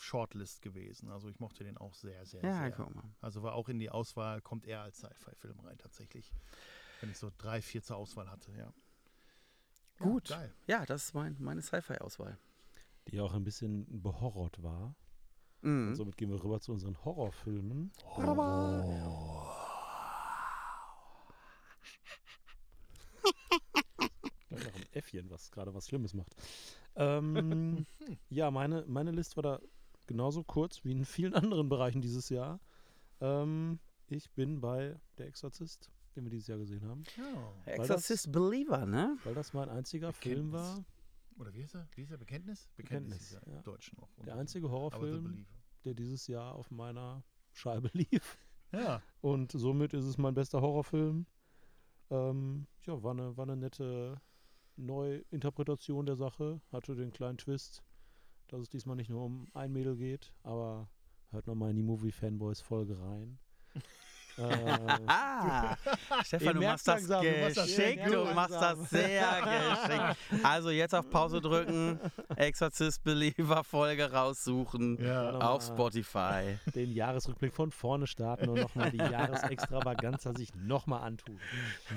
[0.00, 1.10] Shortlist gewesen.
[1.10, 2.70] Also ich mochte den auch sehr, sehr, Ja, sehr.
[2.72, 3.04] guck mal.
[3.20, 6.32] Also war auch in die Auswahl, kommt er als Sci-Fi-Film rein tatsächlich.
[7.00, 8.72] Wenn ich so drei, vier zur Auswahl hatte, ja.
[9.98, 10.30] Gut.
[10.30, 10.54] Ja, geil.
[10.66, 12.38] Ja, das ist mein, meine Sci-Fi-Auswahl.
[13.08, 14.94] Die auch ein bisschen behorrot war.
[15.60, 15.88] Mhm.
[15.88, 17.92] Und somit gehen wir rüber zu unseren Horrorfilmen.
[18.18, 19.12] Noch ein
[24.94, 26.34] Äffchen, was gerade was Schlimmes macht.
[26.96, 27.86] Ähm,
[28.28, 29.60] ja, meine, meine Liste war da
[30.06, 32.60] genauso kurz wie in vielen anderen Bereichen dieses Jahr.
[33.20, 33.78] Ähm,
[34.08, 37.72] ich bin bei Der Exorzist, den wir dieses Jahr gesehen haben, Ja.
[37.72, 39.16] Exorcist Believer, ne?
[39.24, 40.60] weil das mein einziger Film Bekenntnis.
[40.60, 40.84] war.
[41.38, 41.88] Oder wie ist er?
[41.94, 42.18] Wie ist er?
[42.18, 42.68] Bekenntnis?
[42.76, 43.56] Bekenntnis, er ja.
[43.58, 44.10] im Deutschen auch.
[44.24, 45.46] Der einzige Horrorfilm,
[45.84, 48.38] der dieses Jahr auf meiner Scheibe lief.
[48.72, 49.02] Ja.
[49.20, 51.26] Und somit ist es mein bester Horrorfilm.
[52.10, 54.20] Ähm, ja, war eine, war eine nette
[54.86, 56.60] Neuinterpretation der Sache.
[56.70, 57.82] Hatte den kleinen Twist,
[58.48, 60.88] dass es diesmal nicht nur um ein Mädel geht, aber
[61.30, 63.38] hört nochmal in die Movie Fanboys Folge rein.
[64.38, 65.76] äh, Ah,
[66.24, 70.44] Stefan, du machst das langsam, du machst das sehr geschickt, du machst das sehr geschickt.
[70.44, 71.98] Also jetzt auf Pause drücken,
[72.36, 75.38] Exorcist Believer Folge raussuchen Ja.
[75.38, 76.58] Auf Spotify.
[76.74, 81.38] den Jahresrückblick von vorne starten und nochmal die Jahresextravaganza sich nochmal antun.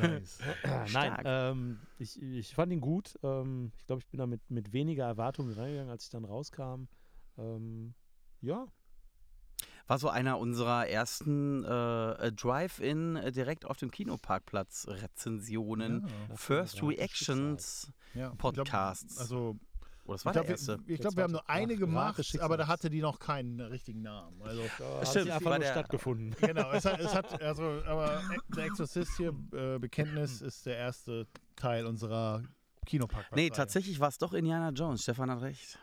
[0.01, 0.39] Nice.
[0.63, 1.21] Nein, Stark.
[1.25, 3.17] ähm, ich, ich fand ihn gut.
[3.23, 6.87] Ähm, ich glaube, ich bin da mit, mit weniger Erwartungen reingegangen, als ich dann rauskam.
[7.37, 7.93] Ähm,
[8.41, 8.67] ja,
[9.87, 16.07] War so einer unserer ersten äh, Drive-In äh, direkt auf dem Kinoparkplatz Rezensionen.
[16.29, 16.35] Ja.
[16.35, 17.91] First Reactions.
[18.13, 18.31] Ja.
[18.31, 19.15] Ich Podcasts.
[19.15, 19.59] Glaub, also,
[20.07, 20.79] Oh, das ich war glaube, der erste.
[20.85, 23.59] wir, ich glaub, wir haben nur eine Ach, gemacht, aber da hatte die noch keinen
[23.59, 24.39] richtigen Namen.
[24.43, 26.35] Also, Da hat Stimmt, war einfach nur stattgefunden.
[26.41, 28.21] genau, es hat, es hat also, aber
[28.55, 31.25] der Exorzist hier, äh, Bekenntnis, ist der erste
[31.55, 32.43] Teil unserer
[32.85, 33.35] Kinoparkplatz.
[33.35, 35.01] Nee, tatsächlich war es doch Indiana Jones.
[35.01, 35.79] Stefan hat recht.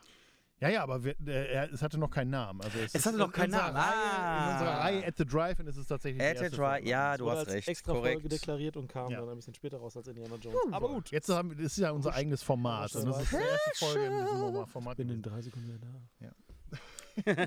[0.62, 2.60] Ja, ja, aber wir, äh, es hatte noch keinen Namen.
[2.60, 3.76] Also es, Es ist hatte noch in keinen unserer Namen.
[3.78, 4.80] Reihe, In unserer Ah.
[4.82, 7.66] Reihe At the Drive-In ist es tatsächlich der At the Drive, ja, du hast recht.
[7.68, 8.32] extra Folge Korrekt.
[8.32, 9.20] deklariert und kam Ja.
[9.20, 10.56] dann ein bisschen später raus als Indiana Jones.
[10.70, 12.94] Aber gut, jetzt haben das ist ja unser eigenes Format.
[12.94, 14.98] Und das ist die erste Folge in diesem Format.
[15.00, 15.78] Ich bin in drei Sekunden wieder
[17.26, 17.46] da.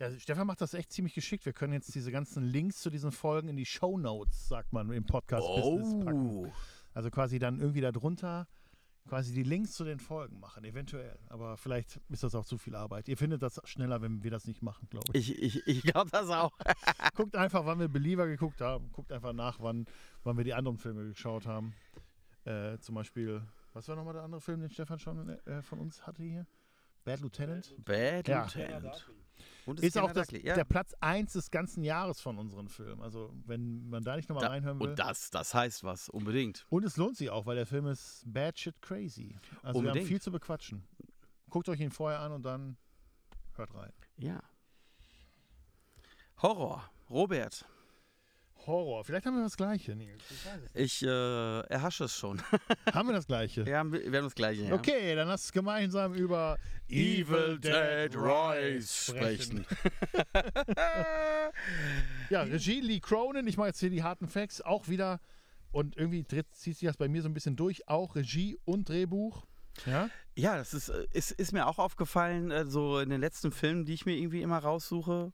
[0.00, 1.44] Ja, Stefan macht das echt ziemlich geschickt.
[1.44, 4.88] Wir können jetzt diese ganzen Links zu diesen Folgen in die Show Notes, sagt man
[4.92, 6.28] im Podcast-Business packen.
[6.46, 6.52] Oh.
[6.94, 8.46] Also quasi dann irgendwie darunter
[9.08, 11.18] quasi die Links zu den Folgen machen, eventuell.
[11.28, 13.08] Aber vielleicht ist das auch zu viel Arbeit.
[13.08, 15.36] Ihr findet das schneller, wenn wir das nicht machen, glaube ich.
[15.42, 16.52] Ich, ich, ich glaube das auch.
[17.14, 18.90] Guckt einfach, wann wir Believer geguckt haben.
[18.92, 19.86] Guckt einfach nach, wann,
[20.22, 21.74] wann wir die anderen Filme geschaut haben.
[22.44, 26.06] Äh, zum Beispiel, was war nochmal der andere Film, den Stefan schon äh, von uns
[26.06, 26.46] hatte hier?
[27.04, 27.74] Bad Lieutenant.
[27.84, 29.27] Bad Ja.
[29.68, 30.54] Und Ist auch das, ja.
[30.54, 33.02] der Platz 1 des ganzen Jahres von unseren Filmen.
[33.02, 34.88] Also, wenn man da nicht nochmal Da- reinhören will.
[34.88, 36.64] Und das, das heißt was, unbedingt.
[36.70, 39.36] Und es lohnt sich auch, weil der Film ist bad shit crazy.
[39.56, 40.08] Also, wir haben Unbedingt.
[40.08, 40.84] viel zu bequatschen.
[41.50, 42.78] Guckt euch ihn vorher an und dann
[43.56, 43.92] hört rein.
[44.16, 44.40] Ja.
[46.40, 46.88] Horror.
[47.10, 47.66] Robert,
[48.66, 49.04] Horror.
[49.04, 50.22] Vielleicht haben wir das Gleiche, Nils.
[50.74, 52.42] Ich ich äh, erhasche es schon.
[52.92, 53.64] haben wir das Gleiche?
[53.64, 54.64] wir, haben, wir haben das gleiche.
[54.64, 54.74] Ja.
[54.74, 56.58] Okay, dann lass uns gemeinsam über
[56.88, 59.66] Evil Dead Rise sprechen.
[62.30, 65.18] Ja, Regie Lee Cronin, ich mache jetzt hier die harten Facts, auch wieder,
[65.72, 69.46] und irgendwie zieht sich das bei mir so ein bisschen durch, auch Regie und Drehbuch.
[69.86, 73.50] Ja, Ja, das ist, äh, ist, ist mir auch aufgefallen, äh, so in den letzten
[73.50, 75.32] Filmen, die ich mir irgendwie immer raussuche,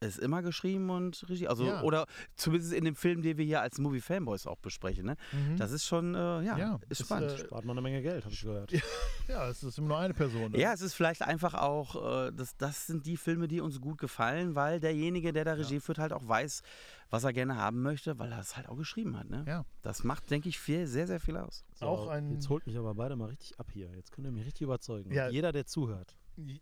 [0.00, 1.46] ist immer geschrieben und Regie.
[1.46, 1.82] Also, Ja.
[1.82, 5.04] oder zumindest in dem Film, den wir hier als Movie Fanboys auch besprechen.
[5.04, 5.16] Ne?
[5.58, 7.32] das, Das ist schon, äh, ja, Ja, ist ist, spannend.
[7.32, 8.72] äh, Spart man eine Menge Geld, habe ich gehört.
[9.28, 10.52] ja, es ist immer nur eine Person.
[10.52, 10.58] Ne?
[10.58, 13.98] Ja, es ist vielleicht einfach auch, äh, das, das sind die Filme, die uns gut
[13.98, 16.62] gefallen, weil derjenige, der da Regie führt, halt auch weiß,
[17.10, 19.28] was er gerne haben möchte, weil er es halt auch geschrieben hat.
[19.28, 19.44] Ne?
[19.46, 19.66] Ja.
[19.82, 21.64] Das macht, denke ich, viel, sehr, sehr viel aus.
[21.74, 23.90] So, Auch ein- Jetzt holt mich aber beide mal richtig ab hier.
[23.94, 25.12] Jetzt könnt ihr mich richtig überzeugen.
[25.12, 25.28] Ja.
[25.28, 26.16] Jeder, der zuhört.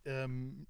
[0.05, 0.67] ähm,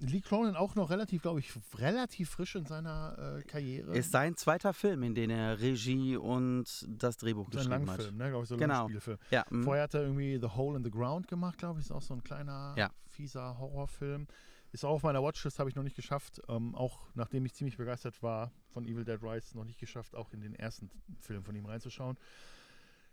[0.00, 3.92] Lee Cronin auch noch relativ, glaube ich, relativ frisch in seiner äh, Karriere.
[3.96, 8.14] Ist sein zweiter Film, in dem er Regie und das Drehbuch sein geschrieben Langfilm, hat.
[8.16, 8.28] ne?
[8.30, 8.74] glaube ich, so Genau.
[8.80, 9.18] Langspielfilm.
[9.30, 9.62] Ja, mm.
[9.62, 11.86] Vorher hat er irgendwie The Hole in the Ground gemacht, glaube ich.
[11.86, 12.90] Ist auch so ein kleiner, Ja.
[13.08, 14.26] fieser Horrorfilm.
[14.72, 16.40] Ist auch auf meiner Watchlist, habe ich noch nicht geschafft.
[16.48, 20.32] Ähm, auch nachdem ich ziemlich begeistert war von Evil Dead Rise, noch nicht geschafft, auch
[20.32, 20.90] in den ersten
[21.20, 22.16] Film von ihm reinzuschauen.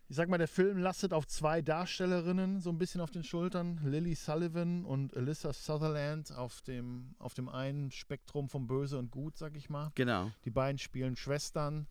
[0.10, 3.82] Ich sag mal, der Film lastet auf zwei Darstellerinnen so ein bisschen auf den Schultern.
[3.84, 9.38] Lily Sullivan und Alyssa Sutherland auf dem, auf dem einen Spektrum von Böse und Gut,
[9.38, 9.92] sag ich mal.
[9.96, 10.32] genau.
[10.46, 11.88] Die beiden spielen Schwestern.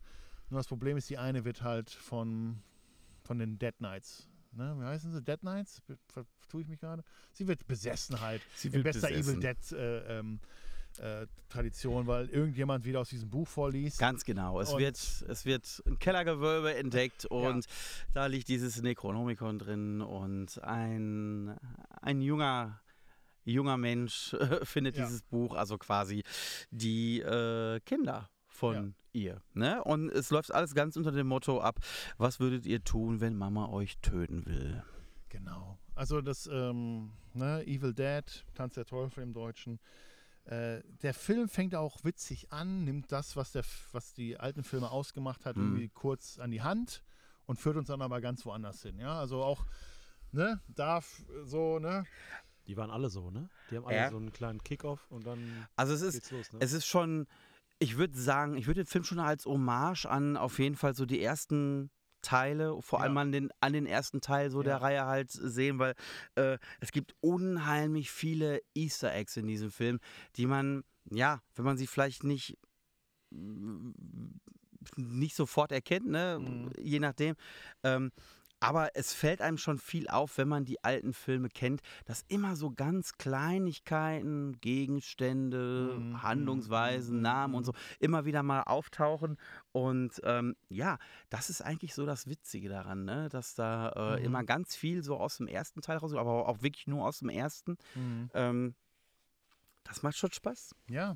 [0.49, 2.57] Nur das Problem ist, die eine wird halt von,
[3.23, 4.27] von den Dead Knights.
[4.51, 4.75] Ne?
[4.79, 5.21] Wie heißen sie?
[5.21, 5.83] Dead Knights?
[6.07, 7.03] Vertue ich mich gerade?
[7.33, 8.41] Sie wird besessen halt.
[8.55, 9.31] Sie in wird bester besessen.
[9.31, 10.39] Evil Dead äh, ähm,
[10.99, 13.99] äh, Tradition, weil irgendjemand wieder aus diesem Buch vorliest.
[13.99, 14.59] Ganz genau.
[14.59, 17.65] Es wird, es wird ein Kellergewölbe entdeckt und
[18.13, 21.55] da liegt dieses Necronomicon drin und ein,
[22.01, 22.81] ein junger,
[23.45, 25.05] junger Mensch äh, findet Ja.
[25.05, 26.23] dieses Buch, also quasi
[26.71, 29.41] die äh, Kinder von ihr.
[29.53, 29.83] Ne?
[29.83, 31.79] Und es läuft alles ganz unter dem Motto ab,
[32.17, 34.83] was würdet ihr tun, wenn Mama euch töten will?
[35.29, 35.77] Genau.
[35.95, 39.79] Also das ähm, ne, Evil Dead, Tanz der Teufel im Deutschen.
[40.47, 44.89] Äh, der Film fängt auch witzig an, nimmt das, was, der, was die alten Filme
[44.91, 45.63] ausgemacht hat, Mhm.
[45.63, 47.03] irgendwie kurz an die Hand
[47.45, 48.97] und führt uns dann aber ganz woanders hin.
[48.97, 49.65] Ja, also auch,
[50.31, 52.05] ne, darf so, ne,
[52.65, 53.49] Die waren alle so, ne?
[53.69, 54.09] Die haben alle Ja.
[54.09, 56.59] so einen kleinen Kickoff und dann Also es ist, geht's los, ne?
[56.61, 57.27] es ist schon,
[57.79, 61.05] ich würde sagen, ich würde den Film schon als Hommage an auf jeden Fall so
[61.05, 61.89] die ersten
[62.27, 63.21] Teile, vor allem Ja.
[63.21, 64.77] an den, an den ersten Teil so der Ja.
[64.79, 65.95] Reihe halt sehen, weil
[66.35, 69.99] äh, es gibt unheimlich viele Easter Eggs in diesem Film,
[70.35, 72.57] die man, ja, wenn man sie vielleicht nicht
[74.95, 76.37] nicht sofort erkennt, ne?
[76.39, 76.71] Mhm.
[76.81, 77.35] je nachdem.
[77.83, 78.11] Ähm,
[78.59, 82.55] aber es fällt einem schon viel auf, wenn man die alten Filme kennt, dass immer
[82.55, 87.65] so ganz Kleinigkeiten, Gegenstände, Mhm, Handlungsweisen, mhm, Namen und mhm.
[87.65, 89.37] so immer wieder mal auftauchen.
[89.71, 90.97] Und ähm, ja,
[91.29, 93.29] das ist eigentlich so das Witzige daran, ne?
[93.29, 94.25] dass da äh, Mhm.
[94.25, 97.29] immer ganz viel so aus dem ersten Teil raus, aber auch wirklich nur aus dem
[97.29, 97.77] ersten.
[97.95, 98.29] Mhm.
[98.33, 98.75] Ähm,
[99.83, 100.75] das macht schon Spaß.
[100.89, 101.15] Ja,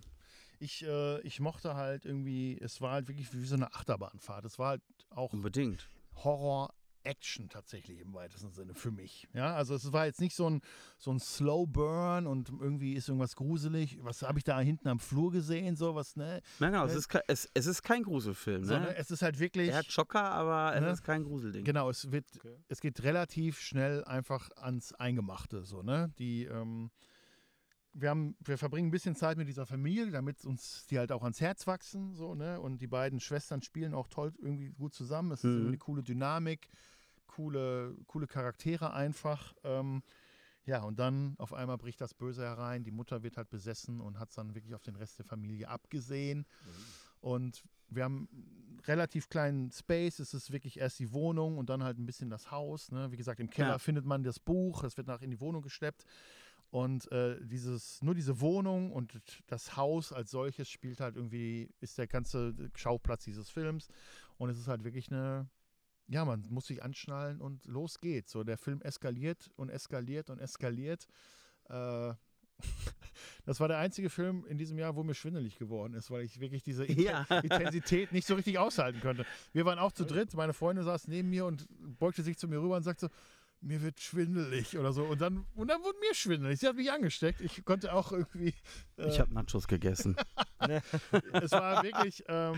[0.59, 4.45] ich, äh, ich mochte halt irgendwie, es war halt wirklich wie so eine Achterbahnfahrt.
[4.45, 5.89] Es war halt auch Unbedingt.
[6.23, 6.73] Horror.
[7.03, 9.27] Action tatsächlich im weitesten Sinne für mich.
[9.33, 10.61] Ja, also es war jetzt nicht so ein,
[10.97, 13.97] so ein Slow Burn und irgendwie ist irgendwas gruselig.
[14.01, 15.75] Was habe ich da hinten am Flur gesehen?
[15.75, 16.41] So was, ne?
[16.59, 18.63] Nein, genau, es Äh, ist, ke- es, es ist kein Gruselfilm.
[18.63, 18.95] Sondern Ne?
[18.95, 19.69] es ist halt wirklich.
[19.69, 20.87] Er hat Schocker, aber Ne?
[20.87, 21.63] es ist kein Gruselding.
[21.63, 22.55] Genau, es wird, Okay.
[22.67, 26.11] es geht relativ schnell einfach ans Eingemachte, so, ne?
[26.19, 26.91] Die, ähm,
[27.93, 31.23] wir haben, wir verbringen ein bisschen Zeit mit dieser Familie, damit uns die halt auch
[31.23, 32.59] ans Herz wachsen, so, ne?
[32.61, 35.31] Und die beiden Schwestern spielen auch toll irgendwie gut zusammen.
[35.31, 35.51] Es ist Mhm.
[35.51, 36.69] irgendwie eine coole Dynamik,
[37.27, 39.53] coole, coole Charaktere einfach.
[39.63, 40.03] Ähm,
[40.65, 42.83] ja, und dann auf einmal bricht das Böse herein.
[42.83, 45.67] Die Mutter wird halt besessen und hat es dann wirklich auf den Rest der Familie
[45.69, 46.45] abgesehen.
[47.19, 50.19] Und wir haben einen relativ kleinen Space.
[50.19, 52.91] Es ist wirklich erst die Wohnung und dann halt ein bisschen das Haus.
[52.91, 53.11] Ne?
[53.11, 53.77] Wie gesagt, im Keller Ja.
[53.79, 54.83] findet man das Buch.
[54.83, 56.05] Es wird nach in die Wohnung geschleppt.
[56.71, 59.13] Und äh, dieses, nur diese Wohnung und
[59.47, 63.89] das Haus als solches spielt halt irgendwie, ist der ganze Schauplatz dieses Films.
[64.37, 65.49] Und es ist halt wirklich eine,
[66.07, 68.31] ja, man muss sich anschnallen und los geht's.
[68.31, 71.07] So, der Film eskaliert und eskaliert und eskaliert.
[71.67, 72.13] Äh,
[73.45, 76.39] das war der einzige Film in diesem Jahr, wo mir schwindelig geworden ist, weil ich
[76.39, 77.23] wirklich diese Ja.
[77.43, 79.25] Intensität nicht so richtig aushalten könnte.
[79.51, 81.67] Wir waren auch zu dritt, meine Freundin saß neben mir und
[81.99, 83.13] beugte sich zu mir rüber und sagte so,
[83.61, 85.03] mir wird schwindelig oder so.
[85.03, 86.59] Und dann, und dann wurde mir schwindelig.
[86.59, 87.41] Sie hat mich angesteckt.
[87.41, 88.53] Ich konnte auch irgendwie.
[88.97, 90.15] Äh, Ich habe Nachos gegessen.
[91.33, 92.55] es war wirklich, ähm,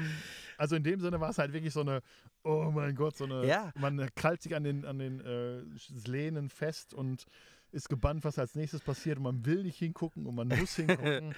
[0.57, 2.01] also in dem Sinne war es halt wirklich so eine,
[2.43, 3.71] oh mein Gott, so eine, Ja.
[3.75, 5.61] man krallt sich an den, an den äh,
[6.05, 7.25] Lehnen fest und
[7.71, 11.34] ist gebannt, was als nächstes passiert und man will nicht hingucken und man muss hingucken.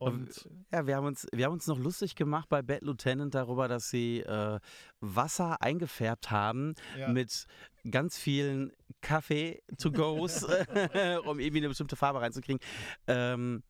[0.00, 3.68] Und Ja, wir haben uns, wir haben uns noch lustig gemacht bei Bad Lieutenant darüber,
[3.68, 4.58] dass sie äh,
[5.00, 7.46] Wasser eingefärbt haben ja, mit
[7.90, 8.72] ganz vielen
[9.02, 10.44] Kaffee-to-Goes,
[11.24, 12.60] um irgendwie eine bestimmte Farbe reinzukriegen.
[13.06, 13.62] Ähm,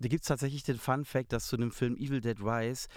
[0.00, 2.88] da gibt es tatsächlich den Fun Fact, dass zu dem Film Evil Dead Rise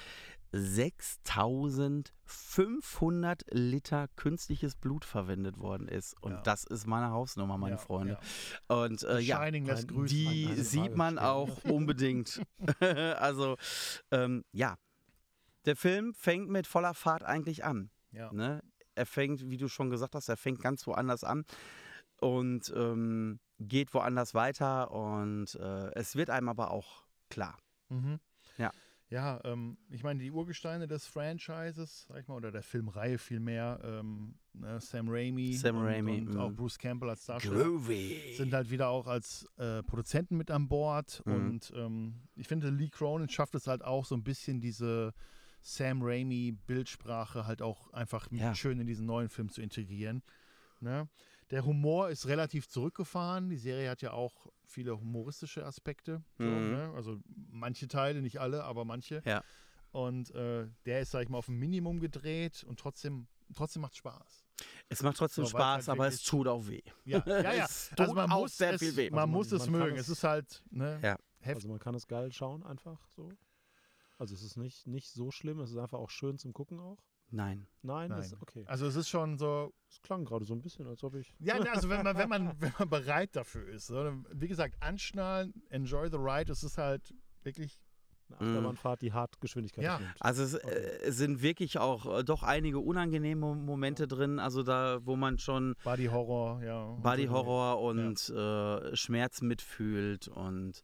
[0.54, 6.16] 6500 Liter künstliches Blut verwendet worden ist.
[6.22, 6.42] Und Ja.
[6.42, 8.18] das ist meine Hausnummer, meine ja, Freunde.
[8.70, 8.84] ja.
[8.84, 12.42] Und äh, ja, die Eine sieht man auch unbedingt.
[13.18, 13.58] also,
[14.12, 14.78] ähm, ja.
[15.66, 17.90] Der Film fängt mit voller Fahrt eigentlich an.
[18.12, 18.32] Ja.
[18.32, 18.62] Ne?
[18.96, 21.46] Er fängt, wie du schon gesagt hast, er fängt ganz woanders an
[22.20, 27.58] und ähm, geht woanders weiter und äh, es wird einem aber auch klar.
[27.90, 28.20] Mhm.
[28.58, 28.72] Ja.
[29.14, 33.80] Ja, ähm, ich meine, die Urgesteine des Franchises, sag ich mal, oder der Filmreihe vielmehr,
[33.84, 38.34] ähm, ne, Sam Raimi Sam und, Raimi, und auch Bruce Campbell als Darsteller Groovy.
[38.35, 41.22] sind halt wieder auch als äh, Produzenten mit an Bord.
[41.27, 41.34] Mhm.
[41.35, 45.14] Und ähm, ich finde, Lee Cronin schafft es halt auch so ein bisschen diese
[45.61, 48.56] Sam Raimi-Bildsprache halt auch einfach Ja.
[48.56, 50.23] schön in diesen neuen Film zu integrieren.
[50.80, 51.07] Ne?
[51.52, 53.49] Der Humor ist relativ zurückgefahren.
[53.49, 56.24] Die Serie hat ja auch viele humoristische Aspekte.
[56.38, 56.72] So, Mhm.
[56.72, 56.94] ne?
[56.95, 59.22] Also manche Teile, nicht alle, aber manche.
[59.26, 59.44] Ja.
[59.91, 63.95] Und äh, der ist, sag ich mal, auf ein Minimum gedreht und trotzdem, trotzdem macht
[63.95, 64.45] Spaß.
[64.90, 66.82] Es macht trotzdem So, es Spaß, halt aber es tut auch weh.
[67.06, 67.65] Ja, ja, ja.
[67.70, 69.10] Es tut Also man auch muss sehr es, viel weh.
[69.11, 69.98] man Also man- muss es man kann mögen.
[69.98, 70.99] es- Es ist halt, ne?
[71.03, 71.18] Ja.
[71.45, 73.32] Also man kann es geil schauen einfach so.
[74.18, 77.03] Also es ist nicht, nicht so schlimm, es ist einfach auch schön zum Gucken auch.
[77.36, 77.66] Nein.
[77.82, 78.20] Nein, Nein.
[78.20, 78.64] Ist, okay.
[78.68, 81.34] Also es ist schon so, Es klang gerade so ein bisschen, als ob ich.
[81.40, 83.90] ja, also wenn man, wenn man, wenn man bereit dafür ist.
[83.90, 84.16] Oder?
[84.32, 87.12] Wie gesagt, anschnallen, enjoy the ride, es ist halt
[87.42, 87.82] wirklich,
[88.30, 89.98] Eine Achterbahnfahrt, die hart Geschwindigkeit Ja.
[90.00, 90.14] nimmt.
[90.20, 95.00] Also es, äh, es sind wirklich auch äh, doch einige unangenehme Momente drin, also da,
[95.04, 96.84] wo man schon Body Horror, ja.
[96.84, 97.26] und Body.
[97.26, 100.82] Horror und äh, Schmerz mitfühlt und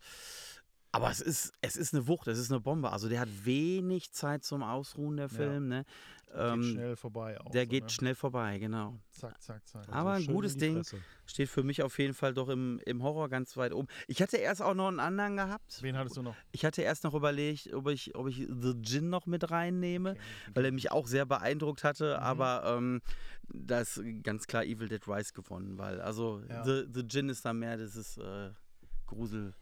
[0.91, 2.91] Aber es ist, es ist eine Wucht, es ist eine Bombe.
[2.91, 5.68] Also der hat wenig Zeit zum Ausruhen, der Film.
[5.68, 5.86] Ne?
[6.26, 7.52] Geht Ähm, schnell vorbei auch.
[7.52, 7.90] der so, geht ne?
[7.90, 8.99] schnell vorbei, genau.
[9.11, 9.88] Zack, zack, zack.
[9.90, 10.78] Aber ein schön gutes Ding.
[10.78, 10.98] Fresse.
[11.26, 13.88] Steht für mich auf jeden Fall doch im, im Horror ganz weit oben.
[14.07, 15.80] Ich hatte erst auch noch einen anderen gehabt.
[15.82, 16.36] Wen hattest du noch?
[16.52, 20.16] Ich hatte erst noch überlegt, ob ich, ob ich The Gin noch mit reinnehme,
[20.56, 22.16] weil er mich auch sehr beeindruckt hatte.
[22.18, 22.24] Mhm.
[22.24, 23.02] Aber ähm,
[23.48, 26.64] da ist ganz klar Evil Dead Rise gewonnen, weil also Ja.
[26.64, 28.52] The, The Gin ist da mehr dieses äh,
[29.07, 29.53] Grusel,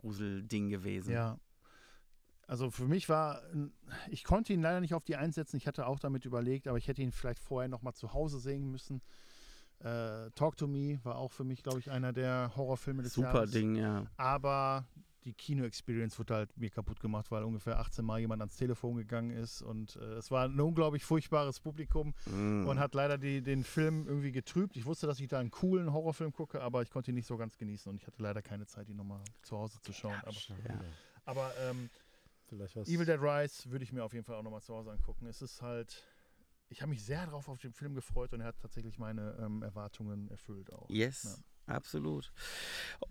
[0.00, 1.12] Gruselding gewesen.
[1.12, 1.38] Ja.
[2.46, 3.42] Also für mich war,
[4.08, 5.58] ich konnte ihn leider nicht auf die einsetzen.
[5.58, 8.40] Ich hatte auch damit überlegt, aber ich hätte ihn vielleicht vorher noch mal zu Hause
[8.40, 9.02] sehen müssen.
[9.80, 13.34] Äh, Talk to Me war auch für mich, glaube ich, einer der Horrorfilme des Super
[13.34, 13.50] Jahres.
[13.50, 14.06] Ding, ja.
[14.16, 14.86] Aber
[15.28, 19.30] die Kino-Experience wurde halt mir kaputt gemacht, weil ungefähr 18 Mal jemand ans Telefon gegangen
[19.30, 19.60] ist.
[19.60, 22.66] Und äh, es war ein unglaublich furchtbares Publikum Mm.
[22.66, 24.76] und hat leider die, den Film irgendwie getrübt.
[24.76, 27.36] Ich wusste, dass ich da einen coolen Horrorfilm gucke, aber ich konnte ihn nicht so
[27.36, 30.16] ganz genießen und ich hatte leider keine Zeit, ihn nochmal zu Hause zu schauen.
[30.22, 30.32] Aber.
[30.32, 30.80] Ja.
[31.26, 31.90] aber ähm,
[32.46, 32.88] Vielleicht was.
[32.88, 35.26] Evil Dead Rise würde ich mir auf jeden Fall auch nochmal zu Hause angucken.
[35.26, 36.02] Es ist halt,
[36.70, 39.62] ich habe mich sehr drauf auf den Film gefreut und er hat tatsächlich meine ähm,
[39.62, 40.88] Erwartungen erfüllt auch.
[40.88, 42.32] Yes, absolut.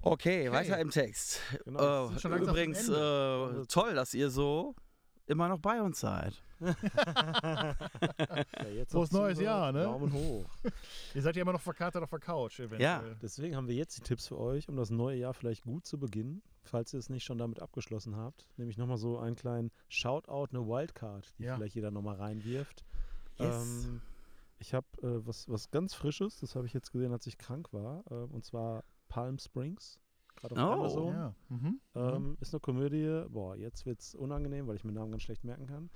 [0.02, 1.40] Okay, weiter im Text.
[1.66, 2.08] Genau.
[2.08, 4.76] Oh, am übrigens, äh, toll, dass ihr so
[5.28, 6.34] immer noch bei uns seid.
[7.38, 7.76] Ja,
[8.74, 9.84] jetzt Frohes neues Jahr, ne?
[9.84, 10.46] Daumen hoch.
[11.14, 12.82] Ihr seid ja immer noch verkatert auf der Couch eventuell.
[12.82, 13.04] Ja.
[13.22, 16.00] Deswegen haben wir jetzt die Tipps für euch, um das neue Jahr vielleicht gut zu
[16.00, 18.48] beginnen, falls ihr es nicht schon damit abgeschlossen habt.
[18.58, 21.56] Nämlich nochmal so einen kleinen Shoutout, eine Wildcard, die Ja.
[21.56, 22.84] vielleicht jeder nochmal reinwirft.
[23.38, 23.56] Yes.
[23.86, 24.02] Ähm,
[24.60, 27.72] ich habe äh, was, was ganz Frisches, das habe ich jetzt gesehen, als ich krank
[27.74, 30.00] war, äh, und zwar Palm Springs.
[30.36, 30.74] Gerade auf Oh.
[30.74, 31.14] Amazon.
[31.14, 31.36] Ja.
[31.50, 31.80] Mhm.
[31.96, 33.24] Ähm, ist eine Komödie.
[33.30, 35.90] Boah, jetzt wird es unangenehm, weil ich mir den Namen ganz schlecht merken kann.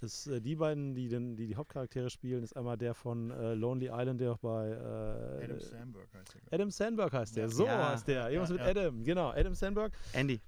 [0.00, 3.54] Das, äh, die beiden, die, den, die die Hauptcharaktere spielen, ist einmal der von äh,
[3.54, 6.52] Lonely Island, der auch bei äh, Adam Sandberg heißt er.
[6.52, 7.44] Adam Sandberg heißt der.
[7.44, 7.48] Ja.
[7.50, 7.90] So Ja.
[7.90, 8.30] heißt der.
[8.30, 8.82] Irgendwas Ja, mit ja.
[8.82, 9.04] Adam.
[9.04, 9.92] Genau, Adam Sandberg.
[10.12, 10.40] Andy.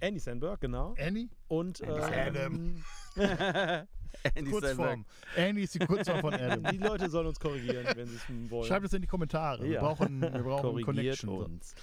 [0.00, 0.94] Andy Sandberg, genau.
[0.98, 1.28] Annie?
[1.48, 2.84] Und Andy ähm,
[4.34, 5.04] Andy Kurzform.
[5.36, 6.64] Annie ist die Kurzform von Adam.
[6.72, 8.66] die Leute sollen uns korrigieren, wenn sie es wollen.
[8.66, 9.64] Schreibt es in die Kommentare.
[9.64, 9.80] Wir Ja.
[9.80, 11.28] brauchen, wir brauchen Connection.
[11.44, 11.74] uns.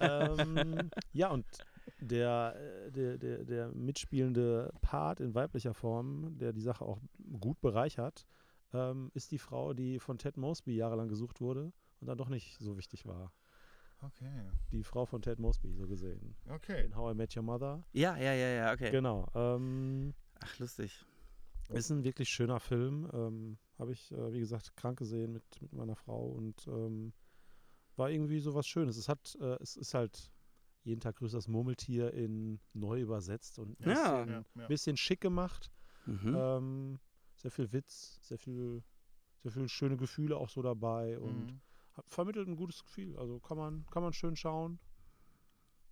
[0.00, 1.44] ähm, ja, und
[2.00, 2.54] der,
[2.90, 6.98] der, der, der mitspielende Part in weiblicher Form, der die Sache auch
[7.40, 8.26] gut bereichert,
[8.72, 12.58] ähm, ist die Frau, die von Ted Mosby jahrelang gesucht wurde und dann doch nicht
[12.58, 13.32] so wichtig war.
[14.02, 14.50] Okay.
[14.72, 16.34] Die Frau von Ted Mosby, so gesehen.
[16.48, 16.84] Okay.
[16.84, 17.84] In How I Met Your Mother.
[17.92, 18.90] Ja, ja, ja, ja, okay.
[18.90, 19.26] Genau.
[19.34, 21.04] Ähm, Ach, lustig.
[21.70, 23.08] Ist ein wirklich schöner Film.
[23.12, 27.12] Ähm, Habe ich, äh, wie gesagt, krank gesehen mit, mit meiner Frau und ähm,
[27.96, 28.96] war irgendwie so was Schönes.
[28.96, 30.32] Es hat, äh, es ist halt
[30.82, 33.88] jeden Tag grüßt das Murmeltier in neu übersetzt und ein Ja.
[34.24, 34.66] bisschen, Ja, ja.
[34.68, 35.70] bisschen schick gemacht.
[36.06, 36.34] Mhm.
[36.36, 36.98] Ähm,
[37.36, 38.82] sehr viel Witz, sehr viel,
[39.42, 41.60] sehr viel schöne Gefühle auch so dabei und Mhm.
[42.08, 43.16] Vermittelt ein gutes Gefühl.
[43.18, 44.78] Also kann man, kann man schön schauen.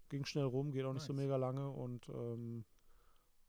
[0.09, 1.23] Ging schnell rum, geht auch nicht so Nice.
[1.23, 2.65] mega lange und ähm,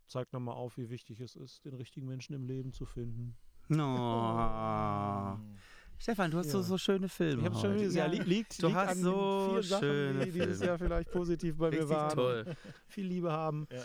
[0.07, 3.35] zeigt nochmal auf, wie wichtig es ist, den richtigen Menschen im Leben zu finden.
[3.69, 5.39] No.
[6.01, 6.63] Stefan, du hast so, Ja.
[6.63, 7.41] so schöne Filme.
[7.41, 10.25] Ich habe schon dieses Jahr li liegt, Du liegt hast an so vielen Sachen, schöne
[10.25, 10.65] die dieses Filme.
[10.65, 12.15] Jahr vielleicht positiv bei mir Richtig waren.
[12.15, 12.55] toll.
[12.87, 13.67] Viel Liebe haben.
[13.71, 13.83] Ja.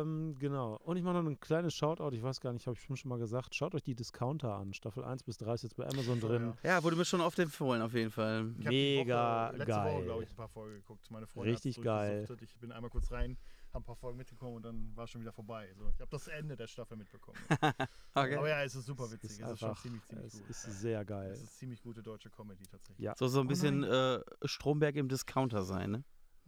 [0.00, 0.76] Ähm, genau.
[0.84, 3.18] Und ich mache noch ein kleines Shoutout, ich weiß gar nicht, habe ich schon mal
[3.18, 3.54] gesagt.
[3.54, 4.72] Schaut euch die Discounter an.
[4.72, 6.54] Staffel 1 bis 3 ist jetzt bei Amazon So, drin.
[6.64, 6.76] ja.
[6.76, 8.46] Ja, wurde mir schon oft empfohlen, auf jeden Fall.
[8.58, 10.04] Ich hab die Mega Woche, letzte Woche, geil.
[10.04, 11.10] glaube ich, ein paar Folgen geguckt.
[11.10, 12.26] Meine Freundin Richtig geil.
[12.40, 13.36] Ich bin einmal kurz rein,
[13.74, 15.72] habe ein paar Folgen mitgekommen und dann war schon wieder vorbei.
[15.76, 17.38] So, ich habe das Ende der Staffel mitbekommen.
[18.14, 18.34] Okay.
[18.36, 19.30] Aber ja, es ist super Es witzig.
[19.30, 20.50] ist es ist schon einfach, ziemlich, ziemlich es gut.
[20.50, 20.72] ist ja.
[20.72, 21.30] sehr geil.
[21.30, 23.04] Es ist ziemlich gute deutsche Comedy tatsächlich.
[23.04, 23.14] Ja.
[23.16, 26.04] So, so ein Oh bisschen äh, Stromberg im Discounter sein, ne?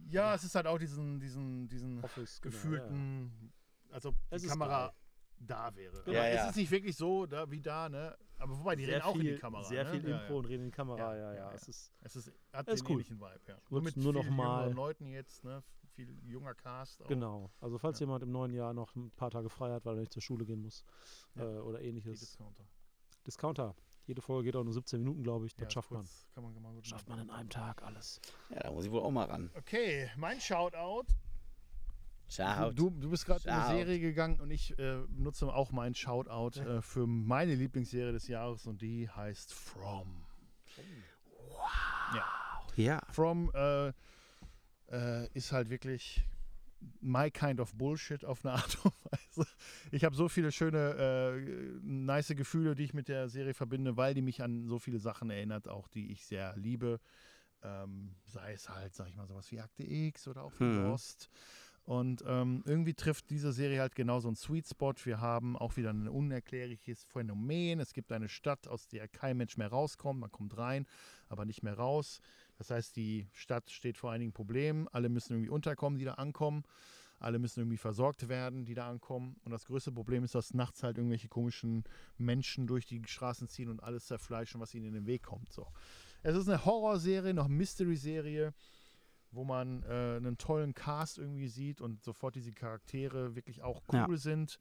[0.09, 3.53] Ja, es ist halt auch diesen, diesen, diesen Office, genau, gefühlten,
[3.91, 4.95] also Es die ist Kamera geil.
[5.39, 5.91] da wäre.
[6.03, 6.17] Genau.
[6.17, 6.43] Aber Ja, ja.
[6.43, 8.17] es ist nicht wirklich so da, wie da, ne?
[8.39, 9.63] Aber wobei, die sehr reden auch viel, in die Kamera.
[9.63, 9.89] Sehr ne?
[9.91, 10.39] viel ja, Info ja.
[10.39, 11.49] und reden in die Kamera, Ja, ja, ja, ja.
[11.49, 11.51] ja.
[11.53, 12.91] Es ist, Es ist, hat Ist den cool.
[12.93, 13.57] ähnlichen Vibe, ja.
[13.69, 15.63] Würd's mit nur noch mal- Leuten jetzt, ne?
[15.95, 17.07] Viel junger Cast auch.
[17.07, 17.51] genau.
[17.59, 18.05] Also falls Ja.
[18.05, 20.45] jemand im neuen Jahr noch ein paar Tage frei hat, weil er nicht zur Schule
[20.45, 20.83] gehen muss
[21.35, 21.43] Ja.
[21.43, 22.19] äh, oder Die ähnliches.
[22.19, 22.63] Discounter.
[23.27, 23.75] Discounter.
[24.07, 25.53] Jede Folge geht auch nur 17 Minuten, glaube ich.
[25.55, 26.01] Das Ja, schafft man.
[26.01, 27.19] kurz man, kann man gut Schafft machen.
[27.19, 28.19] man in einem Tag alles.
[28.49, 29.51] Ja, da muss ich wohl auch mal ran.
[29.55, 31.05] Okay, mein Shoutout.
[32.27, 32.71] Ciao.
[32.71, 33.75] Du, du bist gerade in eine Shoutout.
[33.77, 38.65] Serie gegangen und ich äh, nutze auch meinen Shoutout äh, für meine Lieblingsserie des Jahres
[38.65, 40.25] und die heißt From.
[42.77, 43.01] Ja.
[43.11, 43.91] From äh,
[44.91, 46.25] äh, ist halt wirklich
[46.99, 49.49] my kind of Bullshit auf eine Art und Weise.
[49.91, 50.95] Ich habe so viele schöne,
[51.37, 54.99] äh, nice Gefühle, die ich mit der Serie verbinde, weil die mich an so viele
[54.99, 56.99] Sachen erinnert, auch die ich sehr liebe.
[57.63, 60.83] Ähm, sei es halt, sag ich mal, sowas wie Akte X oder auch wie Mhm.
[60.85, 61.29] Lost.
[61.83, 64.93] Und ähm, irgendwie trifft diese Serie halt genau so einen Sweet Spot.
[65.03, 67.79] Wir haben auch wieder ein unerklärliches Phänomen.
[67.79, 70.19] Es gibt eine Stadt, aus der kein Mensch mehr rauskommt.
[70.19, 70.85] Man kommt rein,
[71.27, 72.19] aber nicht mehr raus.
[72.61, 74.87] Das heißt, die Stadt steht vor einigen Problemen.
[74.89, 76.61] Alle müssen irgendwie unterkommen, die da ankommen.
[77.17, 79.35] Alle müssen irgendwie versorgt werden, die da ankommen.
[79.43, 81.85] Und das größte Problem ist, dass nachts halt irgendwelche komischen
[82.19, 85.51] Menschen durch die Straßen ziehen und alles zerfleischen, was ihnen in den Weg kommt.
[85.51, 85.65] So.
[86.21, 88.53] Es ist eine Horrorserie, noch Mystery-Serie,
[89.31, 94.11] wo man äh, einen tollen Cast irgendwie sieht und sofort diese Charaktere wirklich auch cool
[94.11, 94.17] Ja.
[94.17, 94.59] sind.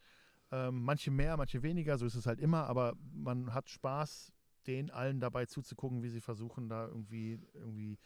[0.53, 4.33] Ähm, manche mehr, manche weniger, so ist es halt immer, aber man hat Spaß,
[4.67, 7.99] den allen dabei zuzugucken, wie sie versuchen, da irgendwie, irgendwie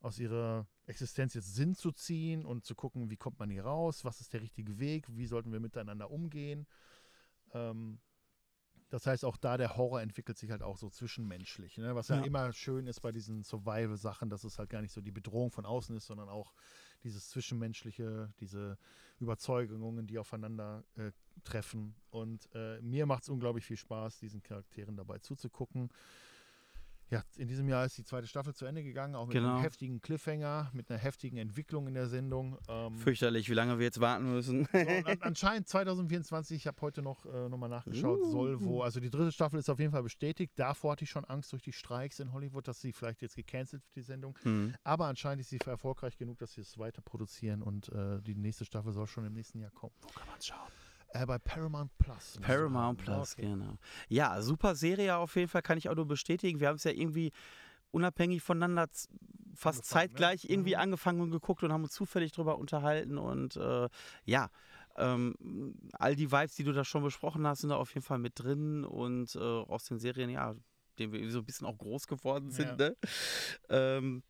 [0.00, 4.04] aus ihrer Existenz jetzt Sinn zu ziehen und zu gucken, wie kommt man hier raus,
[4.04, 6.66] was ist der richtige Weg, wie sollten wir miteinander umgehen.
[7.52, 8.00] Ähm,
[8.90, 11.94] das heißt, auch da der Horror entwickelt sich halt auch so zwischenmenschlich, ne?
[11.94, 12.24] was ja, Ja.
[12.24, 15.64] immer schön ist bei diesen Survival-Sachen, dass es halt gar nicht so die Bedrohung von
[15.64, 16.52] außen ist, sondern auch
[17.04, 18.78] dieses Zwischenmenschliche, diese
[19.20, 21.12] Überzeugungen, die aufeinander äh,
[21.44, 21.94] treffen.
[22.10, 25.90] Und äh, mir macht es unglaublich viel Spaß, diesen Charakteren dabei zuzugucken.
[27.12, 29.56] Ja, in diesem Jahr ist die zweite Staffel zu Ende gegangen, auch mit Genau.
[29.56, 32.56] einem heftigen Cliffhanger, mit einer heftigen Entwicklung in der Sendung.
[32.68, 34.66] Ähm, Fürchterlich, wie lange wir jetzt warten müssen.
[34.72, 39.10] so, an, anscheinend 2024, ich habe heute noch äh, nochmal nachgeschaut, soll wo, also die
[39.10, 40.54] dritte Staffel ist auf jeden Fall bestätigt.
[40.56, 43.82] Davor hatte ich schon Angst durch die Streiks in Hollywood, dass sie vielleicht jetzt gecancelt
[43.84, 44.38] wird, die Sendung.
[44.42, 44.74] Hm.
[44.82, 48.64] Aber anscheinend ist sie erfolgreich genug, dass sie es weiter produzieren und äh, die nächste
[48.64, 49.92] Staffel soll schon im nächsten Jahr kommen.
[50.00, 50.70] Wo kann man schauen?
[51.14, 52.38] Äh, bei Paramount Plus.
[52.40, 52.98] Paramount.
[52.98, 53.42] Plus, Okay.
[53.42, 53.76] genau.
[54.08, 56.60] Ja, super Serie auf jeden Fall, kann ich auch nur bestätigen.
[56.60, 57.32] Wir haben es ja irgendwie
[57.90, 58.88] unabhängig voneinander
[59.54, 59.82] fast Angefangen, ne?
[59.84, 60.80] zeitgleich irgendwie Mhm.
[60.80, 63.88] angefangen und geguckt und haben uns zufällig drüber unterhalten und äh,
[64.24, 64.48] ja,
[64.96, 65.34] ähm,
[65.92, 68.38] all die Vibes, die du da schon besprochen hast, sind da auf jeden Fall mit
[68.38, 70.54] drin und äh, aus den Serien, ja,
[70.98, 72.88] denen wir so ein bisschen auch groß geworden sind, Ja.
[72.88, 72.96] ne?
[73.68, 74.22] Ähm,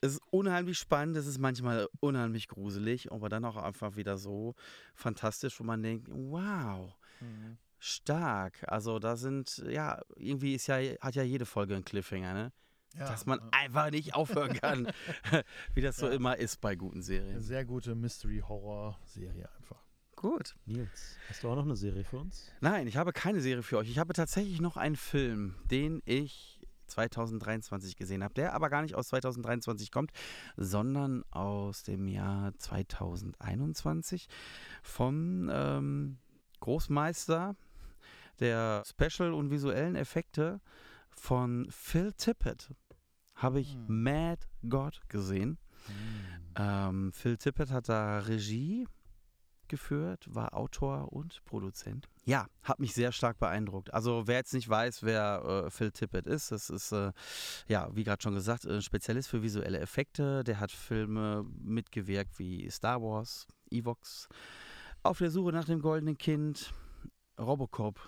[0.00, 4.54] es ist unheimlich spannend, es ist manchmal unheimlich gruselig, aber dann auch einfach wieder so
[4.94, 7.56] fantastisch, wo man denkt, wow, Mhm.
[7.78, 8.64] stark.
[8.70, 12.52] Also da sind, ja, irgendwie ist ja, hat ja jede Folge einen Cliffhanger, ne?
[12.94, 14.88] Ja, Dass man einfach nicht aufhören kann.
[15.74, 16.12] Wie das so Ja.
[16.14, 17.40] immer ist bei guten Eine Serien.
[17.42, 19.82] sehr gute Mystery-Horror-Serie einfach.
[20.14, 20.56] Gut.
[20.64, 22.50] Nils, hast du auch noch eine Serie für uns?
[22.60, 23.90] Nein, ich habe keine Serie für euch.
[23.90, 26.55] Ich habe tatsächlich noch einen Film, den ich
[26.86, 30.12] 2023 gesehen habe, der aber gar nicht aus 2023 kommt,
[30.56, 34.28] sondern aus dem Jahr 2021
[34.82, 36.18] vom ähm,
[36.60, 37.56] Großmeister
[38.40, 40.60] der Special- und visuellen Effekte
[41.10, 42.74] von Phil Tippett.
[43.34, 44.02] Habe ich Hm.
[44.02, 45.58] Mad God gesehen.
[46.56, 48.86] Ähm, Phil Tippett hat da Regie
[49.68, 52.08] geführt, war Autor und Produzent.
[52.28, 53.94] Ja, hat mich sehr stark beeindruckt.
[53.94, 57.12] Also wer jetzt nicht weiß, wer äh, Phil Tippett ist, das ist, äh,
[57.68, 60.42] ja, wie gerade schon gesagt, ein Spezialist für visuelle Effekte.
[60.42, 64.28] Der hat Filme mitgewirkt wie Star Wars, Evox,
[65.04, 66.74] Auf der Suche nach dem goldenen Kind,
[67.38, 68.00] Robocop,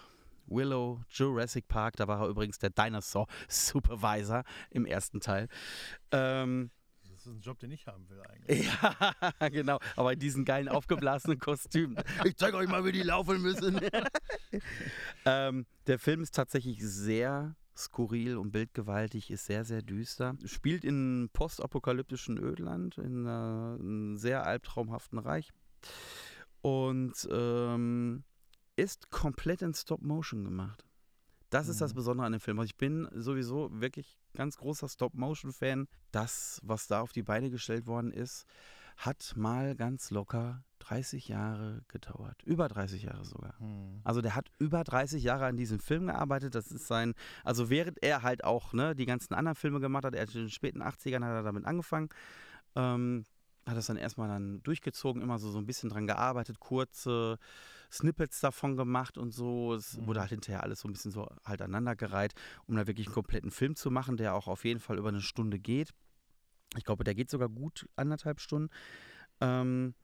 [0.47, 5.47] Willow, Jurassic Park, da war er übrigens der Dinosaur Supervisor im ersten Teil.
[6.11, 6.73] Ähm,
[7.29, 8.69] ist ein Job, den ich haben will eigentlich.
[9.41, 9.79] ja, genau.
[9.97, 11.97] Aber in diesen geilen aufgeblasenen Kostümen.
[12.25, 13.81] Ich zeige euch mal, wie die laufen müssen.
[15.25, 20.37] ähm, der Film ist tatsächlich sehr skurril und bildgewaltig, ist sehr, sehr düster.
[20.45, 25.51] Spielt in postapokalyptischen Ödland, in äh, einem sehr albtraumhaften Reich.
[26.61, 28.25] Und ähm,
[28.77, 30.85] ist komplett in Stop-Motion gemacht.
[31.51, 31.97] Das ist das Mhm.
[31.97, 32.59] Besondere an dem Film.
[32.59, 35.89] Also ich bin sowieso wirklich ganz großer Stop-Motion-Fan.
[36.11, 38.47] Das, was da auf die Beine gestellt worden ist,
[38.99, 42.43] hat mal ganz locker 30 Jahre gedauert.
[42.45, 43.59] Über 30 Jahre sogar.
[43.61, 44.01] Hm.
[44.05, 46.55] Also der hat über 30 Jahre an diesem Film gearbeitet.
[46.55, 47.15] Das ist sein,
[47.45, 50.43] also während er halt auch ne, die ganzen anderen Filme gemacht hat, er hat in
[50.43, 52.09] den späten 80ern hat er damit angefangen,
[52.75, 53.25] ähm,
[53.69, 57.39] hat das dann erstmal dann durchgezogen, immer so, so ein bisschen dran gearbeitet, kurze
[57.93, 59.75] Snippets davon gemacht und so.
[59.75, 60.07] Es Mhm.
[60.07, 62.35] wurde halt hinterher alles so ein bisschen so halt aneinandergereiht,
[62.67, 65.21] um da wirklich einen kompletten Film zu machen, der auch auf jeden Fall über eine
[65.21, 65.93] Stunde geht.
[66.77, 68.71] Ich glaube, der geht sogar gut anderthalb Stunden.
[69.41, 69.95] Ähm,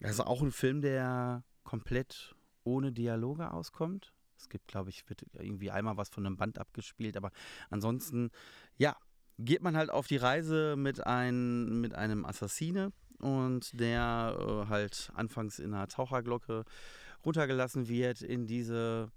[0.00, 4.12] das ist auch ein Film, der komplett ohne Dialoge auskommt.
[4.36, 7.30] Es gibt, glaube ich, wird irgendwie einmal was von einem Band abgespielt, aber
[7.70, 8.30] ansonsten,
[8.76, 8.96] ja,
[9.38, 15.10] geht man halt auf die Reise mit, ein, mit einem Assassine und der äh, halt
[15.14, 16.64] anfangs in einer Taucherglocke
[17.24, 19.10] runtergelassen wird in diese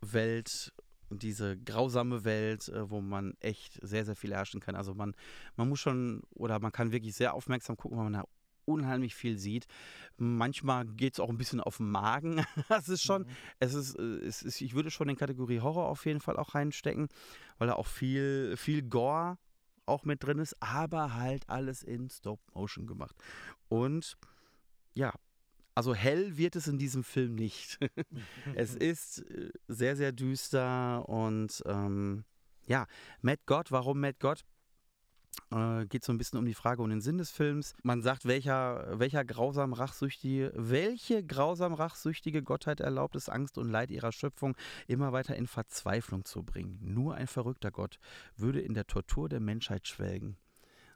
[0.00, 0.72] Welt,
[1.10, 4.76] diese grausame Welt, äh, wo man echt sehr, sehr viel herrschen kann.
[4.76, 5.14] Also man,
[5.56, 8.24] man muss schon oder man kann wirklich sehr aufmerksam gucken, weil man da
[8.64, 9.66] unheimlich viel sieht.
[10.16, 12.44] Manchmal geht es auch ein bisschen auf den Magen.
[12.68, 13.28] Das ist schon, Mhm.
[13.60, 16.54] es ist, äh, es ist, ich würde schon in Kategorie Horror auf jeden Fall auch
[16.54, 17.08] reinstecken,
[17.58, 19.38] weil da auch viel, viel Gore
[19.86, 23.16] auch mit drin ist, aber halt alles in Stop Motion gemacht.
[23.68, 24.16] Und
[24.94, 25.12] ja,
[25.74, 27.78] also hell wird es in diesem Film nicht.
[28.54, 32.24] es ist äh, sehr, sehr düster und ähm,
[32.66, 32.86] ja,
[33.22, 34.44] Matt God, warum Matt God?
[35.50, 37.74] Äh, geht so ein bisschen um die Frage und den Sinn des Films.
[37.82, 43.90] Man sagt, welcher, welcher grausam rachsüchtige, welche grausam rachsüchtige Gottheit erlaubt es, Angst und Leid
[43.90, 44.56] ihrer Schöpfung
[44.86, 46.78] immer weiter in Verzweiflung zu bringen.
[46.82, 47.98] Nur ein verrückter Gott
[48.36, 50.36] würde in der Tortur der Menschheit schwelgen.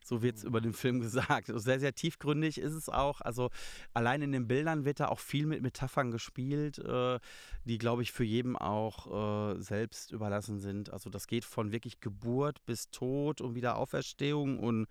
[0.07, 1.51] So wird es über den Film gesagt.
[1.53, 3.21] Sehr, sehr tiefgründig ist es auch.
[3.21, 3.51] Also
[3.93, 7.19] allein in den Bildern wird da auch viel mit Metaphern gespielt, äh,
[7.65, 10.93] die, glaube ich, für jeden auch äh, selbst überlassen sind.
[10.93, 14.87] Also das geht von wirklich Geburt bis Tod und wieder Auferstehung und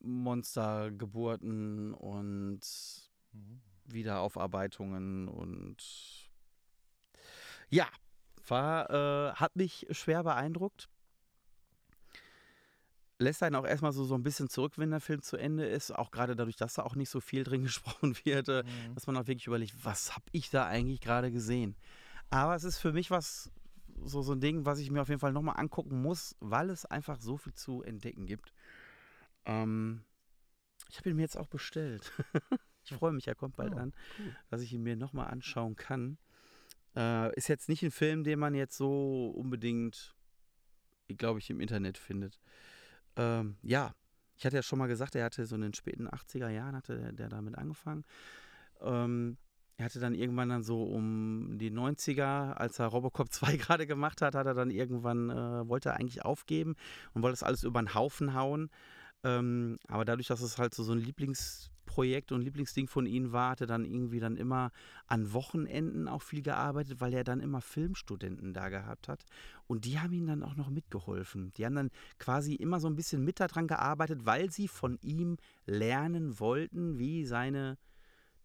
[0.00, 2.60] Monstergeburten und
[3.86, 5.76] Wiederaufarbeitungen und
[7.70, 7.88] ja,
[8.46, 10.90] war, äh, hat mich schwer beeindruckt
[13.18, 15.90] lässt einen auch erstmal so, so ein bisschen zurück, wenn der Film zu Ende ist.
[15.92, 18.94] Auch gerade dadurch, dass da auch nicht so viel drin gesprochen wird, äh, Mhm.
[18.94, 21.76] dass man auch wirklich überlegt, was habe ich da eigentlich gerade gesehen?
[22.30, 23.50] Aber es ist für mich was,
[24.02, 26.84] so, so ein Ding, was ich mir auf jeden Fall nochmal angucken muss, weil es
[26.84, 28.52] einfach so viel zu entdecken gibt.
[29.46, 30.02] Ähm,
[30.90, 32.12] ich habe ihn mir jetzt auch bestellt.
[32.84, 34.34] ich freue mich, er kommt bald Oh, an, cool.
[34.50, 36.18] dass ich ihn mir nochmal anschauen kann.
[36.96, 40.14] Äh, ist jetzt nicht ein Film, den man jetzt so unbedingt,
[41.08, 42.40] glaube ich, im Internet findet.
[43.16, 43.94] Ähm, ja,
[44.36, 46.96] ich hatte ja schon mal gesagt, er hatte so in den späten 80er Jahren hatte
[46.96, 48.04] der, der damit angefangen.
[48.80, 49.36] Ähm,
[49.76, 54.22] er hatte dann irgendwann dann so um die 90er, als er Robocop 2 gerade gemacht
[54.22, 56.76] hat, hat er dann irgendwann, äh, wollte er eigentlich aufgeben
[57.12, 58.70] und wollte das alles über den Haufen hauen.
[59.24, 61.00] Ähm, aber dadurch, dass es halt so, so ein
[61.94, 64.72] Lieblingsprojekt und Lieblingsding von ihm war, hat er dann irgendwie dann immer
[65.06, 69.24] an Wochenenden auch viel gearbeitet, weil er dann immer Filmstudenten da gehabt hat.
[69.66, 71.52] Und die haben ihm dann auch noch mitgeholfen.
[71.52, 75.36] Die haben dann quasi immer so ein bisschen mit daran gearbeitet, weil sie von ihm
[75.66, 77.78] lernen wollten, wie seine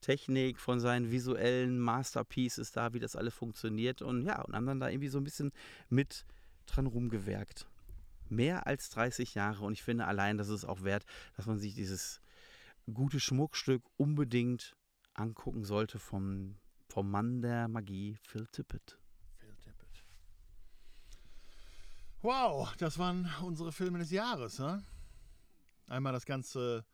[0.01, 4.01] Technik, von seinen visuellen Masterpieces da, wie das alles funktioniert.
[4.01, 5.51] Und ja, und haben dann da irgendwie so ein bisschen
[5.89, 6.25] mit
[6.67, 7.67] dran rumgewerkt.
[8.29, 9.65] Mehr als 30 Jahre.
[9.65, 11.03] Und ich finde allein, das ist auch wert,
[11.35, 12.21] dass man sich dieses
[12.93, 14.75] gute Schmuckstück unbedingt
[15.13, 16.57] angucken sollte vom,
[16.87, 18.99] vom Mann der Magie, Phil Tippett.
[19.37, 20.03] Phil Tippett.
[22.21, 24.59] Wow, das waren unsere Filme des Jahres.
[24.59, 24.83] Ne?
[25.87, 26.85] Einmal das ganze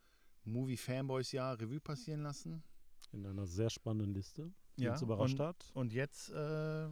[0.43, 2.63] Movie Fanboys Jahr Revue passieren lassen.
[3.11, 5.71] In einer sehr spannenden Liste, die Ja, uns überrascht und- hat.
[5.73, 6.35] Und jetzt äh,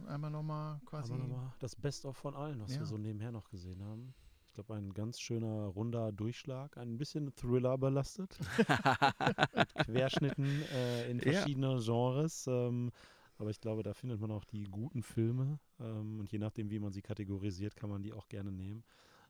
[0.06, 1.12] einmal nochmal quasi.
[1.12, 2.80] Aber nochmal das Best-of von allen, was Ja.
[2.80, 4.14] wir so nebenher noch gesehen haben.
[4.54, 6.76] Ich glaube, ein ganz schöner, runder Durchschlag.
[6.78, 8.38] Ein bisschen Thriller belastet.
[9.84, 11.32] Querschnitten äh, in Ja.
[11.32, 12.46] verschiedene Genres.
[12.46, 12.92] Ähm,
[13.36, 15.58] aber ich glaube, da findet man auch die guten Filme.
[15.80, 18.84] Ähm, und je nachdem, wie man sie kategorisiert, kann man die auch gerne nehmen.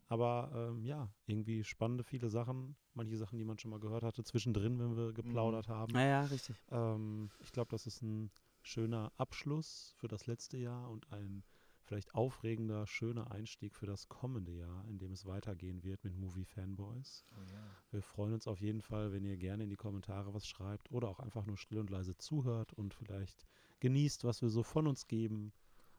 [0.09, 2.77] Aber ähm, ja, irgendwie spannende viele Sachen.
[2.93, 5.95] Manche Sachen, die man schon mal gehört hatte, zwischendrin, wenn wir geplaudert haben.
[5.95, 6.63] Naja, richtig.
[6.71, 8.31] Ähm, ich glaube, das ist ein
[8.61, 11.43] schöner Abschluss für das letzte Jahr und ein
[11.85, 16.45] vielleicht aufregender, schöner Einstieg für das kommende Jahr, in dem es weitergehen wird mit Movie
[16.45, 17.25] Fanboys.
[17.33, 17.65] Oh ja.
[17.91, 21.09] Wir freuen uns auf jeden Fall, wenn ihr gerne in die Kommentare was schreibt oder
[21.09, 23.47] auch einfach nur still und leise zuhört und vielleicht
[23.81, 25.53] genießt, was wir so von uns geben.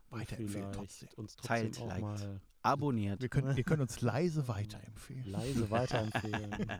[0.09, 1.09] Und Weiterempfehlen trotzdem.
[1.15, 2.01] uns trotzdem Teilt, auch liked.
[2.01, 3.21] mal Abonniert.
[3.21, 5.25] Wir können, ihr könnt uns leise weiterempfehlen.
[5.25, 6.79] leise weiterempfehlen.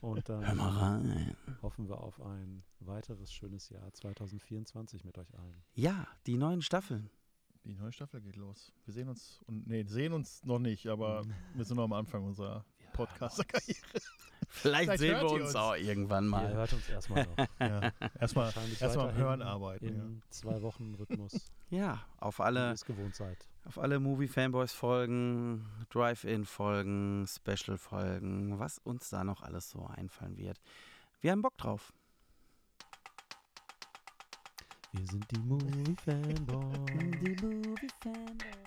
[0.00, 1.36] Und Hör mal dann rein.
[1.62, 5.62] hoffen wir auf ein weiteres schönes Jahr 2024 mit euch allen.
[5.74, 7.10] Ja, die neuen Staffeln.
[7.66, 8.72] Die neue Staffel geht los.
[8.84, 11.24] Wir sehen uns und nee, sehen uns noch nicht, aber
[11.54, 13.80] wir sind noch am Anfang unserer Podcaster-Karriere.
[14.48, 15.54] Vielleicht, Vielleicht sehen wir ihr uns uns.
[15.56, 16.52] auch irgendwann Ihr mal.
[16.54, 17.36] hört uns erstmal noch.
[17.60, 17.90] Ja.
[18.20, 19.86] Erstmal erstmal am Hören arbeiten.
[19.86, 23.48] Im zwei Wochen Rhythmus, Ja, auf wie ihr alle, es gewohnt seid.
[23.64, 29.86] auf alle Movie Fanboys Folgen, Drive-In Folgen, Special Folgen, was uns da noch alles so
[29.86, 30.60] einfallen wird.
[31.20, 31.92] Wir haben Bock drauf.
[34.96, 36.78] Wir sind die Movie Fanboys.
[37.20, 38.65] Die Movie Fanboys.